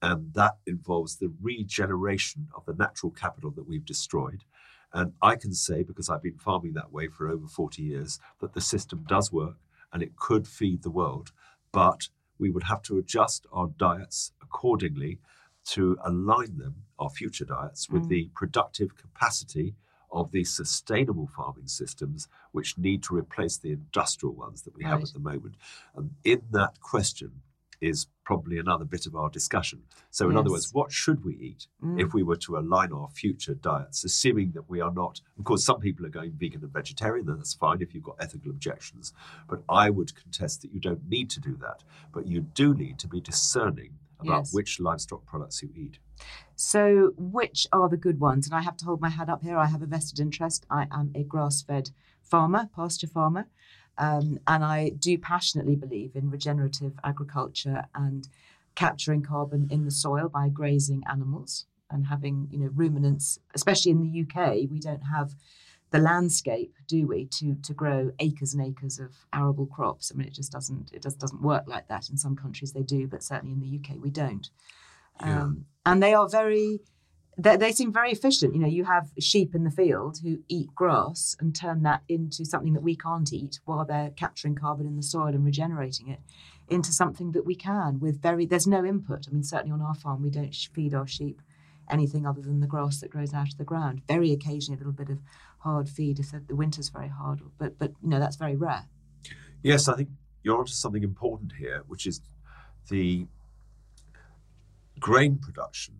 And 0.01 0.33
that 0.35 0.59
involves 0.67 1.17
the 1.17 1.33
regeneration 1.41 2.49
of 2.55 2.65
the 2.67 2.75
natural 2.75 3.11
capital 3.11 3.51
that 3.53 3.67
we've 3.67 3.85
destroyed. 3.85 4.45
And 4.93 5.13
I 5.21 5.37
can 5.37 5.53
say, 5.53 5.83
because 5.83 6.09
I've 6.09 6.23
been 6.23 6.39
farming 6.39 6.75
that 6.75 6.93
way 6.93 7.09
for 7.09 7.29
over 7.29 7.47
40 7.47 7.83
years, 7.83 8.21
that 8.41 8.55
the 8.55 8.61
system 8.61 9.05
does 9.07 9.33
work 9.33 9.57
and 9.93 10.03
it 10.03 10.17
could 10.17 10.47
feed 10.47 10.83
the 10.83 10.91
world. 10.91 11.33
But 11.73 12.09
we 12.39 12.51
would 12.51 12.65
have 12.65 12.83
to 12.83 12.99
adjust 12.99 13.47
our 13.53 13.67
diets 13.67 14.33
accordingly 14.43 15.19
to 15.67 15.99
align 16.05 16.57
them, 16.57 16.85
our 16.99 17.11
future 17.11 17.45
diets, 17.45 17.91
with 17.91 18.05
mm. 18.05 18.09
the 18.09 18.31
productive 18.35 18.97
capacity 18.97 19.75
of 20.11 20.31
these 20.33 20.51
sustainable 20.51 21.27
farming 21.27 21.67
systems, 21.67 22.29
which 22.53 22.79
need 22.79 23.03
to 23.03 23.15
replace 23.15 23.59
the 23.59 23.73
industrial 23.73 24.35
ones 24.35 24.63
that 24.63 24.75
we 24.75 24.85
have 24.85 25.03
at 25.03 25.13
the 25.13 25.19
moment. 25.19 25.57
And 25.95 26.13
in 26.25 26.43
that 26.53 26.81
question 26.81 27.43
is 27.81 28.07
probably 28.25 28.59
another 28.59 28.85
bit 28.85 29.07
of 29.07 29.15
our 29.15 29.31
discussion. 29.31 29.83
So, 30.11 30.29
in 30.29 30.37
other 30.37 30.51
words, 30.51 30.73
what 30.73 30.93
should 30.93 31.25
we 31.25 31.35
eat 31.37 31.67
Mm. 31.83 32.01
if 32.01 32.13
we 32.13 32.23
were 32.23 32.37
to 32.37 32.57
align 32.59 32.93
our 32.93 33.09
future 33.09 33.55
diets, 33.55 34.05
assuming 34.05 34.53
that 34.53 34.69
we 34.69 34.81
are 34.81 34.93
not? 34.93 35.21
Of 35.39 35.45
course, 35.45 35.65
some 35.65 35.81
people 35.81 36.05
are 36.05 36.11
going 36.11 36.33
vegan 36.33 36.63
and 36.63 36.73
vegetarian, 36.73 37.29
and 37.29 37.39
that's 37.39 37.55
fine 37.55 37.81
if 37.81 37.95
you've 37.95 38.03
got 38.05 38.17
ethical 38.21 38.51
objections. 38.51 39.13
But 39.49 39.63
I 39.69 39.91
would 39.91 40.15
contest 40.15 40.63
that 40.63 40.73
you 40.73 40.81
don't 40.81 41.09
need 41.09 41.31
to 41.31 41.41
do 41.41 41.57
that. 41.57 41.85
But 42.13 42.27
you 42.27 42.41
do 42.41 42.75
need 42.75 42.99
to 43.01 43.09
be 43.09 43.21
discerning 43.21 43.99
about 44.21 44.41
Yes. 44.47 44.53
which 44.55 44.81
livestock 44.81 45.25
products 45.27 45.63
you 45.63 45.71
eat. 45.77 46.01
So, 46.57 47.13
which 47.17 47.69
are 47.73 47.89
the 47.89 47.97
good 47.97 48.19
ones? 48.19 48.47
And 48.49 48.55
I 48.55 48.63
have 48.63 48.77
to 48.79 48.85
hold 48.85 49.01
my 49.01 49.11
hand 49.11 49.31
up 49.31 49.43
here. 49.43 49.57
I 49.57 49.67
have 49.67 49.83
a 49.83 49.87
vested 49.87 50.19
interest. 50.19 50.67
I 50.69 50.89
am 50.91 51.13
a 51.15 51.23
grass 51.23 51.63
fed 51.63 51.91
farmer, 52.21 52.69
pasture 52.75 53.07
farmer. 53.07 53.49
Um, 53.99 54.39
and 54.47 54.65
I 54.65 54.91
do 54.91 55.19
passionately 55.19 55.77
believe 55.77 56.15
in 56.15 56.31
regenerative 56.31 56.93
agriculture 57.03 57.85
and 57.95 58.29
capturing 58.75 59.23
carbon 59.23 59.67
in 59.71 59.85
the 59.85 59.91
soil 59.91 60.29
by 60.29 60.49
grazing 60.49 61.03
animals 61.11 61.67
and 61.91 62.07
having, 62.07 62.49
you 62.51 62.59
know, 62.59 62.71
ruminants, 62.75 63.41
especially 63.55 63.91
in 63.91 64.01
the 64.01 64.21
UK, 64.23 64.71
we 64.71 64.79
don't 64.79 65.03
have 65.03 65.35
the 65.91 65.99
landscape, 65.99 66.75
do 66.87 67.07
we, 67.07 67.25
to 67.27 67.57
to 67.63 67.73
grow 67.73 68.13
acres 68.19 68.55
and 68.55 68.65
acres 68.65 68.99
of 68.99 69.15
arable 69.33 69.67
crops? 69.67 70.13
I 70.13 70.19
mean, 70.19 70.29
it 70.29 70.35
just 70.35 70.53
doesn't 70.53 70.91
it 70.93 71.03
just 71.03 71.19
doesn't 71.19 71.43
work 71.43 71.65
like 71.67 71.89
that. 71.89 72.11
In 72.11 72.17
some 72.17 72.37
countries 72.37 72.73
they 72.73 72.83
do, 72.83 73.07
but 73.07 73.23
certainly 73.23 73.55
in 73.55 73.61
the 73.61 73.79
UK 73.79 73.97
we 74.01 74.11
don't. 74.11 74.51
Yeah. 75.21 75.43
Um, 75.43 75.65
and 75.87 76.03
they 76.03 76.15
are 76.15 76.29
very 76.29 76.81
they, 77.39 77.57
they 77.57 77.73
seem 77.73 77.93
very 77.93 78.11
efficient. 78.11 78.55
You 78.55 78.61
know, 78.61 78.69
you 78.69 78.85
have 78.85 79.13
sheep 79.21 79.55
in 79.55 79.63
the 79.63 79.71
field 79.71 80.19
who 80.23 80.41
eat 80.49 80.75
grass 80.75 81.37
and 81.39 81.55
turn 81.55 81.83
that 81.85 82.03
into 82.09 82.45
something 82.45 82.73
that 82.73 82.83
we 82.83 82.97
can't 82.97 83.33
eat 83.33 83.61
while 83.65 83.85
they're 83.85 84.11
capturing 84.11 84.57
carbon 84.57 84.87
in 84.87 84.97
the 84.97 85.03
soil 85.03 85.29
and 85.29 85.45
regenerating 85.45 86.09
it 86.09 86.19
into 86.69 86.93
something 86.93 87.33
that 87.33 87.47
we 87.47 87.55
can 87.55 88.01
with 88.01 88.21
very, 88.21 88.45
there's 88.45 88.67
no 88.67 88.85
input. 88.85 89.27
I 89.29 89.33
mean, 89.33 89.45
certainly 89.45 89.73
on 89.73 89.81
our 89.81 89.95
farm, 89.95 90.23
we 90.23 90.31
don't 90.31 90.55
feed 90.55 90.93
our 90.93 91.07
sheep 91.07 91.41
anything 91.89 92.27
other 92.27 92.43
than 92.43 92.61
the 92.61 92.67
grass 92.67 93.01
that 93.01 93.11
grows 93.11 93.33
out 93.33 93.49
of 93.49 93.57
the 93.57 93.65
ground. 93.65 94.03
Very 94.09 94.33
occasionally, 94.33 94.77
a 94.77 94.79
little 94.79 94.93
bit 94.93 95.09
of 95.09 95.21
hard 95.61 95.89
feed 95.89 96.19
if 96.19 96.33
the, 96.47 96.57
winter's 96.57 96.89
very 96.89 97.09
hard, 97.09 97.41
but, 97.57 97.79
but, 97.79 97.93
you 98.03 98.09
know, 98.09 98.19
that's 98.19 98.37
very 98.37 98.57
rare. 98.57 98.85
Yes, 99.63 99.89
I 99.89 99.95
think 99.95 100.11
you're 100.43 100.59
onto 100.59 100.73
something 100.73 101.03
important 101.03 101.53
here, 101.59 101.83
which 101.87 102.07
is 102.07 102.21
the 102.91 103.27
grain 104.99 105.39
production 105.39 105.95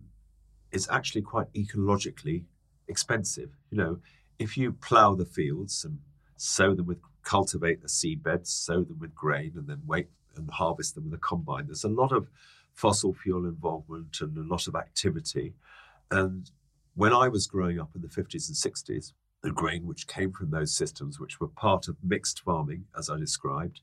is 0.71 0.87
actually 0.89 1.21
quite 1.21 1.51
ecologically 1.53 2.43
expensive. 2.87 3.51
You 3.69 3.77
know, 3.77 3.99
if 4.37 4.57
you 4.57 4.73
plough 4.73 5.15
the 5.15 5.25
fields 5.25 5.83
and 5.83 5.99
sow 6.35 6.73
them 6.73 6.85
with, 6.85 6.99
cultivate 7.23 7.81
the 7.81 7.89
seed 7.89 8.23
beds, 8.23 8.49
sow 8.49 8.83
them 8.83 8.99
with 8.99 9.15
grain, 9.15 9.53
and 9.55 9.67
then 9.67 9.81
wait 9.85 10.09
and 10.35 10.49
harvest 10.49 10.95
them 10.95 11.05
with 11.05 11.13
a 11.13 11.21
combine, 11.21 11.67
there's 11.67 11.83
a 11.83 11.89
lot 11.89 12.11
of 12.11 12.29
fossil 12.73 13.13
fuel 13.13 13.45
involvement 13.45 14.17
and 14.21 14.37
a 14.37 14.41
lot 14.41 14.67
of 14.67 14.75
activity. 14.75 15.53
And 16.09 16.49
when 16.95 17.13
I 17.13 17.27
was 17.27 17.47
growing 17.47 17.79
up 17.79 17.91
in 17.95 18.01
the 18.01 18.07
50s 18.07 18.47
and 18.47 18.73
60s, 18.73 19.13
the 19.41 19.51
grain 19.51 19.85
which 19.85 20.07
came 20.07 20.31
from 20.31 20.51
those 20.51 20.75
systems, 20.75 21.19
which 21.19 21.39
were 21.39 21.47
part 21.47 21.87
of 21.87 21.97
mixed 22.03 22.41
farming, 22.41 22.85
as 22.97 23.09
I 23.09 23.17
described, 23.17 23.81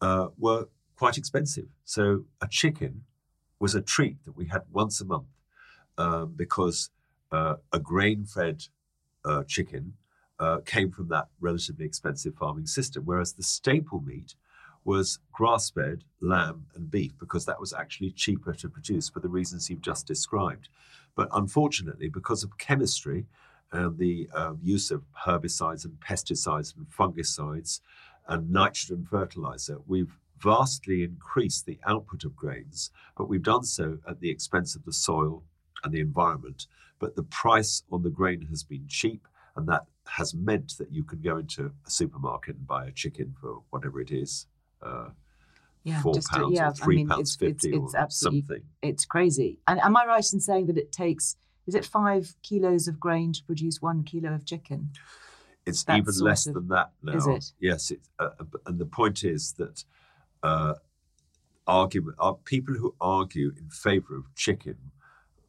uh, 0.00 0.28
were 0.36 0.66
quite 0.96 1.18
expensive. 1.18 1.66
So 1.84 2.24
a 2.40 2.48
chicken 2.48 3.04
was 3.60 3.74
a 3.74 3.80
treat 3.80 4.24
that 4.24 4.36
we 4.36 4.46
had 4.46 4.62
once 4.72 5.00
a 5.00 5.04
month 5.04 5.26
um, 5.98 6.32
because 6.36 6.90
uh, 7.32 7.56
a 7.72 7.78
grain 7.78 8.24
fed 8.24 8.64
uh, 9.24 9.42
chicken 9.44 9.92
uh, 10.38 10.58
came 10.64 10.90
from 10.90 11.08
that 11.08 11.26
relatively 11.40 11.84
expensive 11.84 12.34
farming 12.36 12.66
system, 12.66 13.02
whereas 13.04 13.32
the 13.32 13.42
staple 13.42 14.00
meat 14.00 14.34
was 14.84 15.18
grass 15.32 15.70
fed 15.70 16.04
lamb 16.20 16.64
and 16.74 16.90
beef 16.90 17.12
because 17.18 17.44
that 17.44 17.60
was 17.60 17.72
actually 17.72 18.10
cheaper 18.12 18.54
to 18.54 18.68
produce 18.68 19.08
for 19.08 19.20
the 19.20 19.28
reasons 19.28 19.68
you've 19.68 19.82
just 19.82 20.06
described. 20.06 20.68
But 21.14 21.28
unfortunately, 21.32 22.08
because 22.08 22.44
of 22.44 22.56
chemistry 22.58 23.26
and 23.72 23.98
the 23.98 24.28
uh, 24.32 24.54
use 24.62 24.90
of 24.90 25.02
herbicides 25.26 25.84
and 25.84 25.98
pesticides 26.00 26.74
and 26.76 26.86
fungicides 26.88 27.80
and 28.28 28.50
nitrogen 28.50 29.04
fertilizer, 29.10 29.78
we've 29.86 30.16
vastly 30.40 31.02
increased 31.02 31.66
the 31.66 31.78
output 31.84 32.24
of 32.24 32.36
grains, 32.36 32.90
but 33.16 33.28
we've 33.28 33.42
done 33.42 33.64
so 33.64 33.98
at 34.08 34.20
the 34.20 34.30
expense 34.30 34.76
of 34.76 34.84
the 34.84 34.92
soil 34.92 35.42
and 35.84 35.92
the 35.92 36.00
environment. 36.00 36.66
But 36.98 37.16
the 37.16 37.22
price 37.22 37.82
on 37.92 38.02
the 38.02 38.10
grain 38.10 38.46
has 38.50 38.62
been 38.64 38.86
cheap, 38.88 39.26
and 39.56 39.68
that 39.68 39.86
has 40.06 40.34
meant 40.34 40.76
that 40.78 40.90
you 40.90 41.04
can 41.04 41.20
go 41.20 41.36
into 41.38 41.72
a 41.86 41.90
supermarket 41.90 42.56
and 42.56 42.66
buy 42.66 42.86
a 42.86 42.92
chicken 42.92 43.34
for 43.40 43.62
whatever 43.70 44.00
it 44.00 44.10
is. 44.10 44.46
Uh, 44.82 45.10
Yeah, 45.84 46.02
four 46.02 46.14
just 46.14 46.28
to- 46.32 46.38
pounds 46.40 46.54
yeah, 46.54 46.66
or 46.68 46.70
I 46.70 46.72
three 46.72 46.96
mean, 46.96 47.08
pounds 47.08 47.36
it's- 47.36 47.42
it's- 47.50 47.62
fifty 47.62 47.76
it's 47.76 47.94
or 47.94 47.98
absolutely- 47.98 48.40
something. 48.40 48.62
It's 48.82 49.04
crazy. 49.04 49.60
And 49.66 49.80
am 49.80 49.96
I 49.96 50.06
right 50.06 50.32
in 50.32 50.40
saying 50.40 50.66
that 50.66 50.76
it 50.78 50.90
takes, 50.92 51.36
is 51.66 51.74
it 51.74 51.84
five 51.84 52.34
kilos 52.42 52.88
of 52.88 52.98
grain 52.98 53.32
to 53.34 53.44
produce 53.44 53.80
one 53.80 54.02
kilo 54.02 54.34
of 54.34 54.44
chicken? 54.44 54.90
It's 55.66 55.84
that 55.84 55.98
even 55.98 56.14
less 56.20 56.46
of- 56.46 56.54
than 56.54 56.68
that 56.68 56.92
now. 57.02 57.12
is 57.16 57.26
it? 57.26 57.52
Yes, 57.60 57.90
it's, 57.90 58.08
uh, 58.18 58.30
uh, 58.40 58.44
and 58.66 58.78
the 58.78 58.86
point 58.86 59.22
is 59.22 59.52
that 59.54 59.84
uh, 60.42 60.74
argument 61.66 62.16
are 62.18 62.34
people 62.34 62.74
who 62.74 62.94
argue 63.00 63.52
in 63.56 63.68
favour 63.70 64.16
of 64.16 64.34
chicken 64.34 64.92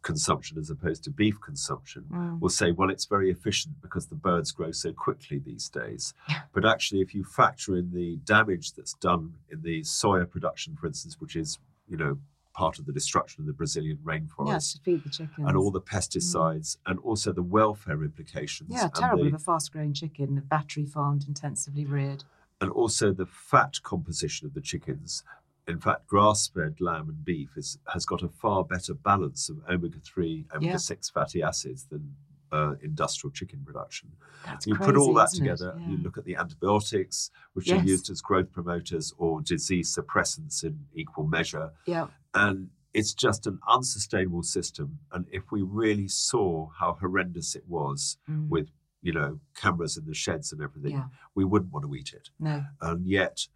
consumption 0.01 0.57
as 0.57 0.69
opposed 0.69 1.03
to 1.03 1.09
beef 1.09 1.39
consumption 1.41 2.05
Mm. 2.09 2.39
will 2.39 2.49
say, 2.49 2.71
well, 2.71 2.89
it's 2.89 3.05
very 3.05 3.29
efficient 3.29 3.81
because 3.81 4.07
the 4.07 4.15
birds 4.15 4.51
grow 4.51 4.71
so 4.71 4.93
quickly 4.93 5.39
these 5.39 5.67
days. 5.69 6.13
But 6.53 6.65
actually, 6.65 7.01
if 7.01 7.13
you 7.13 7.23
factor 7.23 7.75
in 7.75 7.91
the 7.91 8.17
damage 8.23 8.73
that's 8.73 8.93
done 8.93 9.33
in 9.51 9.62
the 9.62 9.81
soya 9.81 10.29
production, 10.29 10.75
for 10.75 10.88
instance, 10.88 11.19
which 11.19 11.35
is 11.35 11.59
you 11.88 11.97
know 11.97 12.17
part 12.53 12.77
of 12.79 12.85
the 12.85 12.91
destruction 12.91 13.41
of 13.41 13.47
the 13.47 13.53
Brazilian 13.53 13.97
rainforest. 14.03 14.47
Yes, 14.47 14.73
to 14.73 14.79
feed 14.81 15.03
the 15.03 15.09
chickens. 15.09 15.47
And 15.47 15.55
all 15.55 15.71
the 15.71 15.81
pesticides, 15.81 16.77
and 16.85 16.99
also 16.99 17.31
the 17.31 17.43
welfare 17.43 18.03
implications. 18.03 18.69
Yeah, 18.73 18.89
terrible 18.93 19.23
the- 19.23 19.29
of 19.29 19.35
a 19.35 19.39
fast 19.39 19.71
growing 19.71 19.93
chicken, 19.93 20.41
battery 20.49 20.85
farmed, 20.85 21.25
intensively 21.27 21.85
reared. 21.85 22.23
and 22.62 22.69
also 22.71 23.13
the 23.13 23.25
fat 23.25 23.81
composition 23.83 24.45
of 24.45 24.53
the 24.53 24.59
chickens. 24.62 25.23
In 25.69 25.79
fact, 25.79 26.08
grass-fed 26.08 26.82
lamb 26.82 27.10
and 27.10 27.23
beef 27.23 27.51
is, 27.55 27.77
has 27.93 28.05
got 28.05 28.23
a 28.23 28.27
far 28.27 28.63
better 28.63 28.93
balance 28.93 29.49
of 29.49 29.58
omega-3, 29.69 30.45
omega-6 30.55 31.12
fatty 31.13 31.43
acids 31.43 31.86
than 31.86 32.15
uh, 32.51 32.73
industrial 32.82 33.32
chicken 33.32 33.62
production. 33.63 34.12
That's 34.45 34.65
you 34.65 34.73
put 34.75 34.97
all 34.97 35.13
crazy, 35.13 35.38
that 35.38 35.38
together, 35.38 35.77
Yeah. 35.79 35.89
you 35.89 35.97
look 35.97 36.17
at 36.17 36.25
the 36.25 36.36
antibiotics, 36.36 37.29
which 37.53 37.71
are 37.71 37.75
used 37.84 38.10
as 38.10 38.21
growth 38.21 38.51
promoters 38.51 39.13
or 39.19 39.41
disease 39.41 39.95
suppressants 39.95 40.63
in 40.63 40.86
equal 40.95 41.27
measure, 41.27 41.71
Yeah, 41.86 42.08
and 42.34 42.69
it's 42.95 43.13
just 43.13 43.45
an 43.45 43.60
unsustainable 43.67 44.41
system. 44.41 44.97
And 45.12 45.27
if 45.32 45.51
we 45.51 45.62
really 45.62 46.08
saw 46.08 46.69
how 46.79 46.93
horrendous 46.99 47.55
it 47.55 47.65
was 47.67 48.17
Mm. 48.27 48.49
with, 48.49 48.69
you 49.03 49.13
know, 49.13 49.39
cameras 49.55 49.95
in 49.97 50.05
the 50.08 50.15
sheds 50.15 50.51
and 50.51 50.60
everything, 50.63 50.93
Yeah. 50.93 51.10
we 51.36 51.45
wouldn't 51.45 51.71
want 51.71 51.86
to 51.86 51.93
eat 51.93 52.13
it 52.13 52.32
no. 52.39 52.65
and 52.82 53.05
yet 53.05 53.47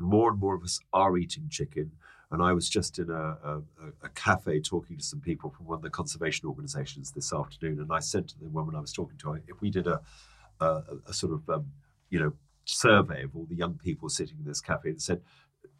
more 0.00 0.30
and 0.30 0.40
more 0.40 0.54
of 0.54 0.62
us 0.62 0.80
are 0.92 1.16
eating 1.16 1.48
chicken. 1.48 1.92
And 2.30 2.42
I 2.42 2.52
was 2.52 2.68
just 2.68 2.98
in 2.98 3.08
a, 3.08 3.38
a, 3.42 3.62
a 4.02 4.08
cafe 4.14 4.60
talking 4.60 4.98
to 4.98 5.04
some 5.04 5.20
people 5.20 5.48
from 5.50 5.66
one 5.66 5.76
of 5.76 5.82
the 5.82 5.88
conservation 5.90 6.46
organisations 6.46 7.10
this 7.12 7.32
afternoon, 7.32 7.80
and 7.80 7.90
I 7.90 8.00
said 8.00 8.28
to 8.28 8.38
the 8.38 8.48
woman 8.50 8.74
I 8.76 8.80
was 8.80 8.92
talking 8.92 9.16
to, 9.18 9.38
if 9.48 9.60
we 9.62 9.70
did 9.70 9.86
a, 9.86 10.00
a, 10.60 10.82
a 11.06 11.12
sort 11.14 11.32
of 11.32 11.48
um, 11.48 11.66
you 12.10 12.20
know 12.20 12.34
survey 12.66 13.22
of 13.22 13.34
all 13.34 13.46
the 13.48 13.54
young 13.56 13.78
people 13.82 14.10
sitting 14.10 14.36
in 14.38 14.44
this 14.44 14.60
cafe, 14.60 14.90
and 14.90 15.00
said, 15.00 15.22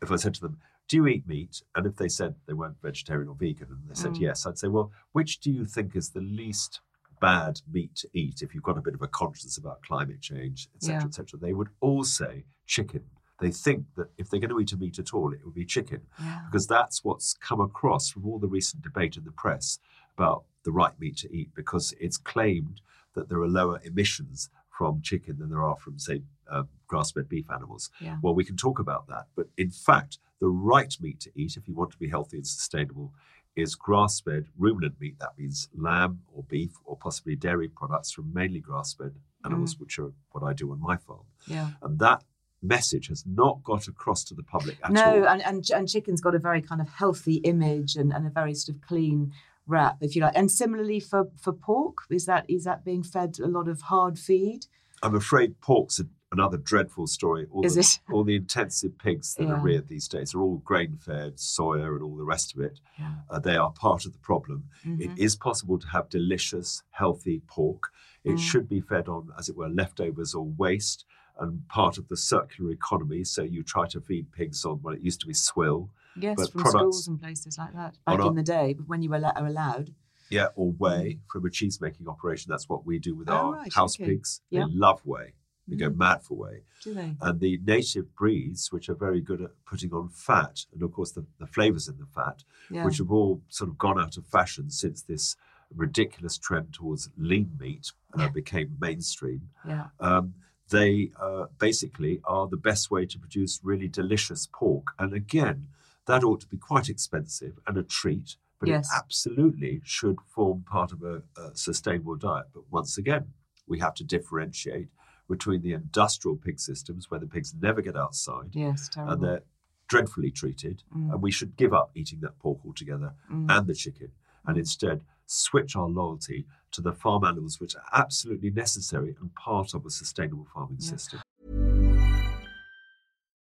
if 0.00 0.10
I 0.10 0.16
said 0.16 0.32
to 0.36 0.40
them, 0.40 0.56
"Do 0.88 0.96
you 0.96 1.06
eat 1.06 1.28
meat?" 1.28 1.62
and 1.76 1.84
if 1.84 1.96
they 1.96 2.08
said 2.08 2.34
they 2.46 2.54
weren't 2.54 2.80
vegetarian 2.80 3.28
or 3.28 3.34
vegan, 3.34 3.68
and 3.68 3.86
they 3.86 3.94
said 3.94 4.12
Mm. 4.12 4.20
yes, 4.20 4.46
I'd 4.46 4.56
say, 4.58 4.68
"Well, 4.68 4.90
which 5.12 5.40
do 5.40 5.50
you 5.52 5.66
think 5.66 5.94
is 5.96 6.10
the 6.10 6.22
least 6.22 6.80
bad 7.20 7.60
meat 7.70 7.94
to 7.96 8.08
eat 8.14 8.40
if 8.40 8.54
you've 8.54 8.62
got 8.62 8.78
a 8.78 8.82
bit 8.82 8.94
of 8.94 9.02
a 9.02 9.08
conscience 9.08 9.58
about 9.58 9.82
climate 9.82 10.22
change, 10.22 10.70
etc., 10.76 10.94
Yeah. 11.02 11.06
etc.?" 11.08 11.38
They 11.38 11.52
would 11.52 11.68
all 11.80 12.04
say 12.04 12.44
chicken. 12.64 13.04
They 13.40 13.50
think 13.50 13.84
that 13.96 14.08
if 14.18 14.28
they're 14.28 14.40
going 14.40 14.50
to 14.50 14.60
eat 14.60 14.72
a 14.72 14.76
meat 14.76 14.98
at 14.98 15.14
all, 15.14 15.32
it 15.32 15.40
would 15.44 15.54
be 15.54 15.64
chicken 15.64 16.02
Yeah. 16.20 16.40
because 16.46 16.66
that's 16.66 17.04
what's 17.04 17.34
come 17.34 17.60
across 17.60 18.10
from 18.10 18.26
all 18.26 18.38
the 18.38 18.48
recent 18.48 18.82
debate 18.82 19.16
in 19.16 19.24
the 19.24 19.30
press 19.32 19.78
about 20.16 20.44
the 20.64 20.72
right 20.72 20.98
meat 20.98 21.16
to 21.18 21.32
eat 21.34 21.50
because 21.54 21.94
it's 22.00 22.16
claimed 22.16 22.80
that 23.14 23.28
there 23.28 23.40
are 23.40 23.48
lower 23.48 23.80
emissions 23.84 24.50
from 24.76 25.00
chicken 25.02 25.38
than 25.38 25.50
there 25.50 25.62
are 25.62 25.76
from, 25.76 25.98
say, 25.98 26.22
uh, 26.50 26.62
grass 26.86 27.12
fed 27.12 27.28
beef 27.28 27.50
animals. 27.50 27.90
Yeah. 28.00 28.18
Well, 28.22 28.34
we 28.34 28.44
can 28.44 28.56
talk 28.56 28.78
about 28.78 29.06
that. 29.08 29.26
But 29.36 29.48
in 29.56 29.70
fact, 29.70 30.18
the 30.40 30.48
right 30.48 30.94
meat 31.00 31.20
to 31.20 31.30
eat 31.34 31.56
if 31.56 31.66
you 31.68 31.74
want 31.74 31.90
to 31.92 31.98
be 31.98 32.08
healthy 32.08 32.36
and 32.38 32.46
sustainable 32.46 33.12
is 33.56 33.74
grass 33.74 34.20
fed 34.20 34.46
ruminant 34.56 35.00
meat. 35.00 35.18
That 35.18 35.36
means 35.36 35.68
lamb 35.76 36.20
or 36.32 36.44
beef 36.44 36.72
or 36.84 36.96
possibly 36.96 37.34
dairy 37.34 37.68
products 37.68 38.12
from 38.12 38.32
mainly 38.32 38.60
grass 38.60 38.94
fed 38.94 39.14
animals, 39.44 39.78
which 39.78 39.98
are 39.98 40.12
what 40.30 40.44
I 40.44 40.52
do 40.52 40.70
on 40.70 40.80
my 40.80 40.96
farm. 40.96 41.24
Yeah. 41.46 41.70
And 41.82 41.98
that 41.98 42.22
message 42.62 43.08
has 43.08 43.24
not 43.26 43.62
got 43.62 43.86
across 43.88 44.24
to 44.24 44.34
the 44.34 44.42
public 44.42 44.78
at 44.82 44.90
no, 44.92 45.02
all. 45.22 45.28
and, 45.28 45.42
and 45.42 45.70
and 45.70 45.88
chicken's 45.88 46.20
got 46.20 46.34
a 46.34 46.38
very 46.38 46.60
kind 46.62 46.80
of 46.80 46.88
healthy 46.88 47.36
image 47.36 47.96
and, 47.96 48.12
and 48.12 48.26
a 48.26 48.30
very 48.30 48.54
sort 48.54 48.76
of 48.76 48.82
clean 48.82 49.32
wrap, 49.66 49.98
if 50.00 50.16
you 50.16 50.22
like. 50.22 50.36
And 50.36 50.50
similarly 50.50 51.00
for 51.00 51.28
for 51.40 51.52
pork, 51.52 51.98
is 52.10 52.26
that 52.26 52.44
is 52.48 52.64
that 52.64 52.84
being 52.84 53.02
fed 53.02 53.36
a 53.42 53.46
lot 53.46 53.68
of 53.68 53.82
hard 53.82 54.18
feed? 54.18 54.66
I'm 55.02 55.14
afraid 55.14 55.60
pork's 55.60 56.00
a, 56.00 56.06
another 56.32 56.56
dreadful 56.56 57.06
story. 57.06 57.46
All 57.52 57.64
Is 57.64 57.74
the, 57.74 57.80
it? 57.82 58.00
all 58.12 58.24
the 58.24 58.34
intensive 58.34 58.98
pigs 58.98 59.34
that 59.36 59.48
are 59.48 59.60
reared 59.60 59.86
these 59.86 60.08
days 60.08 60.34
are 60.34 60.40
all 60.40 60.56
grain 60.56 60.98
fed, 61.00 61.36
soya, 61.36 61.86
and 61.94 62.02
all 62.02 62.16
the 62.16 62.24
rest 62.24 62.52
of 62.56 62.60
it. 62.60 62.80
Yeah. 62.98 63.12
Uh, 63.30 63.38
they 63.38 63.56
are 63.56 63.70
part 63.70 64.04
of 64.06 64.12
the 64.12 64.18
problem. 64.18 64.64
Mm-hmm. 64.84 65.02
It 65.02 65.10
is 65.16 65.36
possible 65.36 65.78
to 65.78 65.86
have 65.88 66.08
delicious, 66.10 66.82
healthy 66.90 67.42
pork. 67.46 67.92
It 68.24 68.32
Mm. 68.32 68.38
should 68.40 68.68
be 68.68 68.80
fed 68.80 69.06
on, 69.08 69.30
as 69.38 69.48
it 69.48 69.56
were, 69.56 69.68
leftovers 69.68 70.34
or 70.34 70.44
waste 70.44 71.04
and 71.38 71.66
part 71.68 71.98
of 71.98 72.08
the 72.08 72.16
circular 72.16 72.70
economy. 72.72 73.24
So 73.24 73.42
you 73.42 73.62
try 73.62 73.86
to 73.88 74.00
feed 74.00 74.32
pigs 74.32 74.64
on 74.64 74.76
what 74.82 74.94
it 74.94 75.00
used 75.02 75.20
to 75.20 75.26
be 75.26 75.34
swill, 75.34 75.90
Yes, 76.20 76.34
But 76.36 76.50
from 76.52 76.62
products- 76.62 76.80
schools 76.80 77.08
and 77.08 77.20
places 77.20 77.58
like 77.58 77.74
that 77.74 77.96
back 78.04 78.18
in 78.20 78.34
the 78.34 78.42
day, 78.42 78.74
but 78.74 78.88
when 78.88 79.02
you 79.02 79.10
were, 79.10 79.24
are 79.24 79.46
allowed. 79.46 79.94
yeah, 80.30 80.48
or 80.56 80.72
whey 80.72 81.14
Mm. 81.14 81.20
from 81.30 81.46
a 81.46 81.50
cheese 81.50 81.80
making 81.80 82.08
operation. 82.08 82.50
That's 82.50 82.68
what 82.68 82.84
we 82.84 82.98
do 82.98 83.14
with 83.14 83.28
Oh, 83.30 83.34
our 83.34 83.52
right, 83.52 83.72
house 83.72 83.94
okay. 83.96 84.06
pigs. 84.06 84.40
Yeah. 84.50 84.64
They 84.66 84.72
love 84.74 85.00
whey. 85.06 85.34
They 85.68 85.76
go 85.76 85.90
mad 85.90 86.22
for 86.24 86.34
whey. 86.36 86.64
Do 86.82 86.92
they? 86.94 87.14
And 87.20 87.38
the 87.40 87.58
native 87.64 88.14
breeds, 88.16 88.72
which 88.72 88.88
are 88.88 88.94
very 88.94 89.20
good 89.20 89.40
at 89.42 89.52
putting 89.64 89.92
on 89.92 90.08
fat, 90.08 90.64
and 90.72 90.82
of 90.82 90.92
course 90.92 91.12
the, 91.12 91.24
the 91.38 91.46
flavors 91.46 91.86
in 91.88 91.98
the 91.98 92.06
fat, 92.06 92.42
Yeah. 92.70 92.84
which 92.84 92.98
have 92.98 93.12
all 93.12 93.42
sort 93.48 93.70
of 93.70 93.78
gone 93.78 94.00
out 94.00 94.16
of 94.16 94.26
fashion 94.26 94.70
since 94.70 95.02
this 95.02 95.36
ridiculous 95.74 96.36
trend 96.38 96.72
towards 96.72 97.10
lean 97.16 97.56
meat 97.60 97.92
uh, 98.14 98.28
became 98.30 98.76
mainstream. 98.80 99.50
Yeah. 99.66 99.88
Um, 100.00 100.34
they 100.70 101.10
uh, 101.20 101.46
basically 101.58 102.20
are 102.24 102.46
the 102.46 102.56
best 102.56 102.90
way 102.90 103.06
to 103.06 103.18
produce 103.18 103.60
really 103.62 103.88
delicious 103.88 104.48
pork. 104.52 104.88
And 104.98 105.12
again, 105.12 105.68
that 106.06 106.24
ought 106.24 106.40
to 106.40 106.46
be 106.46 106.56
quite 106.56 106.88
expensive 106.88 107.58
and 107.66 107.76
a 107.76 107.82
treat, 107.82 108.36
but 108.58 108.68
Yes. 108.68 108.88
it 108.92 108.96
absolutely 108.96 109.80
should 109.84 110.18
form 110.26 110.64
part 110.68 110.92
of 110.92 111.02
a, 111.02 111.22
a 111.40 111.54
sustainable 111.54 112.16
diet. 112.16 112.46
But 112.52 112.64
once 112.70 112.98
again, 112.98 113.28
we 113.66 113.78
have 113.80 113.94
to 113.94 114.04
differentiate 114.04 114.88
between 115.28 115.60
the 115.62 115.74
industrial 115.74 116.36
pig 116.36 116.58
systems 116.58 117.10
where 117.10 117.20
the 117.20 117.26
pigs 117.26 117.54
never 117.60 117.82
get 117.82 117.96
outside 117.96 118.48
Yes, 118.52 118.88
terrible. 118.88 119.12
and 119.12 119.22
they're 119.22 119.42
dreadfully 119.88 120.30
treated. 120.30 120.82
Mm. 120.94 121.12
And 121.12 121.22
we 121.22 121.30
should 121.30 121.56
give 121.56 121.72
up 121.74 121.90
eating 121.94 122.20
that 122.20 122.38
pork 122.38 122.58
altogether 122.64 123.12
and 123.30 123.66
the 123.66 123.74
chicken 123.74 124.10
and 124.46 124.56
Mm. 124.56 124.60
instead 124.60 125.02
switch 125.28 125.76
our 125.76 125.88
loyalty 125.88 126.46
to 126.72 126.80
the 126.80 126.92
farm 126.92 127.24
animals, 127.24 127.60
which 127.60 127.76
are 127.76 127.84
absolutely 127.92 128.50
necessary 128.50 129.14
and 129.20 129.34
part 129.34 129.74
of 129.74 129.86
a 129.86 129.90
sustainable 129.90 130.46
farming 130.52 130.80
system. 130.80 131.20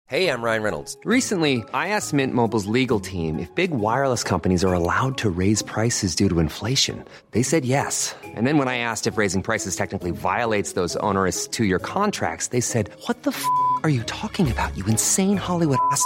Hey, 0.08 0.30
I'm 0.30 0.44
Ryan 0.44 0.62
Reynolds. 0.62 0.98
Recently, 1.04 1.64
I 1.74 1.88
asked 1.88 2.14
Mint 2.14 2.32
Mobile's 2.32 2.68
legal 2.68 3.00
team 3.00 3.40
if 3.40 3.54
big 3.56 3.72
wireless 3.72 4.24
companies 4.24 4.64
are 4.64 4.72
allowed 4.72 5.18
to 5.18 5.32
raise 5.32 5.64
prices 5.64 6.16
due 6.16 6.30
to 6.30 6.38
inflation. 6.38 7.04
They 7.32 7.42
said 7.42 7.66
yes. 7.66 8.14
And 8.24 8.46
then 8.46 8.60
when 8.60 8.68
I 8.68 8.78
asked 8.78 9.08
if 9.08 9.18
raising 9.18 9.42
prices 9.42 9.76
technically 9.76 10.12
violates 10.12 10.74
those 10.74 10.96
onerous 10.98 11.48
two 11.48 11.66
year 11.66 11.80
contracts, 11.80 12.50
they 12.50 12.62
said, 12.62 12.92
What 13.08 13.24
the 13.24 13.32
f 13.32 13.44
are 13.82 13.90
you 13.90 14.04
talking 14.04 14.52
about, 14.52 14.78
you 14.78 14.86
insane 14.86 15.38
Hollywood 15.38 15.80
ass? 15.92 16.06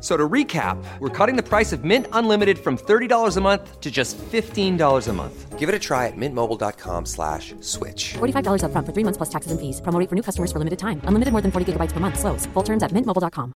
F- 0.00 0.04
So 0.04 0.16
to 0.16 0.28
recap, 0.28 0.82
we're 0.98 1.10
cutting 1.10 1.36
the 1.36 1.42
price 1.42 1.72
of 1.74 1.84
Mint 1.84 2.06
Unlimited 2.12 2.58
from 2.58 2.78
$30 2.78 3.36
a 3.36 3.40
month 3.42 3.80
to 3.80 3.90
just 3.90 4.16
$15 4.32 5.08
a 5.08 5.12
month. 5.12 5.58
Give 5.58 5.68
it 5.68 5.74
a 5.74 5.78
try 5.78 6.06
at 6.06 6.16
mintmobile.com 6.16 7.04
slash 7.04 7.54
switch. 7.60 8.14
$45 8.14 8.62
upfront 8.64 8.86
for 8.86 8.92
three 8.94 9.04
months 9.04 9.18
plus 9.18 9.28
taxes 9.28 9.52
and 9.52 9.60
fees. 9.60 9.82
Promo 9.82 10.08
for 10.08 10.14
new 10.14 10.22
customers 10.22 10.50
for 10.52 10.58
limited 10.58 10.78
time. 10.78 11.02
Unlimited 11.04 11.32
more 11.32 11.42
than 11.42 11.50
40 11.52 11.72
gigabytes 11.72 11.92
per 11.92 12.00
month. 12.00 12.18
Slows. 12.18 12.46
Full 12.54 12.62
terms 12.62 12.82
at 12.82 12.92
mintmobile.com. 12.92 13.52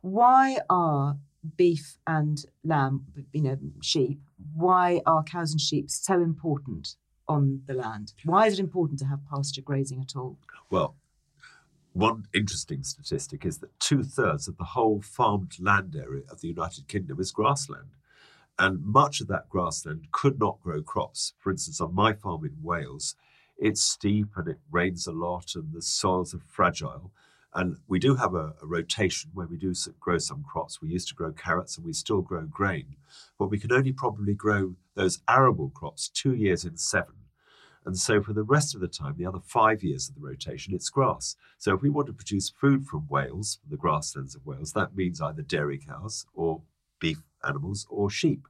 Why 0.00 0.58
are 0.68 1.16
beef 1.56 1.98
and 2.06 2.44
lamb, 2.64 3.04
you 3.32 3.42
know, 3.42 3.56
sheep, 3.82 4.18
why 4.54 5.00
are 5.06 5.22
cows 5.22 5.52
and 5.52 5.60
sheep 5.60 5.90
so 5.90 6.14
important 6.14 6.96
on 7.28 7.62
the 7.66 7.74
land? 7.74 8.12
Why 8.24 8.46
is 8.48 8.54
it 8.54 8.60
important 8.60 8.98
to 9.00 9.04
have 9.06 9.20
pasture 9.30 9.62
grazing 9.62 10.00
at 10.00 10.16
all? 10.16 10.38
Well, 10.70 10.96
one 11.92 12.26
interesting 12.32 12.82
statistic 12.82 13.44
is 13.44 13.58
that 13.58 13.78
two 13.78 14.02
thirds 14.02 14.48
of 14.48 14.56
the 14.56 14.64
whole 14.64 15.00
farmed 15.00 15.56
land 15.60 15.94
area 15.96 16.22
of 16.30 16.40
the 16.40 16.48
United 16.48 16.88
Kingdom 16.88 17.20
is 17.20 17.32
grassland. 17.32 17.96
And 18.58 18.84
much 18.84 19.20
of 19.20 19.28
that 19.28 19.48
grassland 19.48 20.08
could 20.12 20.38
not 20.38 20.60
grow 20.62 20.82
crops. 20.82 21.34
For 21.38 21.50
instance, 21.50 21.80
on 21.80 21.94
my 21.94 22.12
farm 22.12 22.44
in 22.44 22.56
Wales, 22.62 23.16
it's 23.58 23.82
steep 23.82 24.28
and 24.36 24.48
it 24.48 24.58
rains 24.70 25.06
a 25.06 25.12
lot 25.12 25.54
and 25.54 25.72
the 25.72 25.82
soils 25.82 26.34
are 26.34 26.40
fragile. 26.46 27.12
And 27.54 27.76
we 27.86 27.98
do 27.98 28.16
have 28.16 28.34
a, 28.34 28.54
a 28.62 28.66
rotation 28.66 29.30
where 29.34 29.46
we 29.46 29.58
do 29.58 29.74
grow 30.00 30.18
some 30.18 30.42
crops. 30.42 30.80
We 30.80 30.88
used 30.88 31.08
to 31.08 31.14
grow 31.14 31.32
carrots 31.32 31.76
and 31.76 31.84
we 31.84 31.92
still 31.92 32.22
grow 32.22 32.46
grain, 32.46 32.96
but 33.38 33.48
we 33.50 33.58
can 33.58 33.72
only 33.72 33.92
probably 33.92 34.34
grow 34.34 34.76
those 34.94 35.20
arable 35.28 35.70
crops 35.70 36.08
two 36.08 36.34
years 36.34 36.64
in 36.64 36.78
seven. 36.78 37.14
And 37.84 37.98
so 37.98 38.22
for 38.22 38.32
the 38.32 38.42
rest 38.42 38.74
of 38.74 38.80
the 38.80 38.88
time, 38.88 39.16
the 39.16 39.26
other 39.26 39.40
five 39.44 39.82
years 39.82 40.08
of 40.08 40.14
the 40.14 40.20
rotation, 40.20 40.74
it's 40.74 40.88
grass. 40.88 41.36
So 41.58 41.74
if 41.74 41.82
we 41.82 41.90
want 41.90 42.06
to 42.06 42.12
produce 42.12 42.50
food 42.50 42.86
from 42.86 43.08
Wales, 43.08 43.58
from 43.60 43.70
the 43.70 43.76
grasslands 43.76 44.34
of 44.34 44.46
Wales, 44.46 44.72
that 44.72 44.94
means 44.94 45.20
either 45.20 45.42
dairy 45.42 45.78
cows 45.78 46.26
or 46.32 46.62
beef 47.00 47.22
animals 47.44 47.86
or 47.90 48.08
sheep. 48.08 48.46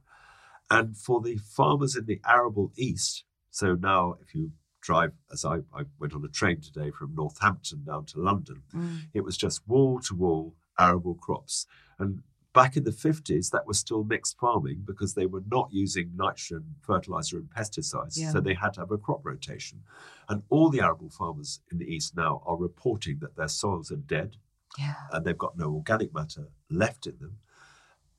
And 0.69 0.95
for 0.95 1.21
the 1.21 1.37
farmers 1.37 1.95
in 1.95 2.05
the 2.05 2.21
arable 2.27 2.71
east, 2.77 3.23
so 3.49 3.75
now 3.75 4.15
if 4.21 4.33
you 4.35 4.51
drive, 4.81 5.13
as 5.31 5.45
I, 5.45 5.57
I 5.73 5.83
went 5.99 6.13
on 6.13 6.25
a 6.25 6.29
train 6.29 6.61
today 6.61 6.91
from 6.91 7.15
Northampton 7.15 7.83
down 7.85 8.05
to 8.07 8.19
London, 8.19 8.63
mm. 8.73 9.01
it 9.13 9.23
was 9.23 9.37
just 9.37 9.67
wall 9.67 9.99
to 10.01 10.15
wall 10.15 10.55
arable 10.79 11.15
crops. 11.15 11.65
And 11.97 12.23
back 12.53 12.77
in 12.77 12.83
the 12.83 12.91
50s, 12.91 13.49
that 13.49 13.65
was 13.65 13.79
still 13.79 14.03
mixed 14.03 14.37
farming 14.39 14.83
because 14.85 15.15
they 15.15 15.25
were 15.25 15.43
not 15.49 15.69
using 15.71 16.11
nitrogen 16.15 16.75
fertilizer 16.81 17.37
and 17.37 17.49
pesticides. 17.49 18.17
Yeah. 18.17 18.31
So 18.31 18.39
they 18.41 18.53
had 18.53 18.73
to 18.73 18.81
have 18.81 18.91
a 18.91 18.97
crop 18.97 19.21
rotation. 19.25 19.81
And 20.29 20.43
all 20.49 20.69
the 20.69 20.81
arable 20.81 21.09
farmers 21.09 21.59
in 21.71 21.79
the 21.79 21.85
east 21.85 22.15
now 22.15 22.41
are 22.45 22.55
reporting 22.55 23.19
that 23.21 23.35
their 23.35 23.47
soils 23.47 23.91
are 23.91 23.95
dead 23.97 24.37
Yeah. 24.77 24.93
and 25.11 25.25
they've 25.25 25.37
got 25.37 25.57
no 25.57 25.73
organic 25.73 26.13
matter 26.13 26.49
left 26.69 27.07
in 27.07 27.17
them. 27.19 27.37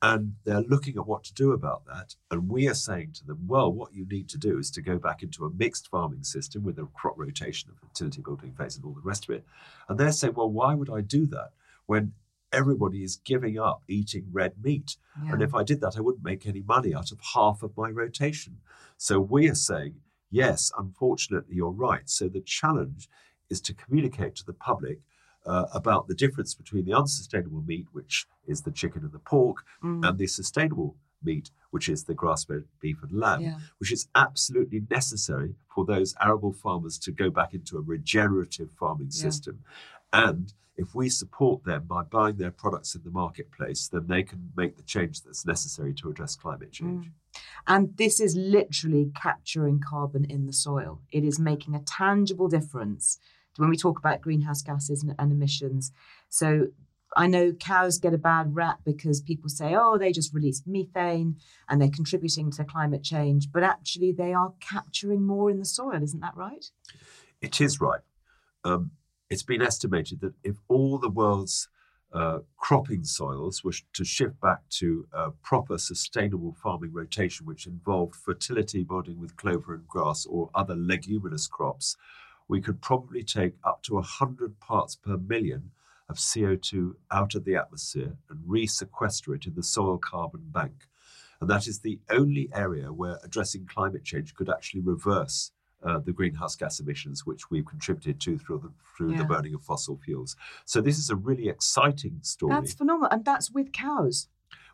And 0.01 0.35
they're 0.43 0.61
looking 0.61 0.97
at 0.97 1.07
what 1.07 1.23
to 1.23 1.33
do 1.33 1.51
about 1.53 1.85
that. 1.85 2.15
And 2.29 2.49
we 2.49 2.67
are 2.67 2.75
saying 2.75 3.13
to 3.13 3.25
them, 3.25 3.47
well, 3.47 3.71
what 3.71 3.93
you 3.93 4.05
need 4.05 4.27
to 4.29 4.37
do 4.37 4.59
is 4.59 4.69
to 4.71 4.81
go 4.81 4.99
back 4.99 5.23
into 5.23 5.45
a 5.45 5.49
mixed 5.49 5.87
farming 5.87 6.23
system 6.23 6.61
with 6.63 6.77
a 6.77 6.85
crop 6.93 7.15
rotation 7.17 7.71
of 7.71 7.79
fertility 7.79 8.21
building 8.21 8.53
phase 8.53 8.75
and 8.75 8.85
all 8.85 8.93
the 8.93 9.01
rest 9.01 9.23
of 9.27 9.33
it. 9.33 9.45
And 9.87 9.97
they're 9.97 10.11
saying, 10.11 10.33
well, 10.35 10.49
why 10.49 10.75
would 10.75 10.89
I 10.91 10.99
do 11.01 11.25
that 11.27 11.53
when 11.85 12.11
everybody 12.59 13.03
is 13.03 13.17
giving 13.17 13.59
up 13.59 13.83
eating 13.87 14.25
red 14.31 14.53
meat? 14.63 14.97
And 15.31 15.41
if 15.41 15.53
I 15.55 15.63
did 15.63 15.79
that, 15.81 15.95
I 15.97 16.01
wouldn't 16.01 16.23
make 16.25 16.45
any 16.45 16.61
money 16.61 16.93
out 16.93 17.11
of 17.11 17.19
half 17.33 17.63
of 17.63 17.75
my 17.77 17.89
rotation. 17.89 18.57
So 18.97 19.19
we 19.19 19.49
are 19.49 19.55
saying, 19.55 19.95
yes, 20.29 20.71
unfortunately, 20.77 21.55
you're 21.55 21.71
right. 21.71 22.09
So 22.09 22.27
the 22.27 22.41
challenge 22.41 23.07
is 23.49 23.61
to 23.61 23.73
communicate 23.73 24.35
to 24.37 24.45
the 24.45 24.53
public 24.53 24.99
uh, 25.45 25.67
about 25.73 26.07
the 26.07 26.15
difference 26.15 26.55
between 26.55 26.85
the 26.85 26.93
unsustainable 26.93 27.61
meat, 27.61 27.85
which 27.91 28.25
is 28.47 28.63
the 28.63 28.71
chicken 28.71 29.03
and 29.03 29.11
the 29.11 29.19
pork, 29.19 29.57
Mm. 29.83 30.07
and 30.07 30.17
the 30.17 30.27
sustainable 30.27 30.97
meat, 31.23 31.51
which 31.69 31.87
is 31.87 32.03
the 32.03 32.13
grass-fed 32.15 32.63
beef 32.81 32.97
and 33.03 33.11
lamb, 33.11 33.41
Yeah. 33.41 33.59
which 33.77 33.91
is 33.91 34.07
absolutely 34.15 34.81
necessary 34.89 35.55
for 35.73 35.85
those 35.85 36.15
arable 36.19 36.51
farmers 36.53 36.97
to 36.99 37.11
go 37.11 37.29
back 37.29 37.53
into 37.53 37.77
a 37.77 37.81
regenerative 37.81 38.71
farming 38.71 39.09
Yeah. 39.11 39.21
system. 39.25 39.63
And 40.11 40.53
if 40.77 40.93
we 40.93 41.09
support 41.09 41.63
them 41.63 41.85
by 41.87 42.03
buying 42.03 42.35
their 42.35 42.51
products 42.51 42.95
in 42.95 43.03
the 43.03 43.11
marketplace, 43.11 43.87
then 43.87 44.07
they 44.07 44.23
can 44.23 44.51
make 44.57 44.75
the 44.75 44.83
change 44.83 45.21
that's 45.21 45.45
necessary 45.45 45.93
to 45.93 46.09
address 46.09 46.35
climate 46.35 46.71
change. 46.71 47.09
And 47.67 47.95
this 47.97 48.19
is 48.19 48.35
literally 48.35 49.11
capturing 49.15 49.79
carbon 49.79 50.25
in 50.25 50.47
the 50.47 50.53
soil. 50.53 51.01
It 51.11 51.23
is 51.23 51.39
making 51.39 51.75
a 51.75 51.79
tangible 51.79 52.47
difference 52.47 53.19
to 53.55 53.61
when 53.61 53.69
we 53.69 53.77
talk 53.77 53.99
about 53.99 54.21
greenhouse 54.21 54.61
gases 54.61 55.01
and, 55.01 55.15
and 55.17 55.31
emissions. 55.31 55.91
So 56.29 56.67
I 57.15 57.27
know 57.27 57.53
cows 57.53 57.97
get 57.97 58.13
a 58.13 58.17
bad 58.17 58.55
rap 58.55 58.79
because 58.85 59.21
people 59.21 59.49
say, 59.49 59.75
oh, 59.75 59.97
they 59.97 60.11
just 60.11 60.33
release 60.33 60.63
methane 60.65 61.37
and 61.69 61.81
they're 61.81 61.89
contributing 61.89 62.51
to 62.51 62.65
climate 62.65 63.03
change, 63.03 63.51
but 63.51 63.63
actually 63.63 64.11
they 64.11 64.33
are 64.33 64.53
capturing 64.59 65.25
more 65.25 65.49
in 65.49 65.59
the 65.59 65.65
soil. 65.65 66.03
Isn't 66.03 66.19
that 66.19 66.35
right? 66.35 66.65
It 67.41 67.61
is 67.61 67.79
right. 67.79 68.01
Um, 68.65 68.91
it's 69.29 69.43
been 69.43 69.61
estimated 69.61 70.21
that 70.21 70.33
if 70.43 70.55
all 70.67 70.97
the 70.97 71.09
world's 71.09 71.67
uh, 72.13 72.39
cropping 72.57 73.03
soils 73.03 73.63
were 73.63 73.73
to 73.93 74.05
shift 74.05 74.39
back 74.39 74.61
to 74.69 75.05
a 75.11 75.31
proper 75.43 75.77
sustainable 75.77 76.53
farming 76.53 76.93
rotation, 76.93 77.45
which 77.45 77.67
involved 77.67 78.15
fertility 78.15 78.83
building 78.83 79.19
with 79.19 79.35
clover 79.35 79.73
and 79.73 79.87
grass 79.87 80.25
or 80.25 80.49
other 80.55 80.75
leguminous 80.77 81.47
crops, 81.47 81.97
we 82.47 82.61
could 82.61 82.81
probably 82.81 83.23
take 83.23 83.55
up 83.63 83.81
to 83.83 83.95
100 83.95 84.59
parts 84.59 84.95
per 84.95 85.17
million 85.17 85.71
of 86.07 86.17
CO2 86.17 86.93
out 87.11 87.33
of 87.35 87.43
the 87.43 87.55
atmosphere 87.55 88.15
and 88.29 88.39
re-sequester 88.45 89.33
it 89.33 89.47
in 89.47 89.55
the 89.55 89.63
soil 89.63 89.97
carbon 89.97 90.43
bank. 90.51 90.87
And 91.41 91.49
that 91.49 91.67
is 91.67 91.79
the 91.79 91.99
only 92.09 92.49
area 92.53 92.93
where 92.93 93.19
addressing 93.23 93.65
climate 93.65 94.03
change 94.03 94.35
could 94.35 94.49
actually 94.49 94.81
reverse 94.81 95.51
uh, 95.85 95.99
the 95.99 96.11
greenhouse 96.11 96.55
gas 96.55 96.79
emissions 96.79 97.25
which 97.25 97.49
we've 97.51 97.65
contributed 97.65 98.19
to 98.19 98.37
through 98.37 98.59
the 98.59 98.71
through 98.97 99.11
Yeah. 99.11 99.19
the 99.19 99.25
burning 99.25 99.53
of 99.53 99.61
fossil 99.61 99.97
fuels. 100.03 100.35
So 100.65 100.81
this 100.81 100.97
is 100.97 101.09
a 101.09 101.15
really 101.15 101.47
exciting 101.47 102.19
story 102.23 102.53
That's 102.53 102.73
phenomenal. 102.73 103.09
And 103.11 103.23
that's 103.23 103.51
with 103.51 103.71
cows. 103.71 104.27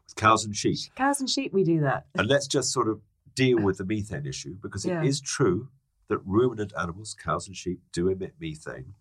with 0.05 0.15
cows 0.15 0.45
and 0.45 0.55
sheep. 0.55 0.77
Cows 0.95 1.19
and 1.19 1.29
sheep, 1.29 1.51
we 1.53 1.63
do 1.63 1.79
that. 1.81 2.05
And 2.15 2.27
let's 2.27 2.47
just 2.47 2.71
sort 2.71 2.87
of 2.87 3.01
deal 3.35 3.59
with 3.61 3.77
the 3.77 3.85
methane 3.85 4.25
issue 4.25 4.55
because 4.61 4.85
Yeah. 4.85 5.01
it 5.01 5.07
is 5.07 5.19
true 5.21 5.69
that 6.07 6.19
ruminant 6.25 6.73
animals, 6.77 7.13
cows 7.13 7.47
and 7.47 7.55
sheep, 7.55 7.79
do 7.93 8.07
emit 8.09 8.33
methane, 8.39 8.93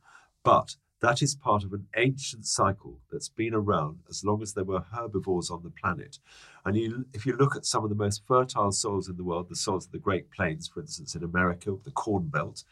but 0.45 0.77
that 1.01 1.23
is 1.23 1.35
part 1.35 1.65
of 1.65 1.73
an 1.73 1.87
ancient 1.97 2.47
cycle 2.47 3.01
that's 3.11 3.29
been 3.29 3.55
around 3.55 4.01
as 4.09 4.25
long 4.25 4.43
as 4.43 4.53
there 4.53 4.65
were 4.65 4.81
herbivores 4.81 5.51
on 5.51 5.63
the 5.63 5.71
planet. 5.71 6.19
And 6.65 6.77
you, 6.77 7.07
if 7.15 7.25
you 7.25 7.37
look 7.37 7.57
at 7.57 7.65
some 7.65 7.85
of 7.85 7.91
the 7.91 7.97
most 7.97 8.23
fertile 8.27 8.73
soils 8.73 9.09
in 9.09 9.17
the 9.17 9.25
world, 9.25 9.49
the 9.49 9.57
soils 9.57 9.87
of 9.87 9.93
the 9.93 9.99
Great 9.99 10.31
Plains, 10.31 10.69
for 10.69 10.81
instance, 10.81 11.15
in 11.15 11.25
America, 11.25 11.75
the 11.85 11.91
Corn 11.91 12.29
Belt, 12.29 12.65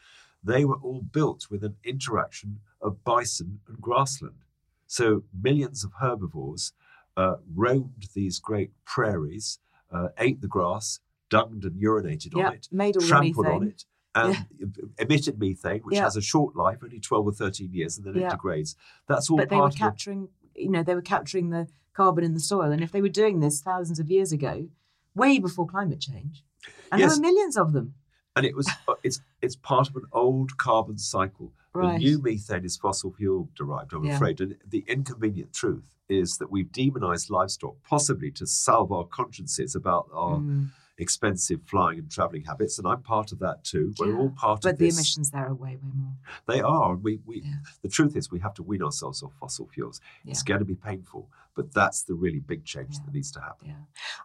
they 0.43 0.63
were 0.63 0.77
all 0.77 1.01
built 1.01 1.47
with 1.49 1.63
an 1.63 1.75
interaction 1.83 2.59
of 2.81 3.03
bison 3.03 3.59
and 3.67 3.81
grassland. 3.81 4.45
So 4.87 5.23
millions 5.33 5.83
of 5.83 5.91
herbivores 5.99 6.73
uh, 7.17 7.37
roamed 7.53 8.07
these 8.13 8.39
great 8.39 8.71
prairies, 8.85 9.59
uh, 9.91 10.09
ate 10.17 10.41
the 10.41 10.47
grass, 10.47 10.99
dunged 11.29 11.65
and 11.65 11.81
urinated 11.81 12.35
Yeah, 12.35 12.47
on 12.47 12.53
it, 12.55 12.69
made 12.71 12.95
all 12.95 13.03
trampled 13.03 13.47
on 13.47 13.63
it, 13.63 13.85
and 14.19 14.91
emitted 14.97 15.39
methane, 15.39 15.81
which 15.81 15.95
Yeah. 15.95 16.03
has 16.03 16.15
a 16.15 16.21
short 16.21 16.55
life, 16.55 16.79
only 16.83 16.99
12 16.99 17.25
or 17.27 17.31
13 17.31 17.71
years, 17.73 17.97
and 17.97 18.05
then 18.05 18.15
Yeah. 18.15 18.27
it 18.27 18.31
degrades. 18.31 18.75
That's 19.07 19.29
all 19.29 19.37
But 19.37 19.49
they 19.49 19.55
were 19.55 19.61
part 19.63 19.73
of 19.73 19.79
the- 19.79 19.83
capturing, 19.85 20.29
you 20.55 20.69
know, 20.69 20.83
they 20.83 20.95
were 20.95 21.01
capturing 21.01 21.49
the 21.49 21.67
carbon 21.93 22.23
in 22.23 22.33
the 22.33 22.39
soil. 22.39 22.71
And 22.71 22.81
if 22.83 22.91
they 22.91 23.01
were 23.01 23.09
doing 23.09 23.39
this 23.39 23.61
thousands 23.61 23.99
of 23.99 24.09
years 24.09 24.31
ago, 24.31 24.69
way 25.15 25.39
before 25.39 25.65
climate 25.67 25.99
change, 25.99 26.43
and 26.91 26.99
Yes. 26.99 27.11
there 27.11 27.17
were 27.17 27.21
millions 27.33 27.57
of 27.57 27.73
them. 27.73 27.95
and 28.35 28.45
it 28.45 28.55
was 28.55 28.67
uh, 28.87 28.93
it's 29.03 29.19
it's 29.41 29.55
part 29.57 29.89
of 29.89 29.95
an 29.97 30.05
old 30.13 30.55
carbon 30.57 30.97
cycle. 30.97 31.51
Right. 31.73 31.93
The 31.99 32.05
new 32.05 32.21
methane 32.21 32.63
is 32.63 32.77
fossil 32.77 33.11
fuel 33.11 33.49
derived, 33.55 33.91
I'm 33.93 34.05
Yeah. 34.05 34.15
afraid. 34.15 34.39
And 34.39 34.55
the 34.65 34.85
inconvenient 34.87 35.51
truth 35.51 35.95
is 36.07 36.37
that 36.37 36.49
we've 36.51 36.71
demonized 36.71 37.29
livestock, 37.29 37.81
possibly 37.83 38.31
to 38.31 38.45
salve 38.47 38.91
our 38.91 39.03
consciences 39.05 39.75
about 39.75 40.09
our 40.13 40.37
Mm. 40.37 40.69
Expensive 40.99 41.61
flying 41.65 41.99
and 41.99 42.11
traveling 42.11 42.43
habits. 42.43 42.77
And 42.77 42.87
I'm 42.87 43.01
part 43.01 43.31
of 43.31 43.39
that 43.39 43.63
too. 43.63 43.93
We're 43.97 44.17
all 44.17 44.29
part 44.29 44.59
of 44.59 44.61
this. 44.63 44.71
But 44.71 44.79
the 44.79 44.89
emissions 44.89 45.31
there 45.31 45.47
are 45.47 45.55
way, 45.55 45.77
way 45.81 45.91
more. 45.95 46.13
They 46.47 46.61
are. 46.61 46.95
We, 46.95 47.19
we, 47.25 47.41
Yeah. 47.45 47.53
The 47.81 47.89
truth 47.89 48.15
is, 48.15 48.29
we 48.29 48.39
have 48.39 48.53
to 48.55 48.63
wean 48.63 48.83
ourselves 48.83 49.23
off 49.23 49.33
fossil 49.39 49.67
fuels. 49.73 50.01
It's 50.25 50.43
going 50.43 50.59
to 50.59 50.65
be 50.65 50.75
painful, 50.75 51.29
but 51.55 51.73
that's 51.73 52.03
the 52.03 52.13
really 52.13 52.39
big 52.39 52.65
change 52.65 52.95
Yeah. 52.95 53.05
that 53.05 53.13
needs 53.13 53.31
to 53.31 53.39
happen. 53.39 53.69
Yeah. 53.69 53.75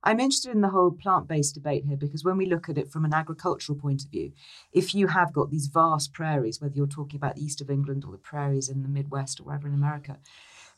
I'm 0.02 0.20
interested 0.20 0.52
in 0.52 0.60
the 0.60 0.70
whole 0.70 0.90
plant 0.90 1.28
based 1.28 1.54
debate 1.54 1.84
here 1.86 1.96
because 1.96 2.24
when 2.24 2.36
we 2.36 2.46
look 2.46 2.68
at 2.68 2.76
it 2.78 2.90
from 2.90 3.04
an 3.04 3.14
agricultural 3.14 3.78
point 3.78 4.04
of 4.04 4.10
view, 4.10 4.32
if 4.72 4.94
you 4.94 5.06
have 5.08 5.32
got 5.32 5.50
these 5.50 5.68
vast 5.68 6.12
prairies, 6.12 6.60
whether 6.60 6.74
you're 6.74 6.86
talking 6.86 7.16
about 7.16 7.36
the 7.36 7.44
east 7.44 7.60
of 7.60 7.70
England 7.70 8.04
or 8.04 8.12
the 8.12 8.18
prairies 8.18 8.68
in 8.68 8.82
the 8.82 8.88
Midwest 8.88 9.40
or 9.40 9.44
wherever 9.44 9.68
in 9.68 9.74
America, 9.74 10.18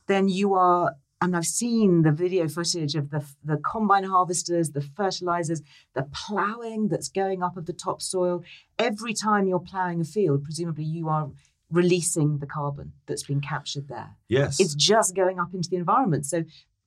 then 0.07 0.29
you 0.29 0.55
are. 0.55 0.95
And 1.21 1.35
I've 1.35 1.47
seen 1.47 2.03
the 2.03 2.13
video 2.13 2.47
footage 2.47 2.95
of 2.95 3.11
the 3.11 3.25
the 3.43 3.57
combine 3.57 4.05
harvesters, 4.05 4.71
the 4.71 4.83
fertilizers, 4.83 5.63
the 5.95 6.03
ploughing 6.13 6.89
that's 6.89 7.09
going 7.09 7.43
up 7.43 7.57
of 7.57 7.67
the 7.67 7.73
topsoil. 7.73 8.45
Every 8.79 9.15
time 9.15 9.47
you're 9.47 9.59
ploughing 9.59 10.01
a 10.01 10.05
field, 10.05 10.45
presumably 10.45 10.85
you 10.85 11.09
are 11.09 11.31
releasing 11.71 12.39
the 12.39 12.47
carbon 12.47 12.93
that's 13.07 13.25
been 13.25 13.41
captured 13.41 13.89
there 13.89 14.17
Yes. 14.29 14.61
it's 14.61 14.75
just 14.75 15.17
going 15.17 15.41
up 15.41 15.53
into 15.53 15.69
the 15.69 15.77
environment. 15.77 16.25
So 16.25 16.45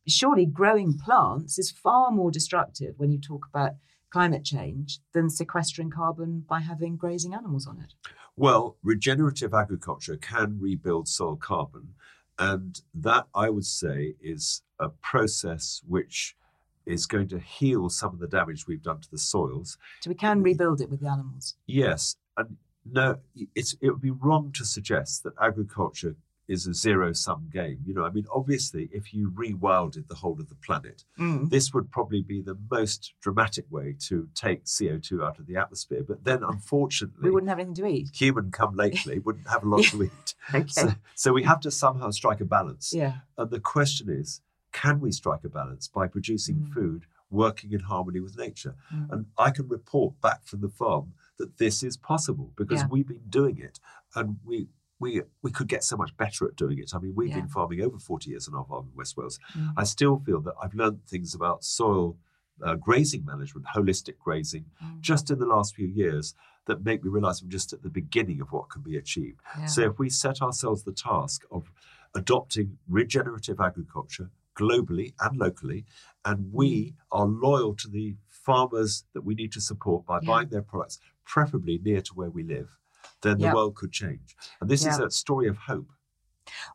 surely 0.07 0.45
growing 0.45 0.97
plants 0.97 1.59
is 1.59 1.69
far 1.71 2.11
more 2.11 2.31
destructive 2.31 2.95
when 2.97 3.11
you 3.11 3.19
talk 3.19 3.45
about 3.49 3.73
climate 4.09 4.43
change 4.43 4.99
than 5.13 5.29
sequestering 5.29 5.89
carbon 5.89 6.45
by 6.47 6.61
having 6.61 6.95
grazing 6.95 7.33
animals 7.33 7.67
on 7.67 7.79
it. 7.79 7.93
Well, 8.35 8.77
regenerative 8.81 9.53
agriculture 9.53 10.15
can 10.15 10.59
rebuild 10.59 11.07
soil 11.07 11.35
carbon. 11.35 11.89
And 12.39 12.81
that, 12.93 13.27
I 13.35 13.49
would 13.49 13.65
say, 13.65 14.15
is 14.21 14.63
a 14.79 14.89
process 14.89 15.81
which 15.85 16.35
is 16.85 17.05
going 17.05 17.27
to 17.27 17.39
heal 17.39 17.89
some 17.89 18.13
of 18.13 18.19
the 18.19 18.27
damage 18.27 18.65
we've 18.65 18.81
done 18.81 19.01
to 19.01 19.11
the 19.11 19.17
soils. 19.17 19.77
So 19.99 20.09
we 20.09 20.15
can 20.15 20.41
rebuild 20.41 20.81
it 20.81 20.89
with 20.89 21.01
the 21.01 21.09
animals. 21.09 21.55
Yes. 21.67 22.15
And 22.37 22.55
no, 22.89 23.17
it's, 23.55 23.75
it 23.81 23.91
would 23.91 24.01
be 24.01 24.11
wrong 24.11 24.51
to 24.53 24.65
suggest 24.65 25.23
that 25.23 25.33
agriculture 25.39 26.15
is 26.49 26.67
a 26.67 26.73
zero 26.73 27.13
sum 27.13 27.47
game. 27.53 27.77
You 27.85 27.93
know, 27.93 28.03
I 28.03 28.09
mean, 28.09 28.25
obviously, 28.33 28.89
if 28.91 29.13
you 29.13 29.29
rewilded 29.31 30.07
the 30.07 30.15
whole 30.15 30.33
of 30.41 30.49
the 30.49 30.55
planet, 30.55 31.05
this 31.17 31.73
would 31.73 31.91
probably 31.91 32.21
be 32.21 32.41
the 32.41 32.57
most 32.71 33.13
dramatic 33.21 33.65
way 33.69 33.95
to 34.07 34.27
take 34.35 34.65
CO2 34.65 35.23
out 35.25 35.39
of 35.39 35.45
the 35.47 35.55
atmosphere. 35.57 36.03
But 36.05 36.23
then, 36.25 36.43
unfortunately, 36.43 37.21
We 37.23 37.31
wouldn't 37.31 37.49
have 37.49 37.59
anything 37.59 37.75
to 37.75 37.85
eat. 37.85 38.09
human 38.13 38.51
come 38.51 38.75
lately 38.75 39.19
wouldn't 39.25 39.47
have 39.47 39.63
a 39.63 39.69
lot 39.69 39.83
to 39.85 40.03
eat. 40.03 40.35
Okay. 40.53 40.65
So, 40.67 40.93
so 41.15 41.33
we 41.33 41.43
have 41.43 41.59
to 41.61 41.69
somehow 41.71 42.09
strike 42.09 42.41
a 42.41 42.45
balance. 42.45 42.91
Yeah. 42.91 43.13
And 43.37 43.51
the 43.51 43.59
question 43.59 44.09
is, 44.09 44.41
can 44.71 44.99
we 44.99 45.11
strike 45.11 45.43
a 45.43 45.49
balance 45.49 45.87
by 45.87 46.07
producing 46.07 46.55
Mm. 46.55 46.73
food 46.73 47.05
working 47.29 47.71
in 47.73 47.81
harmony 47.81 48.19
with 48.19 48.35
nature? 48.37 48.75
Mm. 48.91 49.11
And 49.11 49.25
I 49.37 49.51
can 49.51 49.67
report 49.67 50.19
back 50.21 50.45
from 50.45 50.61
the 50.61 50.69
farm 50.69 51.13
that 51.37 51.57
this 51.59 51.83
is 51.83 51.97
possible 51.97 52.51
because 52.55 52.81
Yeah. 52.81 52.87
we've 52.89 53.07
been 53.07 53.27
doing 53.29 53.57
it 53.59 53.79
and 54.15 54.37
we 54.43 54.69
we 54.99 55.21
we 55.41 55.51
could 55.51 55.67
get 55.67 55.83
so 55.83 55.95
much 55.97 56.15
better 56.17 56.45
at 56.47 56.55
doing 56.55 56.77
it. 56.79 56.91
I 56.93 56.99
mean, 56.99 57.13
we've 57.15 57.29
Yeah. 57.29 57.39
been 57.41 57.47
farming 57.47 57.81
over 57.81 57.97
40 57.99 58.29
years 58.31 58.47
in 58.47 58.53
our 58.53 58.65
farm 58.65 58.87
in 58.91 58.95
West 58.95 59.15
Wales. 59.17 59.39
Mm. 59.53 59.73
I 59.77 59.83
still 59.85 60.19
feel 60.19 60.41
that 60.41 60.55
I've 60.61 60.73
learned 60.73 61.05
things 61.05 61.33
about 61.33 61.63
soil 61.63 62.17
uh, 62.61 62.75
grazing 62.75 63.23
management, 63.23 63.65
holistic 63.73 64.17
grazing, 64.19 64.65
Mm. 64.83 64.99
just 64.99 65.31
in 65.31 65.39
the 65.39 65.45
last 65.45 65.75
few 65.75 65.87
years 65.87 66.35
that 66.65 66.83
make 66.83 67.01
me 67.03 67.09
realize 67.09 67.41
I'm 67.41 67.49
just 67.49 67.71
at 67.71 67.81
the 67.83 67.89
beginning 67.89 68.41
of 68.41 68.51
what 68.51 68.69
can 68.69 68.81
be 68.81 68.97
achieved. 68.97 69.39
Yeah. 69.57 69.65
So 69.67 69.81
if 69.83 69.97
we 69.97 70.09
set 70.09 70.41
ourselves 70.41 70.83
the 70.83 70.91
task 70.91 71.45
of 71.51 71.71
adopting 72.13 72.77
regenerative 72.87 73.59
agriculture 73.61 74.29
globally 74.55 75.13
and 75.21 75.37
locally, 75.37 75.85
and 76.25 76.51
we 76.51 76.95
are 77.13 77.25
loyal 77.25 77.75
to 77.75 77.87
the 77.87 78.17
farmers 78.27 79.05
that 79.13 79.21
we 79.21 79.35
need 79.35 79.51
to 79.53 79.61
support 79.61 80.05
by 80.05 80.19
Yeah. 80.21 80.27
buying 80.27 80.49
their 80.49 80.61
products, 80.61 80.99
preferably 81.23 81.77
near 81.77 82.01
to 82.01 82.13
where 82.13 82.29
we 82.29 82.43
live, 82.43 82.77
then 83.21 83.37
the 83.37 83.53
world 83.53 83.75
could 83.75 83.91
change. 83.91 84.35
And 84.61 84.69
this 84.69 84.85
is 84.85 84.99
a 84.99 85.09
story 85.09 85.47
of 85.47 85.57
hope. 85.57 85.87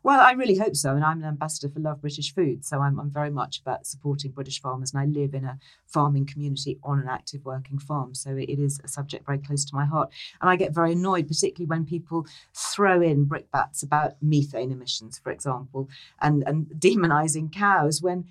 Well, 0.03 0.19
I 0.19 0.31
really 0.31 0.57
hope 0.57 0.75
so. 0.75 0.95
And 0.95 1.03
I'm 1.03 1.19
an 1.19 1.27
ambassador 1.27 1.69
for 1.69 1.79
Love 1.79 2.01
British 2.01 2.33
Food. 2.33 2.65
So 2.65 2.79
I'm, 2.79 2.99
I'm 2.99 3.09
very 3.09 3.29
much 3.29 3.59
about 3.59 3.85
supporting 3.85 4.31
British 4.31 4.61
farmers. 4.61 4.93
And 4.93 5.01
I 5.01 5.05
live 5.05 5.33
in 5.33 5.45
a 5.45 5.59
farming 5.85 6.25
community 6.25 6.79
on 6.83 6.99
an 6.99 7.07
active 7.07 7.45
working 7.45 7.79
farm. 7.79 8.13
So 8.13 8.31
it 8.31 8.59
is 8.59 8.79
a 8.83 8.87
subject 8.87 9.25
very 9.25 9.39
close 9.39 9.65
to 9.65 9.75
my 9.75 9.85
heart. 9.85 10.11
And 10.41 10.49
I 10.49 10.55
get 10.55 10.73
very 10.73 10.93
annoyed, 10.93 11.27
particularly 11.27 11.67
when 11.67 11.85
people 11.85 12.25
throw 12.53 13.01
in 13.01 13.25
brickbats 13.25 13.83
about 13.83 14.13
methane 14.21 14.71
emissions, 14.71 15.19
for 15.19 15.31
example, 15.31 15.89
and, 16.21 16.43
and 16.47 16.65
demonizing 16.77 17.51
cows 17.51 18.01
when 18.01 18.25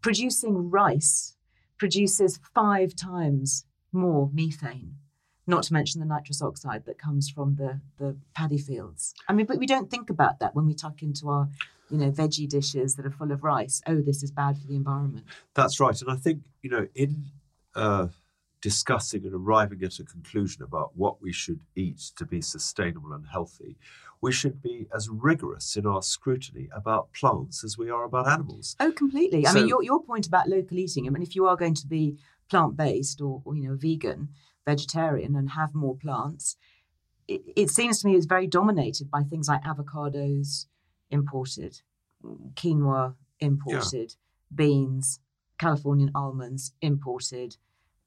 producing 0.00 0.70
rice 0.70 1.36
produces 1.78 2.38
five 2.54 2.94
times 2.94 3.64
more 3.92 4.30
methane 4.32 4.96
not 5.46 5.64
to 5.64 5.72
mention 5.72 6.00
the 6.00 6.06
nitrous 6.06 6.40
oxide 6.40 6.84
that 6.86 6.98
comes 6.98 7.28
from 7.28 7.56
the, 7.56 7.80
the 7.98 8.16
paddy 8.34 8.58
fields. 8.58 9.14
I 9.28 9.32
mean, 9.32 9.46
but 9.46 9.58
we 9.58 9.66
don't 9.66 9.90
think 9.90 10.10
about 10.10 10.38
that 10.40 10.54
when 10.54 10.66
we 10.66 10.74
tuck 10.74 11.02
into 11.02 11.28
our, 11.28 11.48
you 11.90 11.98
know, 11.98 12.10
veggie 12.10 12.48
dishes 12.48 12.94
that 12.96 13.06
are 13.06 13.10
full 13.10 13.32
of 13.32 13.42
rice. 13.42 13.82
Oh, 13.86 14.00
this 14.00 14.22
is 14.22 14.30
bad 14.30 14.58
for 14.58 14.66
the 14.66 14.76
environment. 14.76 15.24
That's 15.54 15.80
right. 15.80 16.00
And 16.00 16.10
I 16.10 16.16
think, 16.16 16.42
you 16.62 16.70
know, 16.70 16.86
in 16.94 17.24
uh, 17.74 18.08
discussing 18.60 19.24
and 19.24 19.34
arriving 19.34 19.82
at 19.82 19.98
a 19.98 20.04
conclusion 20.04 20.62
about 20.62 20.96
what 20.96 21.20
we 21.20 21.32
should 21.32 21.60
eat 21.74 22.12
to 22.16 22.24
be 22.24 22.40
sustainable 22.40 23.12
and 23.12 23.26
healthy, 23.26 23.76
we 24.20 24.30
should 24.30 24.62
be 24.62 24.86
as 24.94 25.08
rigorous 25.08 25.74
in 25.74 25.84
our 25.84 26.00
scrutiny 26.00 26.68
about 26.72 27.12
plants 27.12 27.64
as 27.64 27.76
we 27.76 27.90
are 27.90 28.04
about 28.04 28.28
animals. 28.28 28.76
Oh, 28.78 28.92
completely. 28.92 29.44
I 29.46 29.52
mean, 29.52 29.66
your, 29.66 29.82
your 29.82 30.00
point 30.00 30.28
about 30.28 30.48
local 30.48 30.78
eating, 30.78 31.08
I 31.08 31.10
mean, 31.10 31.22
if 31.22 31.34
you 31.34 31.46
are 31.46 31.56
going 31.56 31.74
to 31.74 31.86
be 31.88 32.16
plant 32.48 32.76
based 32.76 33.20
or, 33.20 33.42
or, 33.44 33.56
you 33.56 33.68
know, 33.68 33.74
vegan, 33.74 34.28
vegetarian 34.64 35.34
and 35.36 35.50
have 35.50 35.74
more 35.74 35.96
plants, 35.96 36.56
it, 37.28 37.42
it 37.56 37.70
seems 37.70 38.00
to 38.00 38.08
me 38.08 38.14
it's 38.16 38.26
very 38.26 38.46
dominated 38.46 39.10
by 39.10 39.22
things 39.22 39.48
like 39.48 39.62
avocados 39.62 40.66
imported, 41.10 41.80
quinoa 42.54 43.14
imported, 43.40 44.14
beans, 44.54 45.20
Californian 45.58 46.10
almonds 46.14 46.72
imported. 46.80 47.56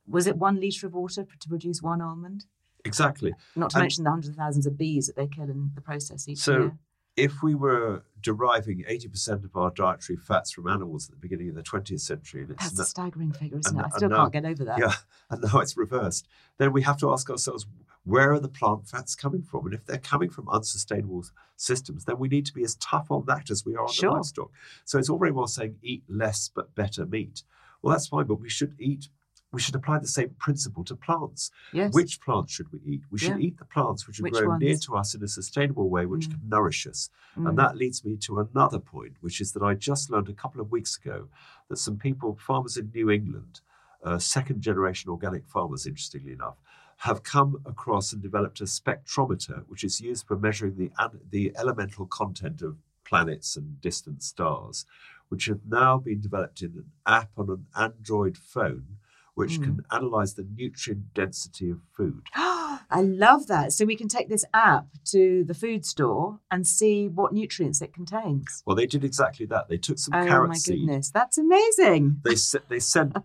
Was 0.07 0.27
it 0.27 0.37
one 0.37 0.59
litre 0.59 0.87
of 0.87 0.93
water 0.93 1.25
to 1.39 1.49
produce 1.49 1.81
one 1.81 2.01
almond? 2.01 2.45
Exactly. 2.83 3.33
Not 3.55 3.71
to 3.71 3.77
And- 3.77 3.83
mention 3.83 4.03
the 4.03 4.09
hundreds 4.11 4.29
of 4.29 4.35
thousands 4.35 4.65
of 4.65 4.77
bees 4.77 5.07
that 5.07 5.15
they 5.15 5.27
kill 5.27 5.49
in 5.49 5.71
the 5.73 5.81
process 5.81 6.27
each 6.27 6.39
So, 6.39 6.51
year. 6.59 6.77
If 7.17 7.41
we 7.41 7.55
were 7.55 8.03
deriving 8.21 8.83
80% 8.89 9.43
of 9.45 9.55
our 9.55 9.71
dietary 9.71 10.17
fats 10.17 10.51
from 10.51 10.67
animals 10.67 11.07
at 11.07 11.11
the 11.11 11.21
beginning 11.21 11.49
of 11.49 11.55
the 11.55 11.63
20th 11.63 12.01
century, 12.01 12.41
and 12.41 12.51
it's 12.51 12.63
That's 12.63 12.77
no- 12.77 12.81
a 12.83 12.85
staggering 12.85 13.31
figure, 13.31 13.59
isn't 13.59 13.77
and- 13.77 13.85
it? 13.85 13.91
I 13.93 13.97
still 13.97 14.09
now- 14.09 14.17
can't 14.29 14.33
get 14.33 14.45
over 14.45 14.65
that. 14.65 14.79
Yeah, 14.79 14.93
and 15.29 15.41
now 15.41 15.59
it's 15.59 15.77
reversed. 15.77 16.27
Then 16.57 16.73
we 16.73 16.81
have 16.83 16.97
to 16.97 17.11
ask 17.11 17.29
ourselves, 17.29 17.65
where 18.03 18.31
are 18.33 18.39
the 18.39 18.49
plant 18.49 18.87
fats 18.87 19.15
coming 19.15 19.41
from? 19.43 19.65
And 19.65 19.73
if 19.73 19.85
they're 19.85 19.97
coming 19.97 20.29
from 20.29 20.47
unsustainable 20.49 21.25
systems, 21.55 22.05
then 22.05 22.19
we 22.19 22.27
need 22.27 22.45
to 22.47 22.53
be 22.53 22.63
as 22.63 22.75
tough 22.75 23.09
on 23.09 23.25
that 23.27 23.49
as 23.49 23.65
we 23.65 23.75
are 23.75 23.85
on 23.85 23.91
Sure. 23.91 24.09
the 24.11 24.15
livestock. 24.17 24.51
So 24.83 24.99
it's 24.99 25.09
all 25.09 25.17
very 25.17 25.31
well 25.31 25.47
saying 25.47 25.77
eat 25.81 26.03
less 26.07 26.49
but 26.53 26.75
better 26.75 27.05
meat. 27.05 27.43
Well, 27.81 27.91
that's 27.93 28.07
fine, 28.07 28.25
but 28.27 28.39
we 28.39 28.49
should 28.49 28.75
eat 28.79 29.09
we 29.55 29.61
should 29.61 29.73
apply 29.73 29.97
the 29.99 30.07
same 30.19 30.31
principle 30.37 30.83
to 30.83 30.95
plants. 30.97 31.49
Yes. 31.71 31.93
Which 31.93 32.19
plants 32.19 32.51
should 32.53 32.69
we 32.73 32.79
eat? 32.85 33.03
We 33.09 33.17
should 33.19 33.39
Yeah. 33.39 33.47
eat 33.47 33.57
the 33.57 33.63
plants 33.65 34.05
which 34.05 34.19
are 34.19 34.23
Which 34.23 34.33
grown 34.33 34.59
near 34.59 34.75
to 34.75 34.95
us 34.97 35.15
in 35.15 35.23
a 35.23 35.29
sustainable 35.29 35.89
way, 35.89 36.05
which 36.05 36.27
Mm. 36.27 36.31
can 36.31 36.49
nourish 36.49 36.85
us. 36.85 37.09
Mm. 37.37 37.47
And 37.49 37.57
that 37.57 37.77
leads 37.77 38.03
me 38.03 38.17
to 38.17 38.39
another 38.41 38.79
point, 38.79 39.15
which 39.21 39.39
is 39.39 39.53
that 39.53 39.63
I 39.63 39.73
just 39.73 40.09
learned 40.09 40.27
a 40.27 40.33
couple 40.33 40.59
of 40.59 40.71
weeks 40.71 40.97
ago 40.97 41.29
that 41.69 41.77
some 41.77 41.97
people, 41.97 42.35
farmers 42.35 42.75
in 42.75 42.91
New 42.93 43.09
England, 43.09 43.61
uh, 44.03 44.19
second 44.19 44.59
generation 44.61 45.09
organic 45.09 45.47
farmers, 45.47 45.87
interestingly 45.87 46.33
enough, 46.33 46.57
have 46.97 47.23
come 47.23 47.61
across 47.65 48.11
and 48.11 48.21
developed 48.21 48.59
a 48.59 48.65
spectrometer, 48.65 49.63
which 49.67 49.83
is 49.85 50.01
used 50.01 50.27
for 50.27 50.37
measuring 50.37 50.75
the, 50.75 50.91
an- 50.99 51.21
the 51.29 51.53
elemental 51.57 52.05
content 52.05 52.61
of 52.61 52.77
planets 53.05 53.55
and 53.55 53.79
distant 53.79 54.21
stars, 54.21 54.85
which 55.29 55.45
have 55.45 55.61
now 55.65 55.97
been 55.97 56.19
developed 56.19 56.61
in 56.61 56.71
an 56.73 56.91
app 57.05 57.31
on 57.37 57.49
an 57.49 57.65
Android 57.75 58.37
phone, 58.37 58.97
which 59.35 59.59
Mm. 59.59 59.63
can 59.63 59.85
analyze 59.91 60.33
the 60.33 60.43
nutrient 60.55 61.13
density 61.13 61.69
of 61.69 61.79
food. 61.91 62.23
I 62.35 63.01
love 63.01 63.47
that. 63.47 63.73
So 63.73 63.85
we 63.85 63.95
can 63.95 64.07
take 64.07 64.29
this 64.29 64.45
app 64.53 64.87
to 65.05 65.43
the 65.43 65.53
food 65.53 65.85
store 65.85 66.39
and 66.51 66.65
see 66.65 67.07
what 67.07 67.33
nutrients 67.33 67.81
it 67.81 67.93
contains. 67.93 68.63
Well, 68.65 68.75
they 68.75 68.85
did 68.85 69.03
exactly 69.03 69.45
that. 69.47 69.67
They 69.69 69.77
took 69.77 69.99
some 69.99 70.11
carrots. 70.13 70.27
oh 70.27 70.29
carrot 70.31 70.49
my 70.49 70.55
seed. 70.55 70.79
goodness, 70.79 71.11
that's 71.11 71.37
amazing. 71.37 72.21
They 72.23 72.35
they 72.69 72.79
sent, 72.79 73.15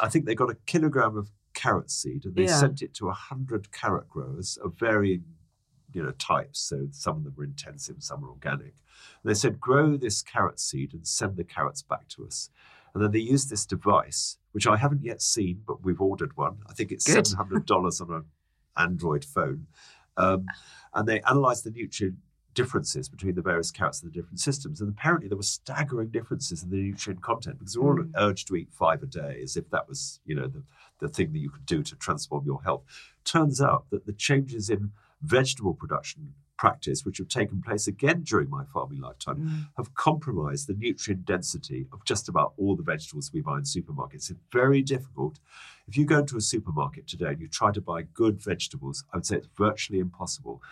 I 0.00 0.08
think 0.08 0.24
they 0.26 0.34
got 0.34 0.50
a 0.50 0.54
kilogram 0.66 1.16
of 1.16 1.30
carrot 1.54 1.90
seed, 1.90 2.24
and 2.24 2.34
they 2.34 2.44
Yeah. 2.44 2.58
sent 2.58 2.80
it 2.82 2.94
to 2.94 3.08
a 3.08 3.12
hundred 3.12 3.70
carrot 3.72 4.08
growers 4.08 4.56
of 4.58 4.78
varying, 4.78 5.24
you 5.92 6.02
know, 6.02 6.12
types. 6.12 6.60
So 6.60 6.88
some 6.92 7.16
of 7.18 7.24
them 7.24 7.34
were 7.36 7.44
intensive, 7.44 7.96
some 8.02 8.22
were 8.22 8.30
organic. 8.30 8.74
And 9.22 9.30
they 9.30 9.34
said, 9.34 9.60
grow 9.60 9.96
this 9.96 10.22
carrot 10.22 10.60
seed 10.60 10.94
and 10.94 11.06
send 11.06 11.36
the 11.36 11.44
carrots 11.44 11.82
back 11.82 12.06
to 12.08 12.26
us. 12.26 12.48
And 12.94 13.02
then 13.02 13.12
they 13.12 13.18
use 13.20 13.46
this 13.46 13.64
device, 13.66 14.38
which 14.52 14.66
I 14.66 14.76
haven't 14.76 15.04
yet 15.04 15.22
seen, 15.22 15.62
but 15.66 15.84
we've 15.84 16.00
ordered 16.00 16.36
one. 16.36 16.58
I 16.68 16.72
think 16.72 16.90
it's 16.92 17.06
Good. 17.06 17.26
seven 17.26 17.36
hundred 17.38 17.66
dollars 17.66 18.00
on 18.00 18.10
an 18.12 18.24
Android 18.76 19.24
phone, 19.24 19.66
um, 20.16 20.46
and 20.94 21.06
they 21.08 21.20
analyze 21.22 21.62
the 21.62 21.70
nutrient 21.70 22.16
differences 22.52 23.08
between 23.08 23.36
the 23.36 23.42
various 23.42 23.70
carrots 23.70 24.02
and 24.02 24.10
the 24.10 24.14
different 24.14 24.40
systems. 24.40 24.80
And 24.80 24.90
apparently, 24.90 25.28
there 25.28 25.36
were 25.36 25.42
staggering 25.44 26.08
differences 26.08 26.64
in 26.64 26.70
the 26.70 26.76
nutrient 26.76 27.22
content 27.22 27.58
because 27.60 27.78
we're 27.78 27.88
all 27.90 28.04
Mm. 28.04 28.10
urged 28.16 28.48
to 28.48 28.56
eat 28.56 28.72
five 28.72 29.02
a 29.04 29.06
day, 29.06 29.40
as 29.40 29.56
if 29.56 29.70
that 29.70 29.88
was, 29.88 30.18
you 30.24 30.34
know, 30.34 30.48
the, 30.48 30.64
the 30.98 31.08
thing 31.08 31.32
that 31.32 31.38
you 31.38 31.50
could 31.50 31.64
do 31.66 31.82
to 31.84 31.94
transform 31.96 32.44
your 32.44 32.62
health. 32.64 32.82
Turns 33.24 33.60
out 33.60 33.88
that 33.90 34.04
the 34.04 34.12
changes 34.12 34.68
in 34.68 34.90
vegetable 35.22 35.74
production 35.74 36.34
practice, 36.64 37.06
which 37.06 37.16
have 37.16 37.28
taken 37.28 37.62
place 37.62 37.86
again 37.88 38.20
during 38.22 38.50
my 38.50 38.64
farming 38.66 39.00
lifetime, 39.00 39.38
Mm. 39.40 39.68
have 39.78 39.94
compromised 39.94 40.66
the 40.66 40.74
nutrient 40.74 41.24
density 41.24 41.88
of 41.90 42.04
just 42.04 42.28
about 42.28 42.52
all 42.58 42.76
the 42.76 42.82
vegetables 42.82 43.32
we 43.32 43.40
buy 43.40 43.56
in 43.56 43.64
supermarkets. 43.64 44.30
It's 44.30 44.44
very 44.52 44.82
difficult. 44.82 45.40
If 45.88 45.96
you 45.96 46.04
go 46.04 46.18
into 46.18 46.36
a 46.36 46.42
supermarket 46.42 47.06
today 47.06 47.30
and 47.32 47.40
you 47.40 47.48
try 47.48 47.72
to 47.72 47.80
buy 47.80 48.02
good 48.02 48.42
vegetables, 48.42 49.04
I 49.10 49.16
would 49.16 49.26
say 49.26 49.36
it's 49.38 49.48
virtually 49.56 50.00
impossible. 50.00 50.62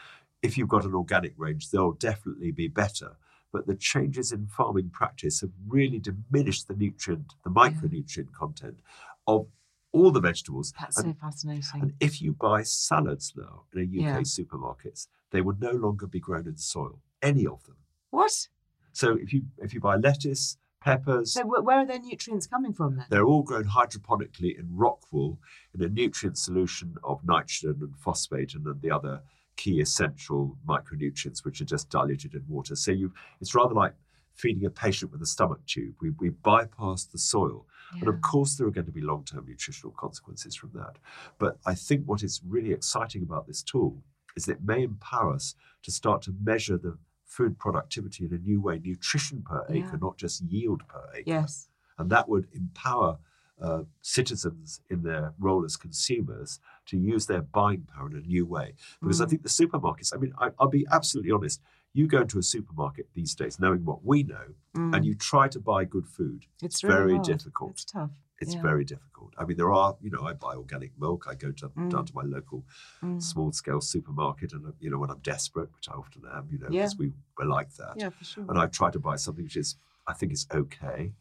If 0.43 0.59
you've 0.59 0.69
got 0.77 0.85
an 0.85 0.95
organic 0.95 1.33
range, 1.39 1.71
they'll 1.71 1.93
definitely 2.11 2.53
be 2.53 2.69
better. 2.69 3.17
But 3.51 3.67
the 3.67 3.75
changes 3.75 4.31
in 4.31 4.47
farming 4.47 4.91
practice 4.91 5.41
have 5.41 5.53
really 5.67 5.99
diminished 5.99 6.69
the 6.69 6.75
nutrient, 6.75 7.33
the 7.45 7.51
micronutrient 7.51 8.33
content 8.35 8.81
of 9.27 9.47
all 9.93 10.11
the 10.11 10.21
vegetables. 10.21 10.73
That's 10.79 10.99
And 10.99 11.15
so 11.15 11.21
fascinating. 11.21 11.81
and 11.83 11.93
if 12.01 12.21
you 12.21 12.33
buy 12.33 12.63
salads 12.63 13.33
now 13.37 13.65
in 13.73 13.81
a 13.81 13.83
UK 13.85 14.05
Yeah. 14.05 14.21
supermarkets, 14.21 15.09
they 15.31 15.41
will 15.41 15.57
no 15.59 15.73
longer 15.73 16.07
be 16.07 16.21
grown 16.21 16.47
in 16.47 16.57
soil, 16.57 17.01
any 17.23 17.47
of 17.47 17.65
them. 17.65 17.77
what? 18.11 18.49
So 18.93 19.15
if 19.17 19.33
you 19.33 19.43
if 19.59 19.73
you 19.75 19.81
buy 19.81 19.97
lettuce, 19.97 20.57
peppers, 20.81 21.33
So 21.35 21.45
where 21.47 21.79
are 21.79 21.87
their 21.87 22.01
nutrients 22.01 22.47
coming 22.47 22.73
from 22.73 22.97
then? 22.97 23.07
they're 23.11 23.25
all 23.25 23.43
grown 23.43 23.65
hydroponically 23.65 24.59
in 24.59 24.67
rock 24.77 25.01
wool 25.13 25.39
in 25.75 25.83
a 25.83 25.89
nutrient 25.89 26.39
solution 26.39 26.97
of 27.05 27.25
nitrogen 27.25 27.77
and 27.81 27.97
phosphate 27.97 28.55
and 28.55 28.65
then 28.65 28.79
the 28.81 28.91
other 28.91 29.23
key 29.57 29.81
essential 29.81 30.57
micronutrients 30.67 31.45
which 31.45 31.61
are 31.61 31.65
just 31.65 31.91
diluted 31.91 32.35
in 32.35 32.45
water. 32.49 32.75
So 32.77 32.93
you 32.93 33.13
it's 33.41 33.55
rather 33.55 33.75
like 33.75 33.95
feeding 34.35 34.65
a 34.65 34.71
patient 34.71 35.11
with 35.13 35.21
a 35.21 35.27
stomach 35.27 35.65
tube. 35.67 35.95
We, 36.01 36.11
we 36.11 36.29
bypass 36.31 37.05
the 37.05 37.19
soil. 37.19 37.67
And 37.93 38.09
of 38.09 38.21
course, 38.21 38.57
there 38.57 38.67
are 38.67 38.71
going 38.71 38.87
to 38.87 38.93
be 38.93 39.01
long 39.01 39.25
term 39.25 39.47
nutritional 39.47 39.93
consequences 39.93 40.55
from 40.55 40.71
that. 40.75 40.97
But 41.39 41.59
I 41.67 41.75
think 41.75 42.05
what 42.07 42.23
is 42.23 42.41
really 42.47 42.73
exciting 42.73 43.23
about 43.23 43.47
this 43.47 43.63
tool 43.63 44.03
is 44.37 44.45
that 44.47 44.53
it 44.59 44.65
may 44.65 44.83
empower 44.83 45.35
us 45.35 45.55
to 45.83 45.91
start 45.91 46.23
to 46.23 46.35
measure 46.43 46.79
the 46.79 46.99
food 47.25 47.59
productivity 47.59 48.25
in 48.25 48.33
a 48.33 48.39
new 48.39 48.61
way 48.61 48.79
nutrition 48.79 49.43
per 49.43 49.65
Yeah. 49.69 49.77
acre, 49.77 49.99
not 49.99 50.17
just 50.17 50.43
yield 50.43 50.87
per 50.89 51.03
acre. 51.15 51.23
Yes. 51.27 51.69
And 51.99 52.11
that 52.11 52.29
would 52.29 52.49
empower 52.53 53.19
uh, 53.61 53.83
citizens 54.03 54.81
in 54.89 55.03
their 55.03 55.35
role 55.39 55.65
as 55.65 55.77
consumers 55.77 56.61
to 56.87 56.97
use 56.97 57.27
their 57.27 57.43
buying 57.43 57.83
power 57.93 58.09
in 58.09 58.17
a 58.17 58.21
new 58.21 58.47
way. 58.47 58.75
Because 59.01 59.21
I 59.21 59.25
Mm. 59.27 59.31
think 59.31 59.43
the 59.43 59.49
supermarkets, 59.49 60.15
I 60.15 60.19
mean, 60.19 60.33
I, 60.39 60.51
I'll 60.61 60.69
be 60.69 60.87
absolutely 60.93 61.33
honest. 61.33 61.61
You 61.99 62.07
go 62.07 62.21
into 62.21 62.39
a 62.39 62.45
supermarket 62.45 63.09
these 63.15 63.35
days, 63.35 63.59
knowing 63.59 63.85
what 63.85 64.05
we 64.05 64.23
know, 64.23 64.55
Mm. 64.75 64.95
and 64.95 65.05
you 65.05 65.17
try 65.17 65.49
to 65.49 65.59
buy 65.59 65.85
good 65.85 66.07
food. 66.07 66.47
it's 66.63 66.81
very 66.81 67.07
really 67.07 67.15
hard. 67.17 67.27
difficult. 67.27 67.71
It's 67.73 67.85
tough. 67.87 68.13
It's 68.39 68.55
Yeah. 68.55 68.63
very 68.63 68.85
difficult. 68.85 69.35
I 69.37 69.45
mean, 69.45 69.57
there 69.57 69.73
are, 69.73 69.97
you 70.01 70.11
know, 70.11 70.23
I 70.23 70.33
buy 70.35 70.55
organic 70.55 70.93
milk. 70.97 71.27
I 71.27 71.35
go 71.35 71.51
to, 71.51 71.71
Mm. 71.71 71.91
down 71.91 72.07
to 72.07 72.15
my 72.15 72.23
local 72.23 72.65
Mm. 73.03 73.21
small 73.21 73.51
scale 73.51 73.81
supermarket, 73.81 74.53
and, 74.53 74.73
you 74.79 74.91
know, 74.91 74.99
when 75.01 75.11
I'm 75.11 75.19
desperate, 75.35 75.73
which 75.75 75.89
I 75.89 75.95
often 75.95 76.23
am, 76.27 76.47
you 76.53 76.59
know, 76.59 76.69
Yeah. 76.71 76.83
because 76.83 76.99
we 76.99 77.13
were 77.37 77.47
like 77.47 77.71
that. 77.83 77.95
Yeah, 77.99 78.11
for 78.11 78.25
sure. 78.25 78.45
And 78.49 78.57
I 78.61 78.67
try 78.69 78.91
to 78.93 79.01
buy 79.01 79.17
something 79.17 79.43
which 79.43 79.57
is, 79.57 79.77
I 80.07 80.13
think 80.15 80.31
is 80.33 80.47
okay. 80.53 81.15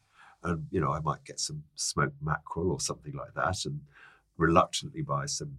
And, 0.43 0.67
you 0.69 0.79
know, 0.79 0.91
I 0.91 0.99
might 0.99 1.23
get 1.23 1.39
some 1.39 1.63
smoked 1.73 2.21
mackerel 2.21 2.69
or 2.71 2.79
something 2.79 3.15
like 3.15 3.33
that 3.33 3.65
and 3.65 3.81
reluctantly 4.37 5.01
buy 5.01 5.25
some 5.25 5.57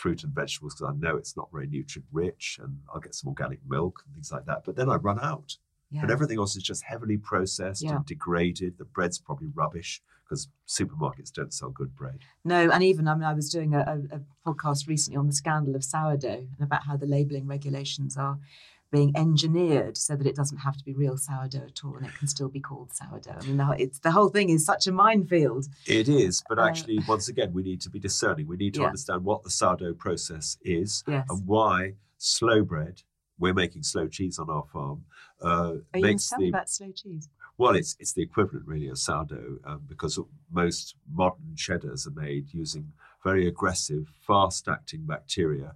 fruit 0.00 0.24
and 0.24 0.32
vegetables 0.34 0.74
because 0.74 0.94
I 0.94 0.98
know 0.98 1.16
it's 1.16 1.36
not 1.36 1.48
very 1.52 1.66
nutrient 1.66 2.06
rich 2.12 2.58
and 2.62 2.78
I'll 2.92 3.00
get 3.00 3.14
some 3.14 3.28
organic 3.28 3.60
milk 3.68 4.02
and 4.04 4.14
things 4.14 4.32
like 4.32 4.46
that. 4.46 4.62
But 4.64 4.74
then 4.76 4.88
I 4.88 4.96
run 4.96 5.20
out. 5.20 5.56
yeah. 5.90 6.02
And 6.02 6.10
everything 6.10 6.38
else 6.38 6.56
is 6.56 6.62
just 6.62 6.82
heavily 6.84 7.18
processed 7.18 7.82
Yeah. 7.82 7.96
and 7.96 8.06
degraded. 8.06 8.78
The 8.78 8.84
bread's 8.96 9.18
probably 9.18 9.48
rubbish 9.62 10.00
because 10.24 10.48
supermarkets 10.68 11.32
don't 11.32 11.52
sell 11.52 11.70
good 11.70 11.94
bread. 11.96 12.20
No, 12.44 12.70
and 12.70 12.82
even 12.84 13.08
I 13.08 13.14
mean, 13.14 13.24
I 13.24 13.34
was 13.34 13.50
doing 13.50 13.74
a, 13.74 13.80
a, 13.80 14.16
a 14.18 14.20
podcast 14.46 14.86
recently 14.88 15.18
on 15.18 15.26
the 15.26 15.32
scandal 15.32 15.74
of 15.74 15.82
sourdough 15.84 16.46
and 16.56 16.60
about 16.62 16.84
how 16.84 16.96
the 16.96 17.06
labelling 17.06 17.46
regulations 17.48 18.16
are 18.16 18.38
being 18.90 19.12
engineered 19.16 19.96
so 19.96 20.16
that 20.16 20.26
it 20.26 20.34
doesn't 20.34 20.58
have 20.58 20.76
to 20.76 20.84
be 20.84 20.92
real 20.92 21.16
sourdough 21.16 21.66
at 21.66 21.84
all, 21.84 21.96
and 21.96 22.06
it 22.06 22.14
can 22.18 22.26
still 22.28 22.48
be 22.48 22.60
called 22.60 22.92
sourdough. 22.92 23.38
I 23.40 23.46
mean, 23.46 23.56
the, 23.56 23.64
whole- 23.64 23.76
it's 23.78 23.98
the 24.00 24.10
whole 24.10 24.28
thing 24.28 24.50
is 24.50 24.64
such 24.64 24.86
a 24.86 24.92
minefield. 24.92 25.66
It 25.86 26.08
is, 26.08 26.42
but 26.48 26.58
Uh, 26.58 26.62
actually, 26.64 26.98
once 27.06 27.28
again, 27.28 27.52
we 27.52 27.62
need 27.62 27.80
to 27.82 27.90
be 27.90 27.98
discerning. 28.00 28.46
We 28.46 28.56
need 28.56 28.74
to 28.74 28.80
Yeah. 28.80 28.86
understand 28.86 29.24
what 29.24 29.42
the 29.44 29.50
sourdough 29.50 29.94
process 29.94 30.58
is 30.62 31.04
Yes. 31.06 31.26
and 31.30 31.46
why 31.46 31.94
slow 32.18 32.64
bread. 32.64 33.02
We're 33.38 33.54
making 33.54 33.84
slow 33.84 34.06
cheese 34.08 34.38
on 34.38 34.50
our 34.50 34.64
farm. 34.72 35.04
Uh, 35.40 35.76
Are 35.94 35.98
you 35.98 36.02
makes 36.02 36.24
to 36.24 36.30
tell 36.30 36.40
the 36.40 36.48
about 36.50 36.68
slow 36.68 36.90
cheese? 36.92 37.28
well, 37.56 37.74
it's 37.74 37.96
it's 37.98 38.12
the 38.12 38.22
equivalent 38.22 38.66
really 38.66 38.88
of 38.88 38.98
sourdough 38.98 39.58
um, 39.64 39.82
because 39.88 40.18
most 40.50 40.96
modern 41.10 41.54
cheddars 41.56 42.06
are 42.06 42.10
made 42.10 42.52
using 42.52 42.92
very 43.24 43.46
aggressive, 43.46 44.08
fast-acting 44.26 45.04
bacteria, 45.06 45.74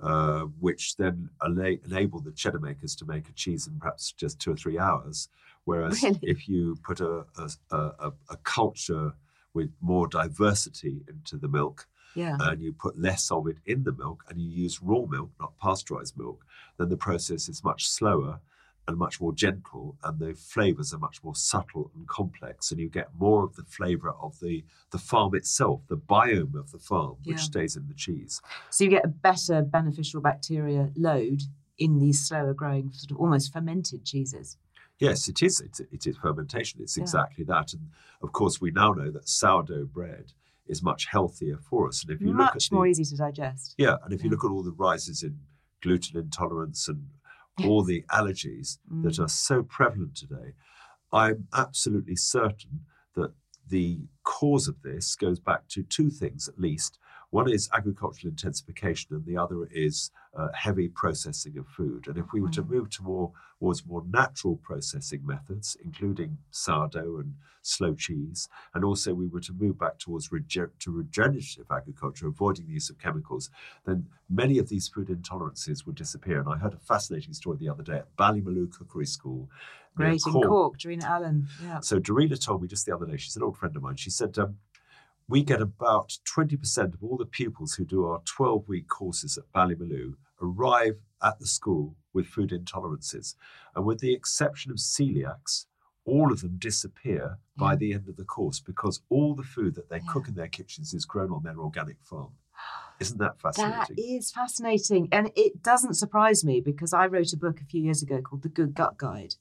uh, 0.00 0.40
which 0.60 0.96
then 0.96 1.28
ala- 1.44 1.78
enable 1.86 2.20
the 2.20 2.32
cheddar 2.32 2.58
makers 2.58 2.94
to 2.96 3.04
make 3.06 3.28
a 3.28 3.32
cheese 3.32 3.66
in 3.66 3.78
perhaps 3.78 4.12
just 4.12 4.38
two 4.40 4.52
or 4.52 4.56
three 4.56 4.78
hours. 4.78 5.28
Whereas 5.64 6.02
Really? 6.02 6.18
if 6.22 6.48
you 6.48 6.76
put 6.82 7.00
a 7.00 7.24
a, 7.38 7.50
a, 7.70 7.76
a 7.76 8.12
a 8.30 8.36
culture 8.42 9.12
with 9.54 9.70
more 9.80 10.06
diversity 10.08 11.02
into 11.08 11.36
the 11.36 11.48
milk, 11.48 11.86
Yeah. 12.16 12.36
and 12.40 12.60
you 12.60 12.72
put 12.72 12.98
less 12.98 13.30
of 13.30 13.46
it 13.46 13.58
in 13.66 13.84
the 13.84 13.92
milk 13.92 14.24
and 14.28 14.40
you 14.40 14.48
use 14.64 14.82
raw 14.82 15.06
milk, 15.06 15.30
not 15.40 15.56
pasteurized 15.58 16.16
milk, 16.18 16.44
then 16.76 16.88
the 16.88 16.96
process 16.96 17.48
is 17.48 17.62
much 17.64 17.86
slower 17.88 18.40
and 18.86 18.96
much 18.98 19.20
more 19.20 19.32
gentle 19.32 19.96
and 20.04 20.18
the 20.18 20.34
flavors 20.34 20.92
are 20.92 20.98
much 20.98 21.22
more 21.24 21.34
subtle 21.34 21.90
and 21.94 22.06
complex 22.06 22.70
and 22.70 22.78
you 22.80 22.88
get 22.88 23.08
more 23.18 23.42
of 23.42 23.56
the 23.56 23.62
flavor 23.64 24.10
of 24.20 24.38
the 24.40 24.64
the 24.90 24.98
farm 24.98 25.34
itself 25.34 25.80
the 25.88 25.96
biome 25.96 26.54
of 26.54 26.70
the 26.70 26.78
farm 26.78 27.16
which 27.24 27.36
Yeah. 27.38 27.42
stays 27.42 27.76
in 27.76 27.86
the 27.88 27.94
cheese 27.94 28.40
So 28.70 28.84
you 28.84 28.90
get 28.90 29.04
a 29.04 29.08
better 29.08 29.62
beneficial 29.62 30.20
bacteria 30.20 30.90
load 30.96 31.42
in 31.78 31.98
these 31.98 32.24
slower 32.24 32.54
growing, 32.54 32.92
sort 32.92 33.10
of 33.10 33.16
almost 33.16 33.52
fermented 33.52 34.04
cheeses. 34.04 34.58
yes 34.98 35.28
it 35.28 35.42
is 35.42 35.60
it, 35.60 35.80
it 35.90 36.06
is 36.06 36.16
fermentation 36.18 36.80
it's 36.82 36.96
Yeah. 36.96 37.02
exactly 37.04 37.44
that 37.44 37.72
and 37.72 37.88
of 38.22 38.32
course 38.32 38.60
we 38.60 38.70
now 38.70 38.92
know 38.92 39.10
that 39.10 39.28
sourdough 39.28 39.86
bread 39.86 40.32
is 40.66 40.82
much 40.82 41.06
healthier 41.06 41.58
for 41.58 41.88
us 41.88 42.02
and 42.02 42.10
if 42.10 42.20
you 42.20 42.32
look 42.32 42.48
at 42.48 42.54
Much 42.56 42.68
the, 42.70 42.74
more 42.76 42.86
easy 42.86 43.04
to 43.04 43.16
digest. 43.16 43.74
Yeah, 43.76 43.96
and 44.02 44.12
if 44.14 44.22
you 44.24 44.30
look 44.30 44.44
at 44.44 44.50
all 44.50 44.62
the 44.62 44.72
rises 44.72 45.22
in 45.22 45.40
gluten 45.82 46.18
intolerance 46.18 46.88
and 46.88 47.08
all 47.62 47.82
the 47.84 48.02
allergies 48.10 48.78
that 49.02 49.14
Mm. 49.14 49.24
are 49.24 49.28
so 49.28 49.62
prevalent 49.62 50.16
today, 50.16 50.54
I'm 51.12 51.46
absolutely 51.52 52.16
certain 52.16 52.86
that 53.14 53.32
the 53.68 54.08
cause 54.24 54.66
of 54.68 54.82
this 54.82 55.14
goes 55.14 55.38
back 55.38 55.68
to 55.68 55.82
two 55.84 56.10
things 56.10 56.48
at 56.48 56.58
least. 56.58 56.98
One 57.34 57.50
is 57.50 57.68
agricultural 57.72 58.30
intensification, 58.30 59.08
and 59.16 59.24
the 59.26 59.36
other 59.36 59.64
is 59.66 60.12
uh, 60.38 60.50
heavy 60.54 60.86
processing 60.88 61.58
of 61.58 61.66
food. 61.66 62.06
And 62.06 62.16
if 62.16 62.26
we 62.32 62.40
were 62.40 62.50
to 62.50 62.62
Mm. 62.62 62.70
move 62.70 62.90
to 62.90 63.02
more, 63.02 63.32
towards 63.58 63.84
more 63.86 64.04
natural 64.06 64.56
processing 64.68 65.22
methods, 65.26 65.76
including 65.84 66.38
sourdough 66.52 67.18
and 67.18 67.34
slow 67.60 67.92
cheese, 67.96 68.48
and 68.72 68.84
also 68.84 69.14
we 69.14 69.26
were 69.26 69.40
to 69.40 69.52
move 69.52 69.76
back 69.78 69.98
towards 69.98 70.30
rege- 70.30 70.70
to 70.78 70.92
regenerative 70.92 71.66
agriculture, 71.72 72.28
avoiding 72.28 72.66
the 72.66 72.72
use 72.72 72.88
of 72.88 72.98
chemicals, 72.98 73.50
then 73.84 74.06
many 74.28 74.58
of 74.58 74.68
these 74.68 74.86
food 74.86 75.08
intolerances 75.08 75.84
would 75.86 75.96
disappear. 75.96 76.38
And 76.38 76.48
I 76.48 76.56
heard 76.58 76.74
a 76.74 76.78
fascinating 76.92 77.32
story 77.34 77.56
the 77.58 77.68
other 77.68 77.82
day 77.82 77.96
at 77.96 78.14
Ballymaloe 78.16 78.70
Cookery 78.70 79.06
School. 79.06 79.50
Great 79.96 80.20
in 80.26 80.32
Cork, 80.34 80.78
Darina 80.78 81.02
Allen. 81.04 81.48
Yeah. 81.62 81.80
so 81.80 81.98
Darina 81.98 82.38
told 82.40 82.62
me 82.62 82.68
just 82.68 82.86
the 82.86 82.94
other 82.94 83.06
day, 83.06 83.16
she's 83.16 83.36
an 83.36 83.42
old 83.42 83.56
friend 83.56 83.74
of 83.76 83.82
mine, 83.82 83.96
she 83.96 84.10
said, 84.10 84.38
um, 84.38 84.58
we 85.28 85.42
get 85.42 85.60
about 85.62 86.18
20% 86.36 86.94
of 86.94 87.02
all 87.02 87.16
the 87.16 87.24
pupils 87.26 87.74
who 87.74 87.84
do 87.84 88.04
our 88.06 88.20
12 88.24 88.68
week 88.68 88.88
courses 88.88 89.38
at 89.38 89.50
Ballymaloe 89.52 90.14
arrive 90.42 90.96
at 91.22 91.38
the 91.38 91.46
school 91.46 91.96
with 92.12 92.26
food 92.26 92.50
intolerances. 92.50 93.34
And 93.74 93.84
with 93.84 94.00
the 94.00 94.12
exception 94.12 94.70
of 94.70 94.76
celiacs, 94.78 95.66
all 96.04 96.30
of 96.30 96.42
them 96.42 96.56
disappear 96.58 97.38
by 97.56 97.72
Yeah. 97.72 97.76
the 97.76 97.92
end 97.94 98.08
of 98.08 98.16
the 98.16 98.24
course 98.24 98.60
because 98.60 99.00
all 99.08 99.34
the 99.34 99.42
food 99.42 99.74
that 99.76 99.88
they 99.88 99.96
Yeah. 99.98 100.12
cook 100.12 100.28
in 100.28 100.34
their 100.34 100.48
kitchens 100.48 100.92
is 100.92 101.06
grown 101.06 101.30
on 101.32 101.42
their 101.42 101.58
organic 101.58 102.02
farm. 102.02 102.32
Isn't 103.00 103.18
that 103.18 103.38
That 103.38 103.40
fascinating? 103.40 103.96
is 103.98 104.30
fascinating. 104.30 105.08
And 105.10 105.32
it 105.34 105.62
doesn't 105.62 105.94
surprise 105.94 106.44
me 106.44 106.60
because 106.60 106.92
I 106.92 107.06
wrote 107.06 107.32
a 107.32 107.36
book 107.38 107.60
a 107.60 107.64
few 107.64 107.80
years 107.80 108.02
ago 108.02 108.20
called 108.20 108.42
The 108.42 108.48
Good 108.50 108.74
Gut 108.74 108.98
Guide. 108.98 109.36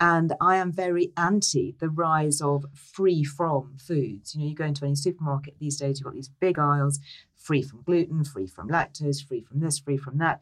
And 0.00 0.32
I 0.40 0.56
am 0.56 0.70
very 0.70 1.12
anti 1.16 1.74
the 1.80 1.88
rise 1.88 2.40
of 2.40 2.66
free 2.72 3.24
from 3.24 3.76
foods. 3.78 4.34
You 4.34 4.40
know, 4.40 4.48
you 4.48 4.54
go 4.54 4.64
into 4.64 4.84
any 4.84 4.94
supermarket 4.94 5.56
these 5.58 5.76
days, 5.76 5.98
you've 5.98 6.04
got 6.04 6.14
these 6.14 6.28
big 6.28 6.58
aisles 6.58 7.00
free 7.34 7.62
from 7.62 7.82
gluten, 7.82 8.24
free 8.24 8.46
from 8.46 8.68
lactose, 8.68 9.26
free 9.26 9.40
from 9.40 9.60
this, 9.60 9.78
free 9.78 9.96
from 9.96 10.18
that. 10.18 10.40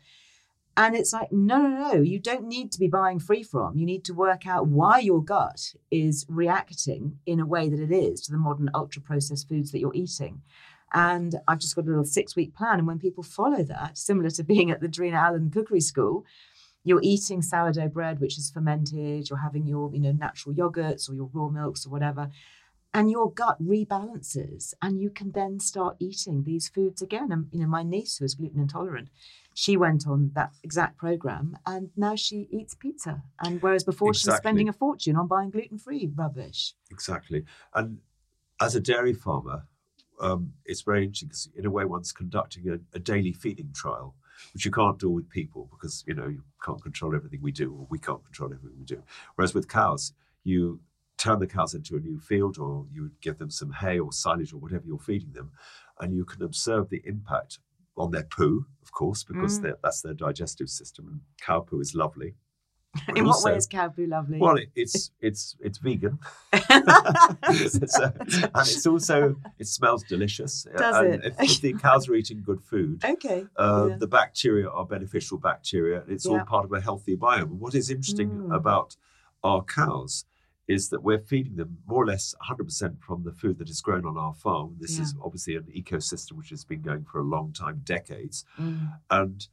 And 0.78 0.94
it's 0.94 1.12
like, 1.12 1.32
no, 1.32 1.62
no, 1.62 1.68
no, 1.68 2.02
you 2.02 2.18
don't 2.18 2.46
need 2.46 2.70
to 2.72 2.78
be 2.78 2.88
buying 2.88 3.18
free 3.18 3.42
from. 3.42 3.76
You 3.78 3.86
need 3.86 4.04
to 4.04 4.12
work 4.12 4.46
out 4.46 4.66
why 4.66 4.98
your 4.98 5.24
gut 5.24 5.74
is 5.90 6.26
reacting 6.28 7.18
in 7.24 7.40
a 7.40 7.46
way 7.46 7.70
that 7.70 7.80
it 7.80 7.90
is 7.90 8.20
to 8.22 8.32
the 8.32 8.36
modern 8.36 8.70
ultra 8.74 9.00
processed 9.00 9.48
foods 9.48 9.72
that 9.72 9.78
you're 9.78 9.94
eating. 9.94 10.42
And 10.92 11.36
I've 11.48 11.60
just 11.60 11.74
got 11.76 11.86
a 11.86 11.88
little 11.88 12.04
six 12.04 12.36
week 12.36 12.54
plan. 12.54 12.78
And 12.78 12.86
when 12.86 12.98
people 12.98 13.22
follow 13.22 13.62
that, 13.62 13.96
similar 13.96 14.28
to 14.30 14.44
being 14.44 14.70
at 14.70 14.80
the 14.80 14.88
Darina 14.88 15.14
Allen 15.14 15.50
Cookery 15.50 15.80
School, 15.80 16.26
you're 16.86 17.00
eating 17.02 17.42
sourdough 17.42 17.88
bread, 17.88 18.20
which 18.20 18.38
is 18.38 18.48
fermented, 18.48 19.28
you're 19.28 19.40
having 19.40 19.66
your, 19.66 19.92
you 19.92 20.00
know, 20.00 20.12
natural 20.12 20.54
yogurts 20.54 21.10
or 21.10 21.14
your 21.14 21.28
raw 21.32 21.48
milks 21.48 21.84
or 21.84 21.90
whatever. 21.90 22.30
And 22.94 23.10
your 23.10 23.30
gut 23.30 23.60
rebalances, 23.60 24.72
and 24.80 25.00
you 25.00 25.10
can 25.10 25.32
then 25.32 25.58
start 25.58 25.96
eating 25.98 26.44
these 26.44 26.68
foods 26.68 27.02
again. 27.02 27.32
And 27.32 27.48
you 27.50 27.60
know, 27.60 27.66
my 27.66 27.82
niece 27.82 28.16
who 28.16 28.24
is 28.24 28.34
gluten 28.34 28.60
intolerant, 28.60 29.08
she 29.52 29.76
went 29.76 30.06
on 30.06 30.30
that 30.34 30.52
exact 30.62 30.96
program, 30.96 31.58
and 31.66 31.90
now 31.96 32.14
she 32.14 32.48
eats 32.52 32.74
pizza. 32.74 33.22
And 33.40 33.60
whereas 33.60 33.82
before 33.82 34.14
she 34.14 34.30
was 34.30 34.38
spending 34.38 34.68
a 34.68 34.72
fortune 34.72 35.16
on 35.16 35.26
buying 35.26 35.50
gluten 35.50 35.78
free 35.78 36.08
rubbish. 36.14 36.72
Exactly. 36.90 37.44
And 37.74 37.98
as 38.62 38.76
a 38.76 38.80
dairy 38.80 39.12
farmer, 39.12 39.66
um, 40.20 40.52
it's 40.64 40.82
very 40.82 41.04
interesting 41.04 41.28
because 41.28 41.50
in 41.54 41.66
a 41.66 41.70
way 41.70 41.84
one's 41.84 42.12
conducting 42.12 42.68
a, 42.70 42.78
a 42.96 43.00
daily 43.00 43.32
feeding 43.32 43.72
trial, 43.74 44.14
which 44.54 44.64
you 44.64 44.70
can't 44.70 44.98
do 44.98 45.10
with 45.10 45.28
people 45.30 45.68
because 45.70 46.04
you 46.06 46.14
know 46.14 46.26
you 46.26 46.42
can't 46.64 46.82
control 46.82 47.14
everything 47.14 47.40
we 47.42 47.52
do, 47.52 47.72
or 47.72 47.86
we 47.90 47.98
can't 47.98 48.24
control 48.24 48.52
everything 48.52 48.78
we 48.78 48.84
do. 48.84 49.02
Whereas 49.34 49.54
with 49.54 49.68
cows, 49.68 50.12
you 50.44 50.80
turn 51.18 51.38
the 51.38 51.46
cows 51.46 51.74
into 51.74 51.96
a 51.96 52.00
new 52.00 52.18
field, 52.20 52.58
or 52.58 52.86
you 52.92 53.10
give 53.20 53.38
them 53.38 53.50
some 53.50 53.72
hay 53.72 53.98
or 53.98 54.12
silage 54.12 54.52
or 54.52 54.58
whatever 54.58 54.84
you're 54.86 54.98
feeding 54.98 55.32
them, 55.32 55.50
and 56.00 56.14
you 56.14 56.24
can 56.24 56.42
observe 56.42 56.88
the 56.90 57.02
impact 57.04 57.58
on 57.96 58.10
their 58.10 58.24
poo, 58.24 58.66
of 58.82 58.92
course, 58.92 59.24
because 59.24 59.58
Mm. 59.60 59.74
that's 59.82 60.02
their 60.02 60.12
digestive 60.12 60.68
system, 60.68 61.08
and 61.08 61.20
cow 61.40 61.60
poo 61.60 61.80
is 61.80 61.94
lovely. 61.94 62.34
In 63.16 63.24
what 63.24 63.34
also- 63.34 63.50
way 63.50 63.56
is 63.56 63.66
cow 63.66 63.88
poo 63.88 64.06
lovely? 64.06 64.38
Well, 64.38 64.56
it, 64.56 64.70
it's 64.74 65.10
it's 65.20 65.56
it's 65.60 65.78
vegan. 65.78 66.18
So- 67.86 68.12
and 68.28 68.50
it's 68.54 68.86
also 68.86 69.36
it 69.58 69.66
smells 69.66 70.02
delicious. 70.04 70.66
Does 70.76 70.96
and 70.96 71.14
it? 71.14 71.24
If, 71.24 71.50
if 71.50 71.60
the 71.60 71.74
cows 71.74 72.08
are 72.08 72.14
eating 72.14 72.42
good 72.44 72.62
food, 72.62 73.04
okay. 73.04 73.46
uh, 73.56 73.86
yeah. 73.90 73.96
the 73.96 74.06
bacteria 74.06 74.68
are 74.68 74.84
beneficial 74.84 75.38
bacteria. 75.38 76.02
It's 76.08 76.26
all 76.26 76.40
part 76.44 76.64
of 76.64 76.72
a 76.72 76.80
healthy 76.80 77.16
biome. 77.16 77.58
What 77.58 77.74
is 77.74 77.90
interesting 77.90 78.26
Mm. 78.26 78.54
about 78.54 78.96
our 79.44 79.62
cows 79.62 80.24
is 80.68 80.88
that 80.88 81.02
we're 81.02 81.18
feeding 81.18 81.56
them 81.56 81.78
more 81.86 82.02
or 82.02 82.06
less 82.06 82.34
100% 82.50 83.00
from 83.00 83.22
the 83.22 83.32
food 83.32 83.58
that 83.58 83.70
is 83.70 83.80
grown 83.80 84.04
on 84.04 84.18
our 84.18 84.34
farm. 84.34 84.76
This 84.80 84.98
is 84.98 85.14
obviously 85.24 85.54
an 85.56 85.66
ecosystem 85.74 86.32
which 86.32 86.50
has 86.50 86.64
been 86.64 86.82
going 86.82 87.04
for 87.04 87.20
a 87.20 87.24
long 87.24 87.52
time, 87.52 87.82
decades. 87.84 88.44
Mm. 88.58 88.94
And 89.10 89.46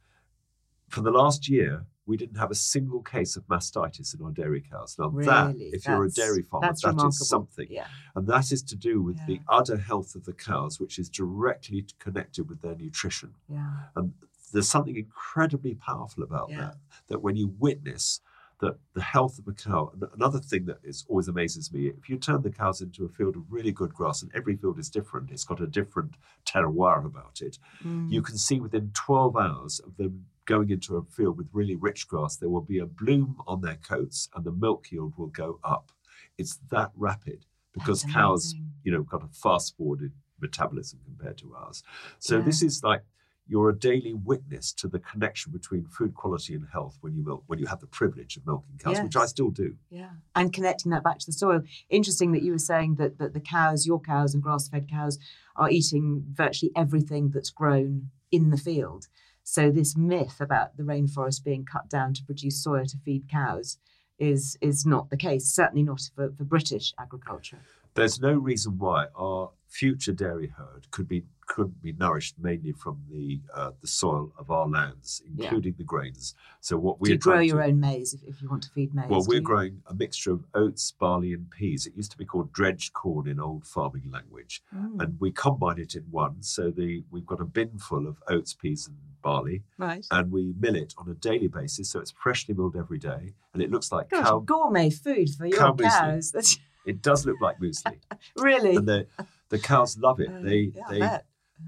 for 0.88 1.02
the 1.02 1.12
last 1.12 1.48
year, 1.48 1.84
we 2.06 2.16
didn't 2.16 2.36
have 2.36 2.50
a 2.50 2.54
single 2.54 3.00
case 3.02 3.36
of 3.36 3.46
mastitis 3.46 4.14
in 4.18 4.24
our 4.24 4.30
dairy 4.30 4.60
cows. 4.60 4.96
Now, 4.98 5.08
that, 5.08 5.54
Really? 5.54 5.66
if 5.72 5.86
you're 5.86 6.04
a 6.04 6.10
dairy 6.10 6.42
farmer, 6.42 6.66
that's 6.66 6.82
that 6.82 6.88
remarkable. 6.88 7.08
is 7.08 7.28
something. 7.28 7.66
Yeah. 7.70 7.86
And 8.14 8.26
that 8.26 8.52
is 8.52 8.62
to 8.64 8.76
do 8.76 9.00
with 9.00 9.24
the 9.26 9.40
udder 9.48 9.78
health 9.78 10.14
of 10.14 10.24
the 10.24 10.34
cows, 10.34 10.78
which 10.78 10.98
is 10.98 11.08
directly 11.08 11.86
connected 11.98 12.48
with 12.48 12.60
their 12.60 12.74
nutrition. 12.76 13.34
Yeah. 13.48 13.70
And 13.96 14.12
there's 14.52 14.68
something 14.68 14.96
incredibly 14.96 15.74
powerful 15.74 16.22
about 16.22 16.50
Yeah. 16.50 16.58
that, 16.60 16.74
that 17.08 17.22
when 17.22 17.36
you 17.36 17.48
witness 17.58 18.20
that 18.60 18.78
the 18.94 19.02
health 19.02 19.38
of 19.38 19.48
a 19.48 19.52
cow, 19.52 19.92
another 20.14 20.38
thing 20.38 20.66
that 20.66 20.78
is 20.84 21.04
always 21.08 21.26
amazes 21.26 21.72
me, 21.72 21.88
if 21.88 22.08
you 22.08 22.16
turn 22.16 22.40
the 22.42 22.50
cows 22.50 22.80
into 22.80 23.04
a 23.04 23.08
field 23.08 23.34
of 23.36 23.50
really 23.50 23.72
good 23.72 23.92
grass, 23.92 24.22
and 24.22 24.30
every 24.34 24.56
field 24.56 24.78
is 24.78 24.88
different, 24.88 25.30
it's 25.30 25.42
got 25.44 25.60
a 25.60 25.66
different 25.66 26.16
terroir 26.46 27.04
about 27.04 27.40
it, 27.40 27.58
Mm. 27.82 28.12
you 28.12 28.22
can 28.22 28.36
see 28.38 28.60
within 28.60 28.90
12 28.94 29.36
hours 29.36 29.80
of 29.80 29.96
them 29.96 30.26
going 30.46 30.70
into 30.70 30.96
a 30.96 31.02
field 31.02 31.36
with 31.38 31.48
really 31.52 31.76
rich 31.76 32.06
grass, 32.08 32.36
there 32.36 32.48
will 32.50 32.60
be 32.60 32.78
a 32.78 32.86
bloom 32.86 33.36
on 33.46 33.60
their 33.60 33.76
coats 33.76 34.28
and 34.34 34.44
the 34.44 34.52
milk 34.52 34.90
yield 34.90 35.14
will 35.16 35.28
go 35.28 35.58
up. 35.64 35.90
It's 36.38 36.58
that 36.70 36.90
rapid 36.96 37.46
because 37.72 38.02
That's 38.02 38.14
cows, 38.14 38.52
amazing. 38.52 38.72
you 38.84 38.92
know, 38.92 39.02
got 39.02 39.22
a 39.24 39.28
fast 39.28 39.76
forwarded 39.76 40.12
metabolism 40.40 41.00
compared 41.04 41.38
to 41.38 41.54
ours. 41.54 41.82
So 42.18 42.38
Yeah. 42.38 42.44
this 42.44 42.62
is 42.62 42.82
like 42.82 43.02
you're 43.46 43.68
a 43.68 43.78
daily 43.78 44.14
witness 44.14 44.72
to 44.72 44.88
the 44.88 44.98
connection 44.98 45.52
between 45.52 45.84
food 45.84 46.14
quality 46.14 46.54
and 46.54 46.66
health 46.72 46.96
when 47.02 47.14
you 47.14 47.22
milk 47.22 47.44
when 47.46 47.58
you 47.58 47.66
have 47.66 47.80
the 47.80 47.86
privilege 47.86 48.36
of 48.38 48.46
milking 48.46 48.78
cows, 48.78 49.00
which 49.02 49.16
I 49.16 49.26
still 49.26 49.50
do. 49.50 49.76
Yeah. 49.90 50.10
And 50.34 50.50
connecting 50.52 50.90
that 50.92 51.04
back 51.04 51.18
to 51.18 51.26
the 51.26 51.32
soil. 51.32 51.62
Interesting 51.90 52.32
that 52.32 52.42
you 52.42 52.52
were 52.52 52.58
saying 52.58 52.94
that, 52.96 53.18
that 53.18 53.34
the 53.34 53.40
cows, 53.40 53.86
your 53.86 54.00
cows 54.00 54.32
and 54.34 54.42
grass 54.42 54.68
fed 54.68 54.88
cows, 54.88 55.18
are 55.56 55.70
eating 55.70 56.24
virtually 56.32 56.72
everything 56.74 57.30
that's 57.30 57.50
grown 57.50 58.10
in 58.30 58.48
the 58.50 58.56
field. 58.56 59.08
So 59.44 59.70
this 59.70 59.96
myth 59.96 60.40
about 60.40 60.76
the 60.76 60.82
rainforest 60.82 61.44
being 61.44 61.64
cut 61.64 61.88
down 61.88 62.14
to 62.14 62.24
produce 62.24 62.66
soya 62.66 62.90
to 62.90 62.96
feed 62.98 63.28
cows 63.30 63.78
is 64.18 64.56
is 64.60 64.86
not 64.86 65.10
the 65.10 65.16
case, 65.16 65.46
certainly 65.46 65.82
not 65.82 66.00
for, 66.14 66.32
for 66.32 66.44
British 66.44 66.92
agriculture. 66.98 67.58
There's 67.94 68.20
no 68.20 68.32
reason 68.32 68.78
why 68.78 69.06
our 69.16 69.50
future 69.68 70.12
dairy 70.12 70.48
herd 70.48 70.90
could 70.90 71.06
be 71.08 71.24
could 71.46 71.82
be 71.82 71.92
nourished 71.92 72.36
mainly 72.38 72.72
from 72.72 73.02
the 73.10 73.40
uh, 73.54 73.72
the 73.82 73.86
soil 73.86 74.32
of 74.38 74.50
our 74.50 74.66
lands, 74.66 75.22
Yeah. 75.36 75.44
including 75.44 75.74
the 75.76 75.84
grains. 75.84 76.34
So 76.60 76.78
what 76.78 77.00
we're 77.00 77.12
you 77.12 77.18
grow 77.18 77.40
your 77.40 77.60
to, 77.60 77.66
own 77.68 77.80
maize 77.80 78.14
if, 78.14 78.22
if 78.24 78.40
you 78.40 78.48
want 78.48 78.62
to 78.62 78.70
feed 78.70 78.94
maize? 78.94 79.10
Well, 79.10 79.24
we're 79.28 79.40
growing 79.40 79.82
a 79.86 79.94
mixture 79.94 80.32
of 80.32 80.44
oats, 80.54 80.90
barley, 80.92 81.32
and 81.34 81.50
peas. 81.50 81.86
It 81.86 81.94
used 81.94 82.10
to 82.12 82.18
be 82.18 82.24
called 82.24 82.52
dredged 82.52 82.94
corn 82.94 83.28
in 83.28 83.38
old 83.38 83.66
farming 83.66 84.10
language, 84.10 84.62
Mm, 84.74 85.02
and 85.02 85.20
we 85.20 85.30
combine 85.32 85.78
it 85.78 85.94
in 85.94 86.04
one. 86.10 86.42
So 86.42 86.70
the 86.70 87.04
we've 87.10 87.26
got 87.26 87.40
a 87.40 87.44
bin 87.44 87.78
full 87.78 88.06
of 88.06 88.16
oats, 88.28 88.54
peas, 88.54 88.88
and 88.88 88.96
barley, 89.24 89.62
right. 89.78 90.06
and 90.12 90.30
we 90.30 90.54
mill 90.60 90.76
it 90.76 90.94
on 90.98 91.08
a 91.10 91.14
daily 91.14 91.48
basis. 91.48 91.90
So 91.90 91.98
it's 91.98 92.12
freshly 92.12 92.54
milled 92.54 92.76
every 92.76 92.98
day, 92.98 93.32
and 93.52 93.60
it 93.62 93.70
looks 93.72 93.90
like 93.90 94.10
Gosh, 94.10 94.24
cow. 94.24 94.38
gourmet 94.38 94.90
food 94.90 95.30
for 95.36 95.46
your 95.46 95.58
muesli. 95.74 95.88
cows. 95.90 96.58
It 96.86 97.00
does 97.00 97.24
look 97.24 97.40
like 97.40 97.58
muesli, 97.60 97.98
really. 98.36 98.76
and 98.76 98.86
the 98.86 99.06
the 99.48 99.58
cows 99.58 99.96
love 99.98 100.20
it. 100.20 100.28
Uh, 100.28 100.40
They 100.42 100.72
yeah, 100.76 100.82
they 100.90 100.98
bet. 101.00 101.24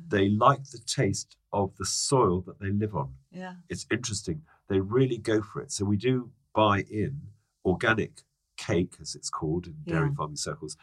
they 0.09 0.29
like 0.29 0.65
the 0.71 0.79
taste 1.01 1.37
of 1.55 1.75
the 1.79 1.87
soil 1.87 2.43
that 2.43 2.61
they 2.61 2.71
live 2.71 2.95
on. 2.95 3.15
yeah. 3.33 3.55
It's 3.71 3.87
interesting. 3.91 4.43
They 4.69 4.79
really 4.81 5.17
go 5.17 5.41
for 5.41 5.63
it. 5.63 5.73
So 5.73 5.87
we 5.87 5.97
do 5.97 6.31
buy 6.55 6.85
in 6.91 7.13
organic 7.65 8.23
cake, 8.59 8.95
as 9.01 9.15
it's 9.15 9.31
called 9.31 9.67
in 9.67 9.77
dairy 9.87 10.09
Yeah. 10.09 10.15
farming 10.17 10.37
circles. 10.37 10.77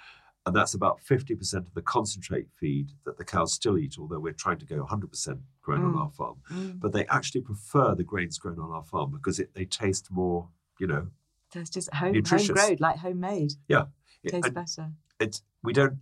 And 0.46 0.54
that's 0.54 0.74
about 0.74 1.00
50% 1.02 1.54
of 1.56 1.74
the 1.74 1.82
concentrate 1.82 2.48
feed 2.60 2.92
that 3.06 3.18
the 3.18 3.24
cows 3.24 3.54
still 3.54 3.78
eat, 3.78 3.96
although 3.98 4.20
we're 4.20 4.34
trying 4.34 4.58
to 4.60 4.66
go 4.66 4.84
100% 4.84 5.40
grown 5.62 5.86
on 5.86 5.94
Mm. 5.94 6.00
our 6.02 6.12
farm. 6.12 6.42
Mm. 6.52 6.80
But 6.82 6.92
they 6.92 7.06
actually 7.08 7.42
prefer 7.42 7.96
the 7.96 8.04
grains 8.04 8.38
grown 8.38 8.60
on 8.60 8.70
our 8.72 8.84
farm 8.84 9.12
because 9.12 9.40
it, 9.40 9.54
they 9.54 9.64
taste 9.66 10.12
more, 10.12 10.50
you 10.80 10.88
know, 10.88 11.08
it's 11.56 11.70
just 11.70 11.94
home, 11.94 12.16
homegrown, 12.16 12.78
like 12.80 12.98
homemade. 12.98 13.54
yeah. 13.70 13.86
It- 14.24 14.32
Tastes 14.32 14.48
and 14.48 14.56
better. 14.56 14.92
it's, 15.20 15.44
we 15.64 15.72
don't, 15.72 16.00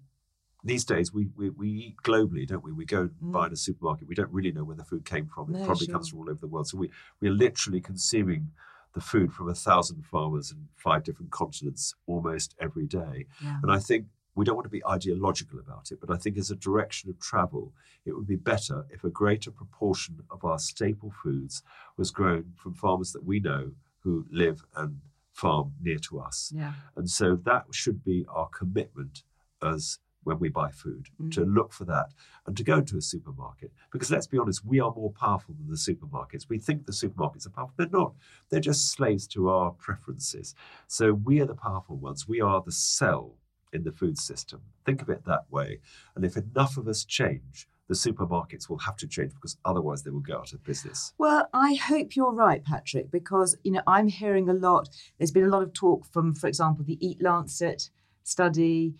these 0.64 0.86
days, 0.86 1.12
we, 1.14 1.28
we, 1.36 1.50
we 1.50 1.70
eat 1.70 1.96
globally, 2.04 2.48
don't 2.48 2.64
we? 2.64 2.72
We 2.72 2.86
go 2.86 3.02
and 3.02 3.12
Mm. 3.22 3.32
buy 3.32 3.48
in 3.48 3.54
a 3.54 3.56
supermarket. 3.58 4.08
We 4.08 4.16
don't 4.16 4.32
really 4.32 4.52
know 4.52 4.64
where 4.64 4.76
the 4.76 4.84
food 4.86 5.06
came 5.06 5.28
from. 5.28 5.50
It 5.54 5.60
No, 5.60 5.66
probably 5.66 5.86
sure. 5.86 5.94
comes 5.94 6.10
from 6.10 6.20
all 6.20 6.30
over 6.30 6.40
the 6.40 6.48
world. 6.48 6.68
So 6.68 6.78
we, 6.80 6.90
we're 7.20 7.32
literally 7.34 7.82
consuming 7.82 8.52
the 8.94 9.02
food 9.02 9.34
from 9.34 9.50
a 9.50 9.56
thousand 9.56 10.04
farmers 10.06 10.52
in 10.52 10.68
five 10.76 11.04
different 11.04 11.32
continents 11.32 11.94
almost 12.08 12.56
every 12.60 12.88
day. 12.88 13.28
Yeah. 13.44 13.60
And 13.62 13.72
I 13.72 13.78
think 13.80 14.08
we 14.36 14.46
don't 14.46 14.56
want 14.56 14.66
to 14.66 14.70
be 14.70 14.86
ideological 14.86 15.60
about 15.60 15.92
it, 15.92 16.00
but 16.00 16.10
I 16.10 16.18
think 16.18 16.38
as 16.38 16.52
a 16.52 16.56
direction 16.56 17.10
of 17.10 17.20
travel, 17.20 17.74
it 18.06 18.14
would 18.14 18.28
be 18.28 18.38
better 18.38 18.86
if 18.90 19.04
a 19.04 19.10
greater 19.10 19.52
proportion 19.52 20.22
of 20.30 20.46
our 20.46 20.60
staple 20.60 21.12
foods 21.24 21.64
was 21.98 22.12
grown 22.12 22.54
from 22.56 22.74
farmers 22.74 23.12
that 23.12 23.26
we 23.26 23.40
know 23.40 23.72
who 24.00 24.26
live 24.32 24.64
and 24.76 25.02
farm 25.34 25.74
near 25.82 25.98
to 25.98 26.20
us. 26.20 26.52
Yeah. 26.56 26.74
And 26.96 27.10
so 27.10 27.36
that 27.36 27.66
should 27.72 28.04
be 28.04 28.26
our 28.30 28.48
commitment 28.48 29.24
as 29.62 30.00
when 30.24 30.40
we 30.40 30.50
buy 30.50 30.70
food 30.70 31.08
to 31.32 31.42
mm. 31.42 31.56
look 31.56 31.74
for 31.74 31.86
that 31.86 32.14
and 32.46 32.56
to 32.56 32.64
go 32.64 32.78
into 32.78 32.98
a 32.98 33.02
supermarket. 33.02 33.72
Because 33.92 34.12
let's 34.12 34.28
be 34.28 34.38
honest, 34.38 34.64
we 34.64 34.80
are 34.80 34.94
more 34.94 35.12
powerful 35.12 35.56
than 35.58 35.68
the 35.68 35.76
supermarkets. 35.76 36.48
We 36.48 36.60
think 36.60 36.86
the 36.86 36.92
supermarkets 36.92 37.48
are 37.48 37.52
powerful. 37.52 37.74
They're 37.78 37.88
not. 37.90 38.14
They're 38.50 38.60
just 38.60 38.92
slaves 38.92 39.26
to 39.30 39.50
our 39.50 39.72
preferences. 39.72 40.54
So 40.88 41.14
we 41.14 41.42
are 41.42 41.46
the 41.46 41.56
powerful 41.56 41.98
ones. 41.98 42.28
We 42.28 42.40
are 42.40 42.62
the 42.62 42.72
cell 42.72 43.38
in 43.74 43.84
the 43.84 43.92
food 43.92 44.18
system. 44.18 44.62
Think 44.86 45.02
of 45.02 45.10
it 45.10 45.26
that 45.26 45.46
way. 45.50 45.80
And 46.16 46.26
if 46.26 46.38
enough 46.38 46.78
of 46.78 46.88
us 46.88 47.06
change, 47.06 47.68
the 47.88 47.96
supermarkets 47.96 48.70
will 48.70 48.78
have 48.78 48.96
to 48.98 49.08
change 49.08 49.34
because 49.34 49.58
otherwise 49.66 50.04
they 50.04 50.12
will 50.12 50.22
go 50.22 50.38
out 50.38 50.54
of 50.54 50.64
business. 50.64 51.14
Well, 51.18 51.50
I 51.54 51.74
hope 51.74 52.16
you're 52.16 52.34
right, 52.34 52.64
Patrick, 52.64 53.12
because 53.12 53.58
you 53.64 53.72
know 53.74 53.82
I'm 53.86 54.08
hearing 54.08 54.48
a 54.48 54.54
lot. 54.54 54.88
There's 55.18 55.32
been 55.32 55.44
a 55.44 55.50
lot 55.50 55.64
of 55.64 55.74
talk 55.74 56.06
from, 56.06 56.34
for 56.34 56.48
example, 56.48 56.86
the 56.86 57.06
Eat 57.06 57.22
Lancet 57.22 57.90
study, 58.24 58.96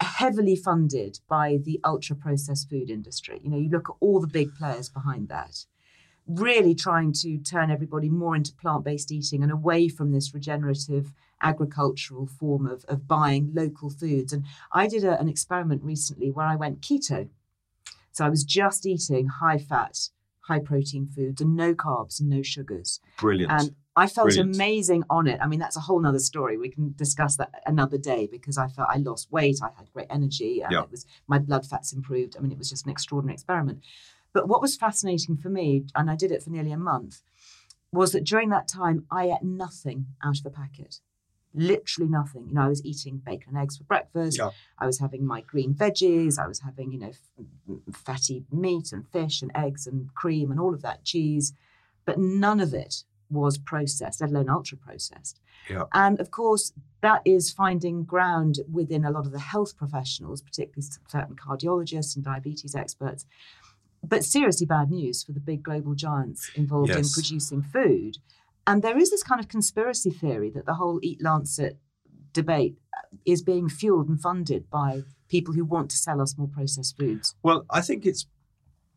heavily 0.00 0.56
funded 0.56 1.20
by 1.26 1.58
the 1.62 1.80
ultra 1.84 2.14
processed 2.16 2.68
food 2.68 2.90
industry. 2.90 3.40
You 3.42 3.50
know, 3.50 3.56
you 3.56 3.70
look 3.70 3.88
at 3.88 3.96
all 4.00 4.20
the 4.20 4.26
big 4.26 4.54
players 4.54 4.90
behind 4.90 5.28
that, 5.28 5.64
really 6.26 6.74
trying 6.74 7.14
to 7.22 7.38
turn 7.38 7.70
everybody 7.70 8.10
more 8.10 8.36
into 8.36 8.52
plant 8.52 8.84
based 8.84 9.10
eating 9.10 9.42
and 9.42 9.50
away 9.50 9.88
from 9.88 10.12
this 10.12 10.34
regenerative 10.34 11.14
agricultural 11.42 12.26
form 12.26 12.66
of, 12.66 12.84
of 12.86 13.06
buying 13.08 13.50
local 13.54 13.90
foods. 13.90 14.32
And 14.32 14.44
I 14.72 14.86
did 14.86 15.04
a, 15.04 15.18
an 15.20 15.28
experiment 15.28 15.82
recently 15.82 16.30
where 16.30 16.46
I 16.46 16.56
went 16.56 16.80
keto. 16.80 17.28
So 18.12 18.24
I 18.24 18.28
was 18.28 18.44
just 18.44 18.86
eating 18.86 19.28
high 19.28 19.58
fat, 19.58 20.08
high 20.40 20.58
protein 20.58 21.06
foods 21.06 21.40
and 21.40 21.54
no 21.56 21.74
carbs 21.74 22.20
and 22.20 22.28
no 22.28 22.42
sugars. 22.42 23.00
Brilliant. 23.18 23.52
And 23.52 23.74
I 23.94 24.06
felt 24.06 24.28
Brilliant. 24.28 24.54
amazing 24.54 25.04
on 25.10 25.26
it. 25.26 25.40
I 25.42 25.46
mean, 25.46 25.58
that's 25.58 25.76
a 25.76 25.80
whole 25.80 26.00
nother 26.00 26.18
story. 26.20 26.56
We 26.56 26.70
can 26.70 26.94
discuss 26.96 27.36
that 27.36 27.50
another 27.66 27.98
day 27.98 28.28
because 28.30 28.56
I 28.56 28.68
felt 28.68 28.88
I 28.92 28.98
lost 28.98 29.30
weight, 29.32 29.58
I 29.62 29.70
had 29.76 29.92
great 29.92 30.06
energy, 30.08 30.60
and 30.62 30.72
Yeah. 30.72 30.82
it 30.82 30.90
was 30.90 31.04
my 31.26 31.38
blood 31.38 31.66
fats 31.66 31.92
improved. 31.92 32.36
I 32.36 32.40
mean, 32.40 32.52
it 32.52 32.58
was 32.58 32.70
just 32.70 32.86
an 32.86 32.92
extraordinary 32.92 33.34
experiment. 33.34 33.80
But 34.32 34.46
what 34.46 34.60
was 34.62 34.76
fascinating 34.76 35.36
for 35.36 35.48
me, 35.48 35.84
and 35.96 36.10
I 36.10 36.14
did 36.14 36.30
it 36.30 36.42
for 36.42 36.50
nearly 36.50 36.70
a 36.70 36.76
month, 36.78 37.22
was 37.92 38.12
that 38.12 38.24
during 38.24 38.50
that 38.50 38.68
time 38.68 39.04
I 39.10 39.30
ate 39.30 39.42
nothing 39.42 40.06
out 40.22 40.38
of 40.38 40.46
a 40.46 40.50
packet. 40.50 41.00
Literally 41.58 42.08
nothing. 42.10 42.46
You 42.48 42.54
know, 42.54 42.62
I 42.62 42.68
was 42.68 42.84
eating 42.84 43.18
bacon 43.18 43.54
and 43.54 43.62
eggs 43.62 43.76
for 43.76 43.84
breakfast. 43.84 44.38
Yeah. 44.38 44.50
I 44.78 44.86
was 44.86 44.98
having 44.98 45.26
my 45.26 45.40
green 45.40 45.74
veggies. 45.74 46.38
I 46.38 46.46
was 46.46 46.60
having, 46.60 46.92
you 46.92 46.98
know, 46.98 47.10
f- 47.10 47.78
fatty 47.92 48.44
meat 48.50 48.92
and 48.92 49.06
fish 49.08 49.42
and 49.42 49.50
eggs 49.54 49.86
and 49.86 50.14
cream 50.14 50.50
and 50.50 50.60
all 50.60 50.74
of 50.74 50.82
that 50.82 51.04
cheese. 51.04 51.52
But 52.04 52.18
none 52.18 52.60
of 52.60 52.72
it 52.72 53.04
was 53.30 53.58
processed, 53.58 54.20
let 54.20 54.30
alone 54.30 54.48
ultra 54.48 54.78
processed. 54.78 55.40
Yeah. 55.68 55.84
And 55.92 56.18
of 56.20 56.30
course, 56.30 56.72
that 57.02 57.20
is 57.24 57.52
finding 57.52 58.04
ground 58.04 58.60
within 58.70 59.04
a 59.04 59.10
lot 59.10 59.26
of 59.26 59.32
the 59.32 59.38
health 59.38 59.76
professionals, 59.76 60.40
particularly 60.40 60.88
certain 61.08 61.36
cardiologists 61.36 62.16
and 62.16 62.24
diabetes 62.24 62.74
experts. 62.74 63.26
But 64.02 64.24
seriously 64.24 64.66
bad 64.66 64.90
news 64.90 65.24
for 65.24 65.32
the 65.32 65.40
big 65.40 65.62
global 65.62 65.94
giants 65.94 66.50
involved 66.54 66.90
in 66.90 67.04
producing 67.08 67.62
food. 67.62 68.18
And 68.68 68.82
there 68.82 68.98
is 68.98 69.10
this 69.10 69.22
kind 69.22 69.40
of 69.40 69.48
conspiracy 69.48 70.10
theory 70.10 70.50
that 70.50 70.66
the 70.66 70.74
whole 70.74 71.00
Eat 71.02 71.22
Lancet 71.22 71.78
debate 72.34 72.76
is 73.24 73.40
being 73.40 73.66
fueled 73.66 74.10
and 74.10 74.20
funded 74.20 74.68
by 74.68 75.04
people 75.30 75.54
who 75.54 75.64
want 75.64 75.90
to 75.90 75.96
sell 75.96 76.20
us 76.20 76.36
more 76.36 76.48
processed 76.48 76.98
foods. 76.98 77.34
Well, 77.42 77.64
I 77.70 77.80
think 77.80 78.04
it's 78.04 78.26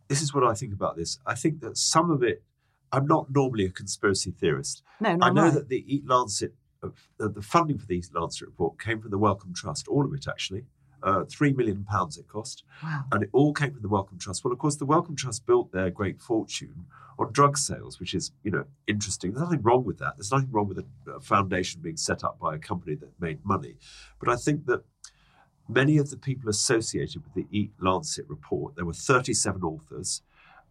this 0.09 0.21
is 0.21 0.33
what 0.33 0.43
I 0.43 0.55
think 0.55 0.73
about 0.73 0.97
this. 0.97 1.19
I 1.25 1.35
think 1.35 1.61
that 1.61 1.77
some 1.77 2.11
of 2.11 2.21
it. 2.21 2.43
I'm 2.91 3.07
not 3.07 3.27
normally 3.31 3.63
a 3.63 3.69
conspiracy 3.69 4.31
theorist. 4.31 4.83
No, 4.99 5.17
I 5.21 5.29
know 5.29 5.43
right. 5.43 5.53
that 5.53 5.69
the 5.69 5.85
Eat 5.87 6.05
Lancet, 6.05 6.53
uh, 6.83 6.89
the 7.17 7.41
funding 7.41 7.77
for 7.77 7.85
the 7.85 7.95
Eat 7.95 8.09
Lancet 8.13 8.45
report 8.45 8.77
came 8.77 8.99
from 8.99 9.11
the 9.11 9.17
Wellcome 9.17 9.53
Trust, 9.53 9.87
all 9.87 10.03
of 10.03 10.13
it 10.13 10.27
actually. 10.27 10.65
Uh, 11.03 11.23
Three 11.25 11.53
million 11.53 11.83
pounds 11.83 12.17
it 12.17 12.27
cost, 12.27 12.63
Wow. 12.83 13.05
and 13.11 13.23
it 13.23 13.29
all 13.33 13.53
came 13.53 13.71
from 13.73 13.81
the 13.81 13.89
Wellcome 13.89 14.19
Trust. 14.19 14.43
Well, 14.43 14.53
of 14.53 14.59
course, 14.59 14.75
the 14.75 14.85
Wellcome 14.85 15.15
Trust 15.15 15.45
built 15.45 15.71
their 15.71 15.89
great 15.89 16.21
fortune 16.21 16.85
on 17.17 17.31
drug 17.31 17.57
sales, 17.57 17.99
which 17.99 18.13
is 18.13 18.31
you 18.43 18.51
know 18.51 18.65
interesting. 18.87 19.31
There's 19.31 19.41
nothing 19.43 19.61
wrong 19.63 19.83
with 19.83 19.97
that. 19.99 20.13
There's 20.17 20.31
nothing 20.31 20.51
wrong 20.51 20.67
with 20.67 20.79
a, 20.79 21.11
a 21.11 21.19
foundation 21.19 21.81
being 21.81 21.97
set 21.97 22.23
up 22.23 22.39
by 22.39 22.55
a 22.55 22.59
company 22.59 22.95
that 22.95 23.09
made 23.19 23.43
money, 23.45 23.75
but 24.19 24.29
I 24.29 24.35
think 24.35 24.65
that 24.67 24.83
many 25.67 25.97
of 25.97 26.09
the 26.09 26.17
people 26.17 26.49
associated 26.49 27.23
with 27.23 27.33
the 27.33 27.47
Eat 27.49 27.71
Lancet 27.79 28.25
report, 28.27 28.75
there 28.75 28.85
were 28.85 28.93
37 28.93 29.63
authors, 29.63 30.21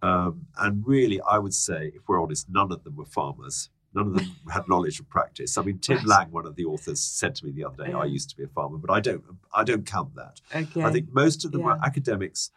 um, 0.03 0.47
and 0.59 0.87
really, 0.87 1.21
I 1.23 1.39
would 1.39 1.55
say, 1.55 1.93
if 1.95 2.03
we're 2.09 2.23
honest, 2.23 2.49
none 2.51 2.71
of 2.73 2.85
them 2.85 2.97
were 2.97 3.05
farmers. 3.07 3.71
None 3.93 4.07
of 4.09 4.15
them 4.15 4.37
had 4.53 4.69
knowledge 4.69 5.01
of 5.01 5.09
practice. 5.09 5.59
I 5.59 5.63
mean, 5.63 5.79
Tim 5.81 5.97
Right. 5.99 6.07
Lang, 6.07 6.31
one 6.31 6.47
of 6.47 6.55
the 6.55 6.65
authors, 6.65 7.01
said 7.01 7.35
to 7.37 7.45
me 7.47 7.51
the 7.51 7.65
other 7.65 7.85
day, 7.85 7.91
Yeah. 7.91 7.99
"I 7.99 8.05
used 8.05 8.31
to 8.31 8.37
be 8.37 8.45
a 8.45 8.49
farmer, 8.49 8.79
but 8.79 8.91
I 8.91 9.01
don't. 9.01 9.25
I 9.53 9.65
don't 9.65 9.85
count 9.85 10.15
that. 10.15 10.41
Okay. 10.55 10.83
I 10.85 10.93
think 10.93 11.13
most 11.13 11.45
of 11.45 11.51
them 11.53 11.63
were 11.63 11.79
academics, 11.85 12.51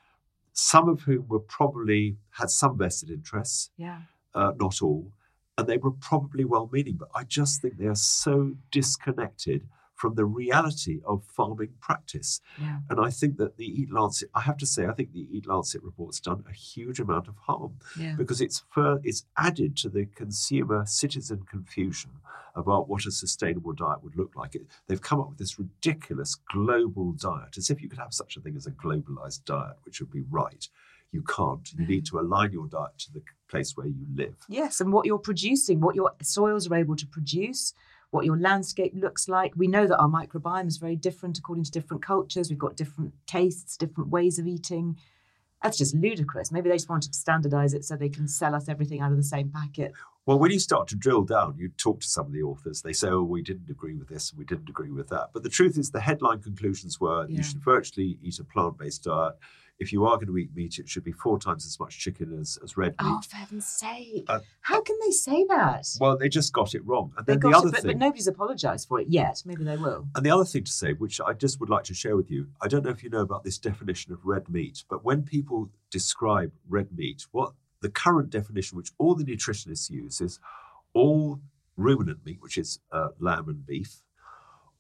some 0.52 0.88
of 0.88 1.02
whom 1.02 1.28
were 1.28 1.40
probably 1.40 2.18
had 2.32 2.50
some 2.52 2.78
vested 2.78 3.10
interests, 3.10 3.72
yeah. 3.78 4.02
uh, 4.36 4.52
not 4.60 4.82
all, 4.84 5.12
and 5.58 5.66
they 5.68 5.78
were 5.78 5.92
probably 5.92 6.46
well-meaning. 6.46 6.98
But 6.98 7.10
I 7.16 7.24
just 7.24 7.62
think 7.62 7.78
they 7.78 7.88
are 7.88 7.96
so 7.96 8.56
disconnected 8.72 9.68
from 9.96 10.16
the 10.16 10.26
reality 10.26 11.00
of 11.06 11.24
farming 11.26 11.74
practice. 11.80 12.41
Yeah. 12.60 12.80
And 12.89 13.00
I 13.00 13.10
think 13.10 13.38
that 13.38 13.58
the 13.58 13.66
Eat 13.66 13.91
Lancet, 13.91 14.30
I 14.34 14.41
have 14.41 14.58
to 14.58 14.66
say, 14.66 14.86
I 14.86 14.94
think 14.94 15.14
the 15.14 15.28
Eat 15.32 15.48
Lancet 15.48 15.84
report's 15.84 16.20
done 16.20 16.44
a 16.50 16.54
huge 16.54 17.00
amount 17.00 17.28
of 17.28 17.36
harm 17.38 17.74
Yeah. 17.98 18.16
because 18.18 18.41
it's 18.41 18.64
fur, 18.70 19.00
it's 19.04 19.26
added 19.38 19.78
to 19.78 19.89
the 19.89 20.06
consumer 20.06 20.86
citizen 20.86 21.44
confusion 21.50 22.12
about 22.56 22.88
what 22.88 23.06
a 23.06 23.12
sustainable 23.12 23.74
diet 23.74 24.04
would 24.04 24.16
look 24.16 24.36
like. 24.36 24.56
It, 24.56 24.68
they've 24.88 25.02
come 25.02 25.20
up 25.20 25.30
with 25.30 25.39
this 25.39 25.58
ridiculous 25.58 26.36
global 26.52 27.14
diet, 27.14 27.58
as 27.58 27.70
if 27.70 27.82
you 27.82 27.89
could 27.89 28.00
have 28.00 28.14
such 28.14 28.38
a 28.38 28.41
thing 28.41 28.56
as 28.56 28.68
a 28.68 28.72
globalized 28.72 29.46
diet, 29.46 29.78
which 29.84 30.00
would 30.00 30.12
be 30.12 30.24
right. 30.30 30.68
You 31.12 31.22
can't. 31.24 31.72
You 31.78 31.86
need 31.86 32.04
mm. 32.04 32.10
to 32.10 32.20
align 32.20 32.52
your 32.52 32.68
diet 32.68 32.98
to 33.00 33.14
the 33.14 33.22
place 33.48 33.78
where 33.78 33.88
you 33.88 34.06
live. 34.16 34.36
Yes, 34.50 34.82
and 34.82 34.91
what 34.91 35.06
you're 35.06 35.20
producing, 35.20 35.80
what 35.80 35.96
your 35.96 36.12
soils 36.22 36.70
are 36.70 36.76
able 36.76 36.96
to 36.96 37.06
produce, 37.06 37.74
what 38.14 38.26
your 38.26 38.38
landscape 38.38 38.93
looks 38.95 39.28
like. 39.28 39.53
We 39.55 39.68
know 39.68 39.88
that 39.88 39.97
our 39.97 40.07
microbiome 40.07 40.68
is 40.68 40.78
very 40.78 40.95
different 40.95 41.39
according 41.39 41.64
to 41.64 41.72
different 41.72 42.03
cultures. 42.03 42.49
We've 42.49 42.59
got 42.59 42.76
different 42.76 43.14
tastes, 43.26 43.76
different 43.76 44.11
ways 44.11 44.38
of 44.38 44.45
eating. 44.45 44.97
That's 45.64 45.80
just 45.80 45.95
ludicrous. 45.95 46.51
Maybe 46.51 46.70
they 46.70 46.76
just 46.76 46.89
wanted 46.89 47.11
to 47.11 47.18
standardize 47.18 47.74
it 47.74 47.84
so 47.84 47.95
they 47.95 48.09
can 48.09 48.28
sell 48.28 48.53
us 48.53 48.70
everything 48.70 49.01
out 49.01 49.11
of 49.11 49.18
the 49.18 49.24
same 49.24 49.49
packet. 49.49 49.93
Well, 50.28 50.38
when 50.38 50.51
you 50.51 50.59
start 50.59 50.88
to 50.89 50.95
drill 50.95 51.24
down, 51.24 51.55
you 51.57 51.70
talk 51.70 52.01
to 52.01 52.07
some 52.07 52.28
of 52.28 52.34
the 52.34 52.43
authors. 52.43 52.82
They 52.82 52.93
say, 52.93 53.09
"Oh, 53.09 53.24
we 53.24 53.41
didn't 53.41 53.70
agree 53.70 53.95
with 53.95 54.09
this, 54.09 54.30
and 54.30 54.38
we 54.38 54.45
didn't 54.45 54.70
agree 54.70 54.91
with 54.91 55.09
that." 55.09 55.32
But 55.34 55.43
the 55.43 55.49
truth 55.49 55.78
is, 55.78 55.89
the 55.89 55.99
headline 55.99 56.41
conclusions 56.41 56.99
were: 56.99 57.26
Yeah. 57.28 57.38
you 57.38 57.43
should 57.43 57.64
virtually 57.64 58.20
eat 58.22 58.39
a 58.39 58.43
plant-based 58.43 59.03
diet. 59.03 59.36
If 59.80 59.91
you 59.91 60.05
are 60.05 60.15
going 60.15 60.28
to 60.28 60.38
eat 60.38 60.55
meat, 60.55 60.78
it 60.80 60.88
should 60.88 61.03
be 61.03 61.11
four 61.11 61.39
times 61.39 61.65
as 61.65 61.80
much 61.80 61.97
chicken 61.97 62.38
as, 62.39 62.57
as 62.63 62.78
red 62.78 62.91
meat. 62.91 62.95
Oh, 63.01 63.21
for 63.28 63.36
heaven's 63.36 63.65
sake. 63.67 64.24
Uh, 64.28 64.39
How 64.61 64.82
can 64.82 64.97
they 65.03 65.11
say 65.11 65.45
that? 65.49 65.88
Well, 65.99 66.17
they 66.17 66.30
just 66.30 66.53
got 66.53 66.74
it 66.76 66.86
wrong. 66.86 67.11
And 67.17 67.26
they 67.26 67.34
then 67.34 67.39
got 67.39 67.51
the 67.51 67.57
other 67.57 67.67
it, 67.67 67.71
but, 67.71 67.82
thing, 67.82 67.91
but 67.91 67.97
nobody's 67.97 68.28
apologised 68.28 68.88
for 68.88 68.99
it 69.01 69.07
yet. 69.09 69.41
Maybe 69.45 69.63
they 69.63 69.76
will. 69.78 70.07
and 70.15 70.26
the 70.26 70.30
other 70.32 70.45
thing 70.45 70.63
to 70.63 70.71
say, 70.71 70.93
which 70.93 71.19
I 71.19 71.34
just 71.34 71.59
would 71.59 71.69
like 71.69 71.84
to 71.86 71.93
share 71.93 72.15
with 72.15 72.30
you, 72.32 72.47
I 72.61 72.67
don't 72.67 72.86
know 72.86 72.91
if 72.91 73.03
you 73.03 73.09
know 73.09 73.21
about 73.21 73.43
this 73.43 73.57
definition 73.57 74.13
of 74.13 74.26
red 74.26 74.47
meat, 74.47 74.84
but 74.89 75.03
when 75.03 75.24
people 75.24 75.69
describe 75.89 76.51
red 76.69 76.95
meat, 76.95 77.26
what 77.32 77.53
the 77.82 77.89
current 77.89 78.30
definition, 78.30 78.78
which 78.78 78.91
all 78.97 79.15
the 79.15 79.26
nutritionists 79.26 79.89
use, 79.89 80.21
is 80.21 80.39
all 80.93 81.41
ruminant 81.76 82.26
meat, 82.26 82.38
which 82.41 82.57
is 82.57 82.80
uh, 82.91 83.09
lamb 83.19 83.49
and 83.49 83.65
beef, 83.65 84.03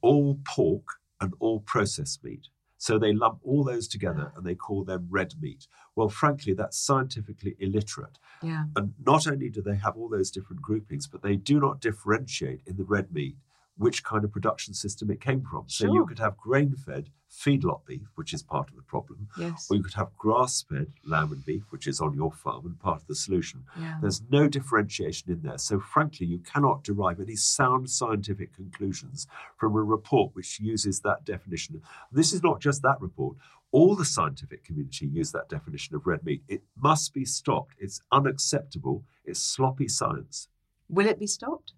all 0.01 0.39
pork, 0.45 0.85
and 1.19 1.33
all 1.39 1.59
processed 1.61 2.23
meat. 2.23 2.47
So 2.83 2.99
they 2.99 3.13
lump 3.13 3.39
all 3.45 3.63
those 3.63 3.87
together 3.87 4.33
and 4.35 4.45
they 4.45 4.55
call 4.55 4.83
them 4.83 5.07
red 5.09 5.35
meat. 5.39 5.67
Well, 5.95 6.09
frankly, 6.09 6.51
that's 6.51 6.77
scientifically 6.77 7.55
illiterate. 7.57 8.19
Yeah. 8.41 8.65
And 8.75 8.93
not 9.05 9.25
only 9.25 9.49
do 9.49 9.61
they 9.61 9.77
have 9.77 9.95
all 9.95 10.09
those 10.09 10.29
different 10.29 10.61
groupings, 10.61 11.07
but 11.07 11.21
they 11.21 11.37
do 11.37 11.61
not 11.61 11.79
differentiate 11.79 12.59
in 12.65 12.75
the 12.75 12.83
red 12.83 13.13
meat 13.13 13.37
which 13.77 14.03
kind 14.03 14.23
of 14.23 14.31
production 14.31 14.73
system 14.73 15.09
it 15.09 15.19
came 15.21 15.41
from. 15.41 15.63
So 15.67 15.91
you 15.91 16.05
could 16.05 16.19
have 16.19 16.37
grain 16.37 16.75
fed 16.75 17.09
feedlot 17.31 17.83
beef, 17.87 18.07
which 18.15 18.31
is 18.31 18.43
part 18.43 18.69
of 18.69 18.75
the 18.75 18.83
problem, 18.83 19.27
Yes. 19.37 19.67
or 19.69 19.75
you 19.77 19.81
could 19.83 19.95
have 19.95 20.15
grass 20.15 20.61
fed 20.69 20.93
lamb 21.03 21.31
and 21.31 21.43
beef, 21.43 21.63
which 21.71 21.87
is 21.87 21.99
on 21.99 22.13
your 22.13 22.31
farm 22.31 22.67
and 22.67 22.79
part 22.79 23.01
of 23.01 23.07
the 23.07 23.15
solution. 23.15 23.63
Yeah. 23.79 23.97
There's 24.01 24.21
no 24.29 24.47
differentiation 24.47 25.31
in 25.31 25.41
there. 25.41 25.57
So, 25.57 25.79
frankly, 25.79 26.27
you 26.27 26.37
cannot 26.39 26.83
derive 26.83 27.19
any 27.19 27.35
sound 27.35 27.89
scientific 27.89 28.53
conclusions 28.53 29.25
from 29.57 29.75
a 29.75 29.81
report 29.81 30.35
which 30.35 30.59
uses 30.59 30.99
that 30.99 31.25
definition. 31.25 31.81
This 32.11 32.33
is 32.33 32.43
not 32.43 32.61
just 32.61 32.83
that 32.83 33.01
report. 33.01 33.37
All 33.71 33.95
the 33.95 34.05
scientific 34.05 34.63
community 34.63 35.07
use 35.07 35.31
that 35.31 35.49
definition 35.49 35.95
of 35.95 36.05
red 36.05 36.23
meat. 36.23 36.43
It 36.47 36.61
must 36.77 37.11
be 37.11 37.25
stopped. 37.25 37.73
It's 37.79 38.01
unacceptable. 38.11 39.03
It's 39.25 39.39
sloppy 39.41 39.87
science. 39.87 40.47
Will 40.87 41.07
it 41.07 41.19
be 41.19 41.25
stopped? 41.25 41.73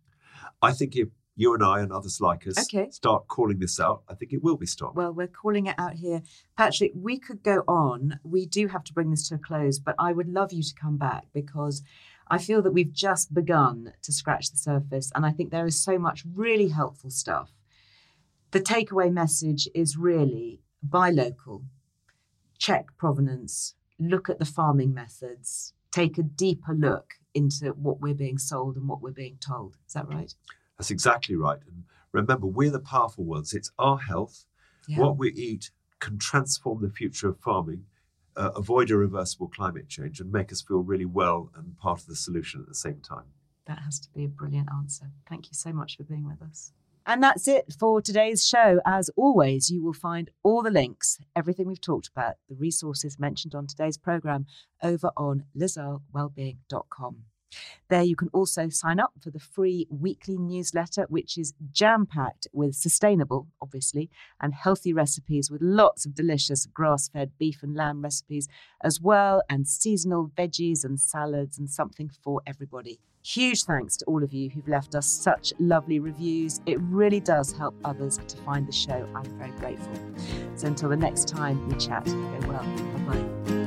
I 0.62 0.74
think 0.74 0.98
if 0.98 1.08
you 1.36 1.54
and 1.54 1.64
I 1.64 1.82
and 1.82 1.92
others 1.92 2.22
like 2.22 2.48
us 2.48 2.58
Okay. 2.58 2.90
start 2.92 3.28
calling 3.28 3.60
this 3.60 3.80
out, 3.80 4.04
I 4.08 4.14
think 4.14 4.32
it 4.32 4.42
will 4.44 4.56
be 4.58 4.66
stopped. 4.66 4.96
Well, 4.96 5.12
we're 5.14 5.28
calling 5.28 5.66
it 5.68 5.76
out 5.78 5.94
here. 5.96 6.22
Patrick, 6.58 6.94
we 6.96 7.20
could 7.20 7.44
go 7.44 7.64
on. 7.68 8.20
We 8.24 8.46
do 8.46 8.68
have 8.68 8.84
to 8.86 8.94
bring 8.94 9.12
this 9.12 9.28
to 9.30 9.36
a 9.36 9.38
close, 9.38 9.78
but 9.80 9.96
I 10.00 10.14
would 10.14 10.30
love 10.30 10.54
you 10.54 10.64
to 10.64 10.74
come 10.74 10.98
back 10.98 11.26
because 11.34 11.84
I 12.30 12.38
feel 12.38 12.62
that 12.62 12.72
we've 12.72 12.94
just 12.94 13.34
begun 13.34 13.94
to 14.02 14.12
scratch 14.14 14.50
the 14.50 14.58
surface. 14.58 15.12
And 15.14 15.26
I 15.26 15.32
think 15.32 15.52
there 15.52 15.68
is 15.68 15.80
so 15.80 16.00
much 16.00 16.24
really 16.34 16.70
helpful 16.70 17.10
stuff. 17.10 17.52
The 18.52 18.62
takeaway 18.62 19.12
message 19.12 19.68
is 19.76 19.98
really 19.98 20.62
buy 20.82 21.10
local, 21.10 21.64
check 22.58 22.96
provenance, 22.98 23.76
look 24.00 24.30
at 24.30 24.40
the 24.40 24.46
farming 24.46 24.94
methods, 24.94 25.74
take 25.92 26.18
a 26.18 26.24
deeper 26.24 26.74
look 26.74 27.16
into 27.34 27.72
what 27.74 28.00
we're 28.00 28.14
being 28.14 28.38
sold 28.38 28.78
and 28.78 28.88
what 28.88 29.02
we're 29.02 29.12
being 29.12 29.38
told. 29.46 29.76
Is 29.88 29.94
that 29.94 30.08
right? 30.08 30.34
That's 30.78 30.92
exactly 30.92 31.36
right. 31.36 31.60
And 31.68 31.84
remember, 32.12 32.48
we're 32.48 32.72
the 32.72 32.80
powerful 32.80 33.24
ones. 33.24 33.54
It's 33.54 33.72
our 33.80 33.98
health. 33.98 34.46
Yeah. 34.88 35.00
What 35.00 35.18
we 35.18 35.32
eat 35.32 35.72
can 36.00 36.18
transform 36.20 36.82
the 36.82 36.90
future 36.90 37.30
of 37.30 37.40
farming, 37.40 37.86
uh, 38.36 38.52
avoid 38.56 38.92
irreversible 38.92 39.48
climate 39.48 39.88
change, 39.88 40.20
and 40.20 40.32
make 40.32 40.52
us 40.52 40.62
feel 40.62 40.80
really 40.80 41.06
well 41.06 41.52
and 41.56 41.78
part 41.78 42.02
of 42.02 42.08
the 42.08 42.16
solution 42.16 42.62
at 42.62 42.68
the 42.68 42.76
same 42.76 43.00
time. 43.02 43.26
That 43.66 43.80
has 43.80 44.00
to 44.02 44.10
be 44.14 44.26
a 44.26 44.28
brilliant 44.28 44.70
answer. 44.72 45.12
Thank 45.28 45.48
you 45.48 45.54
so 45.54 45.74
much 45.74 45.98
for 45.98 46.04
being 46.04 46.28
with 46.28 46.42
us. 46.42 46.72
And 47.08 47.22
that's 47.22 47.48
it 47.48 47.66
for 47.80 48.02
today's 48.02 48.46
show. 48.46 48.80
As 48.86 49.10
always, 49.16 49.70
you 49.70 49.84
will 49.84 49.94
find 49.94 50.32
all 50.42 50.64
the 50.64 50.72
links, 50.72 51.20
everything 51.36 51.68
we've 51.68 51.82
talked 51.82 52.08
about, 52.08 52.36
the 52.50 52.56
resources 52.56 53.20
mentioned 53.20 53.54
on 53.54 53.68
today's 53.68 53.98
programme 53.98 54.48
over 54.82 55.12
on 55.16 55.44
lizearlewellbeing.com. 55.56 57.18
There 57.90 58.04
you 58.04 58.16
can 58.16 58.30
also 58.34 58.70
sign 58.70 59.00
up 59.00 59.14
for 59.22 59.32
the 59.32 59.40
free 59.40 59.88
weekly 59.90 60.38
newsletter, 60.38 61.06
which 61.10 61.38
is 61.38 61.54
jam 61.72 62.06
packed 62.06 62.48
with 62.54 62.76
sustainable, 62.76 63.48
obviously, 63.62 64.10
and 64.42 64.54
healthy 64.54 64.94
recipes 64.94 65.52
with 65.52 65.62
lots 65.62 66.06
of 66.06 66.16
delicious 66.16 66.66
grass 66.66 67.10
fed 67.10 67.32
beef 67.38 67.62
and 67.64 67.76
lamb 67.76 68.02
recipes 68.02 68.48
as 68.84 69.00
well, 69.02 69.42
and 69.50 69.68
seasonal 69.68 70.32
veggies 70.36 70.84
and 70.84 71.00
salads 71.00 71.58
and 71.58 71.70
something 71.70 72.10
for 72.24 72.42
everybody. 72.46 73.00
Huge 73.26 73.64
thanks 73.64 73.98
to 73.98 74.06
all 74.06 74.24
of 74.24 74.34
you 74.34 74.52
who've 74.52 74.68
left 74.68 74.94
us 74.94 75.08
such 75.08 75.52
lovely 75.58 76.00
reviews. 76.00 76.62
It 76.68 76.80
really 76.82 77.20
does 77.20 77.52
help 77.52 77.74
others 77.84 78.20
to 78.20 78.38
find 78.38 78.68
the 78.68 78.72
show. 78.72 79.10
I'm 79.16 79.26
very 79.40 79.50
grateful. 79.54 79.96
So 80.56 80.68
until 80.68 80.90
the 80.90 80.98
next 80.98 81.28
time 81.28 81.68
we 81.68 81.76
chat, 81.76 82.06
go 82.06 82.40
well. 82.48 82.64
Bye 83.08 83.18
bye. 83.18 83.65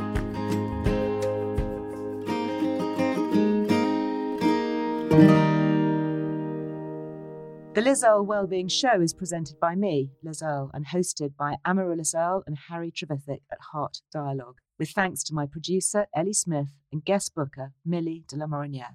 The 7.75 7.83
Liz 7.83 8.05
Earle 8.05 8.25
Wellbeing 8.25 8.69
Show 8.69 9.01
is 9.01 9.12
presented 9.12 9.59
by 9.59 9.75
me, 9.75 10.11
Liz 10.23 10.43
Earle, 10.43 10.71
and 10.73 10.87
hosted 10.87 11.37
by 11.37 11.57
Amaryllis 11.64 12.14
Earle 12.14 12.45
and 12.47 12.57
Harry 12.69 12.93
Trevithick 12.93 13.43
at 13.51 13.59
Heart 13.73 14.03
Dialogue, 14.12 14.59
with 14.79 14.91
thanks 14.91 15.25
to 15.25 15.35
my 15.35 15.47
producer, 15.47 16.07
Ellie 16.14 16.33
Smith, 16.33 16.69
and 16.93 17.05
guest 17.05 17.35
booker, 17.35 17.73
Millie 17.85 18.25
de 18.29 18.37
la 18.37 18.47
Morinière. 18.47 18.95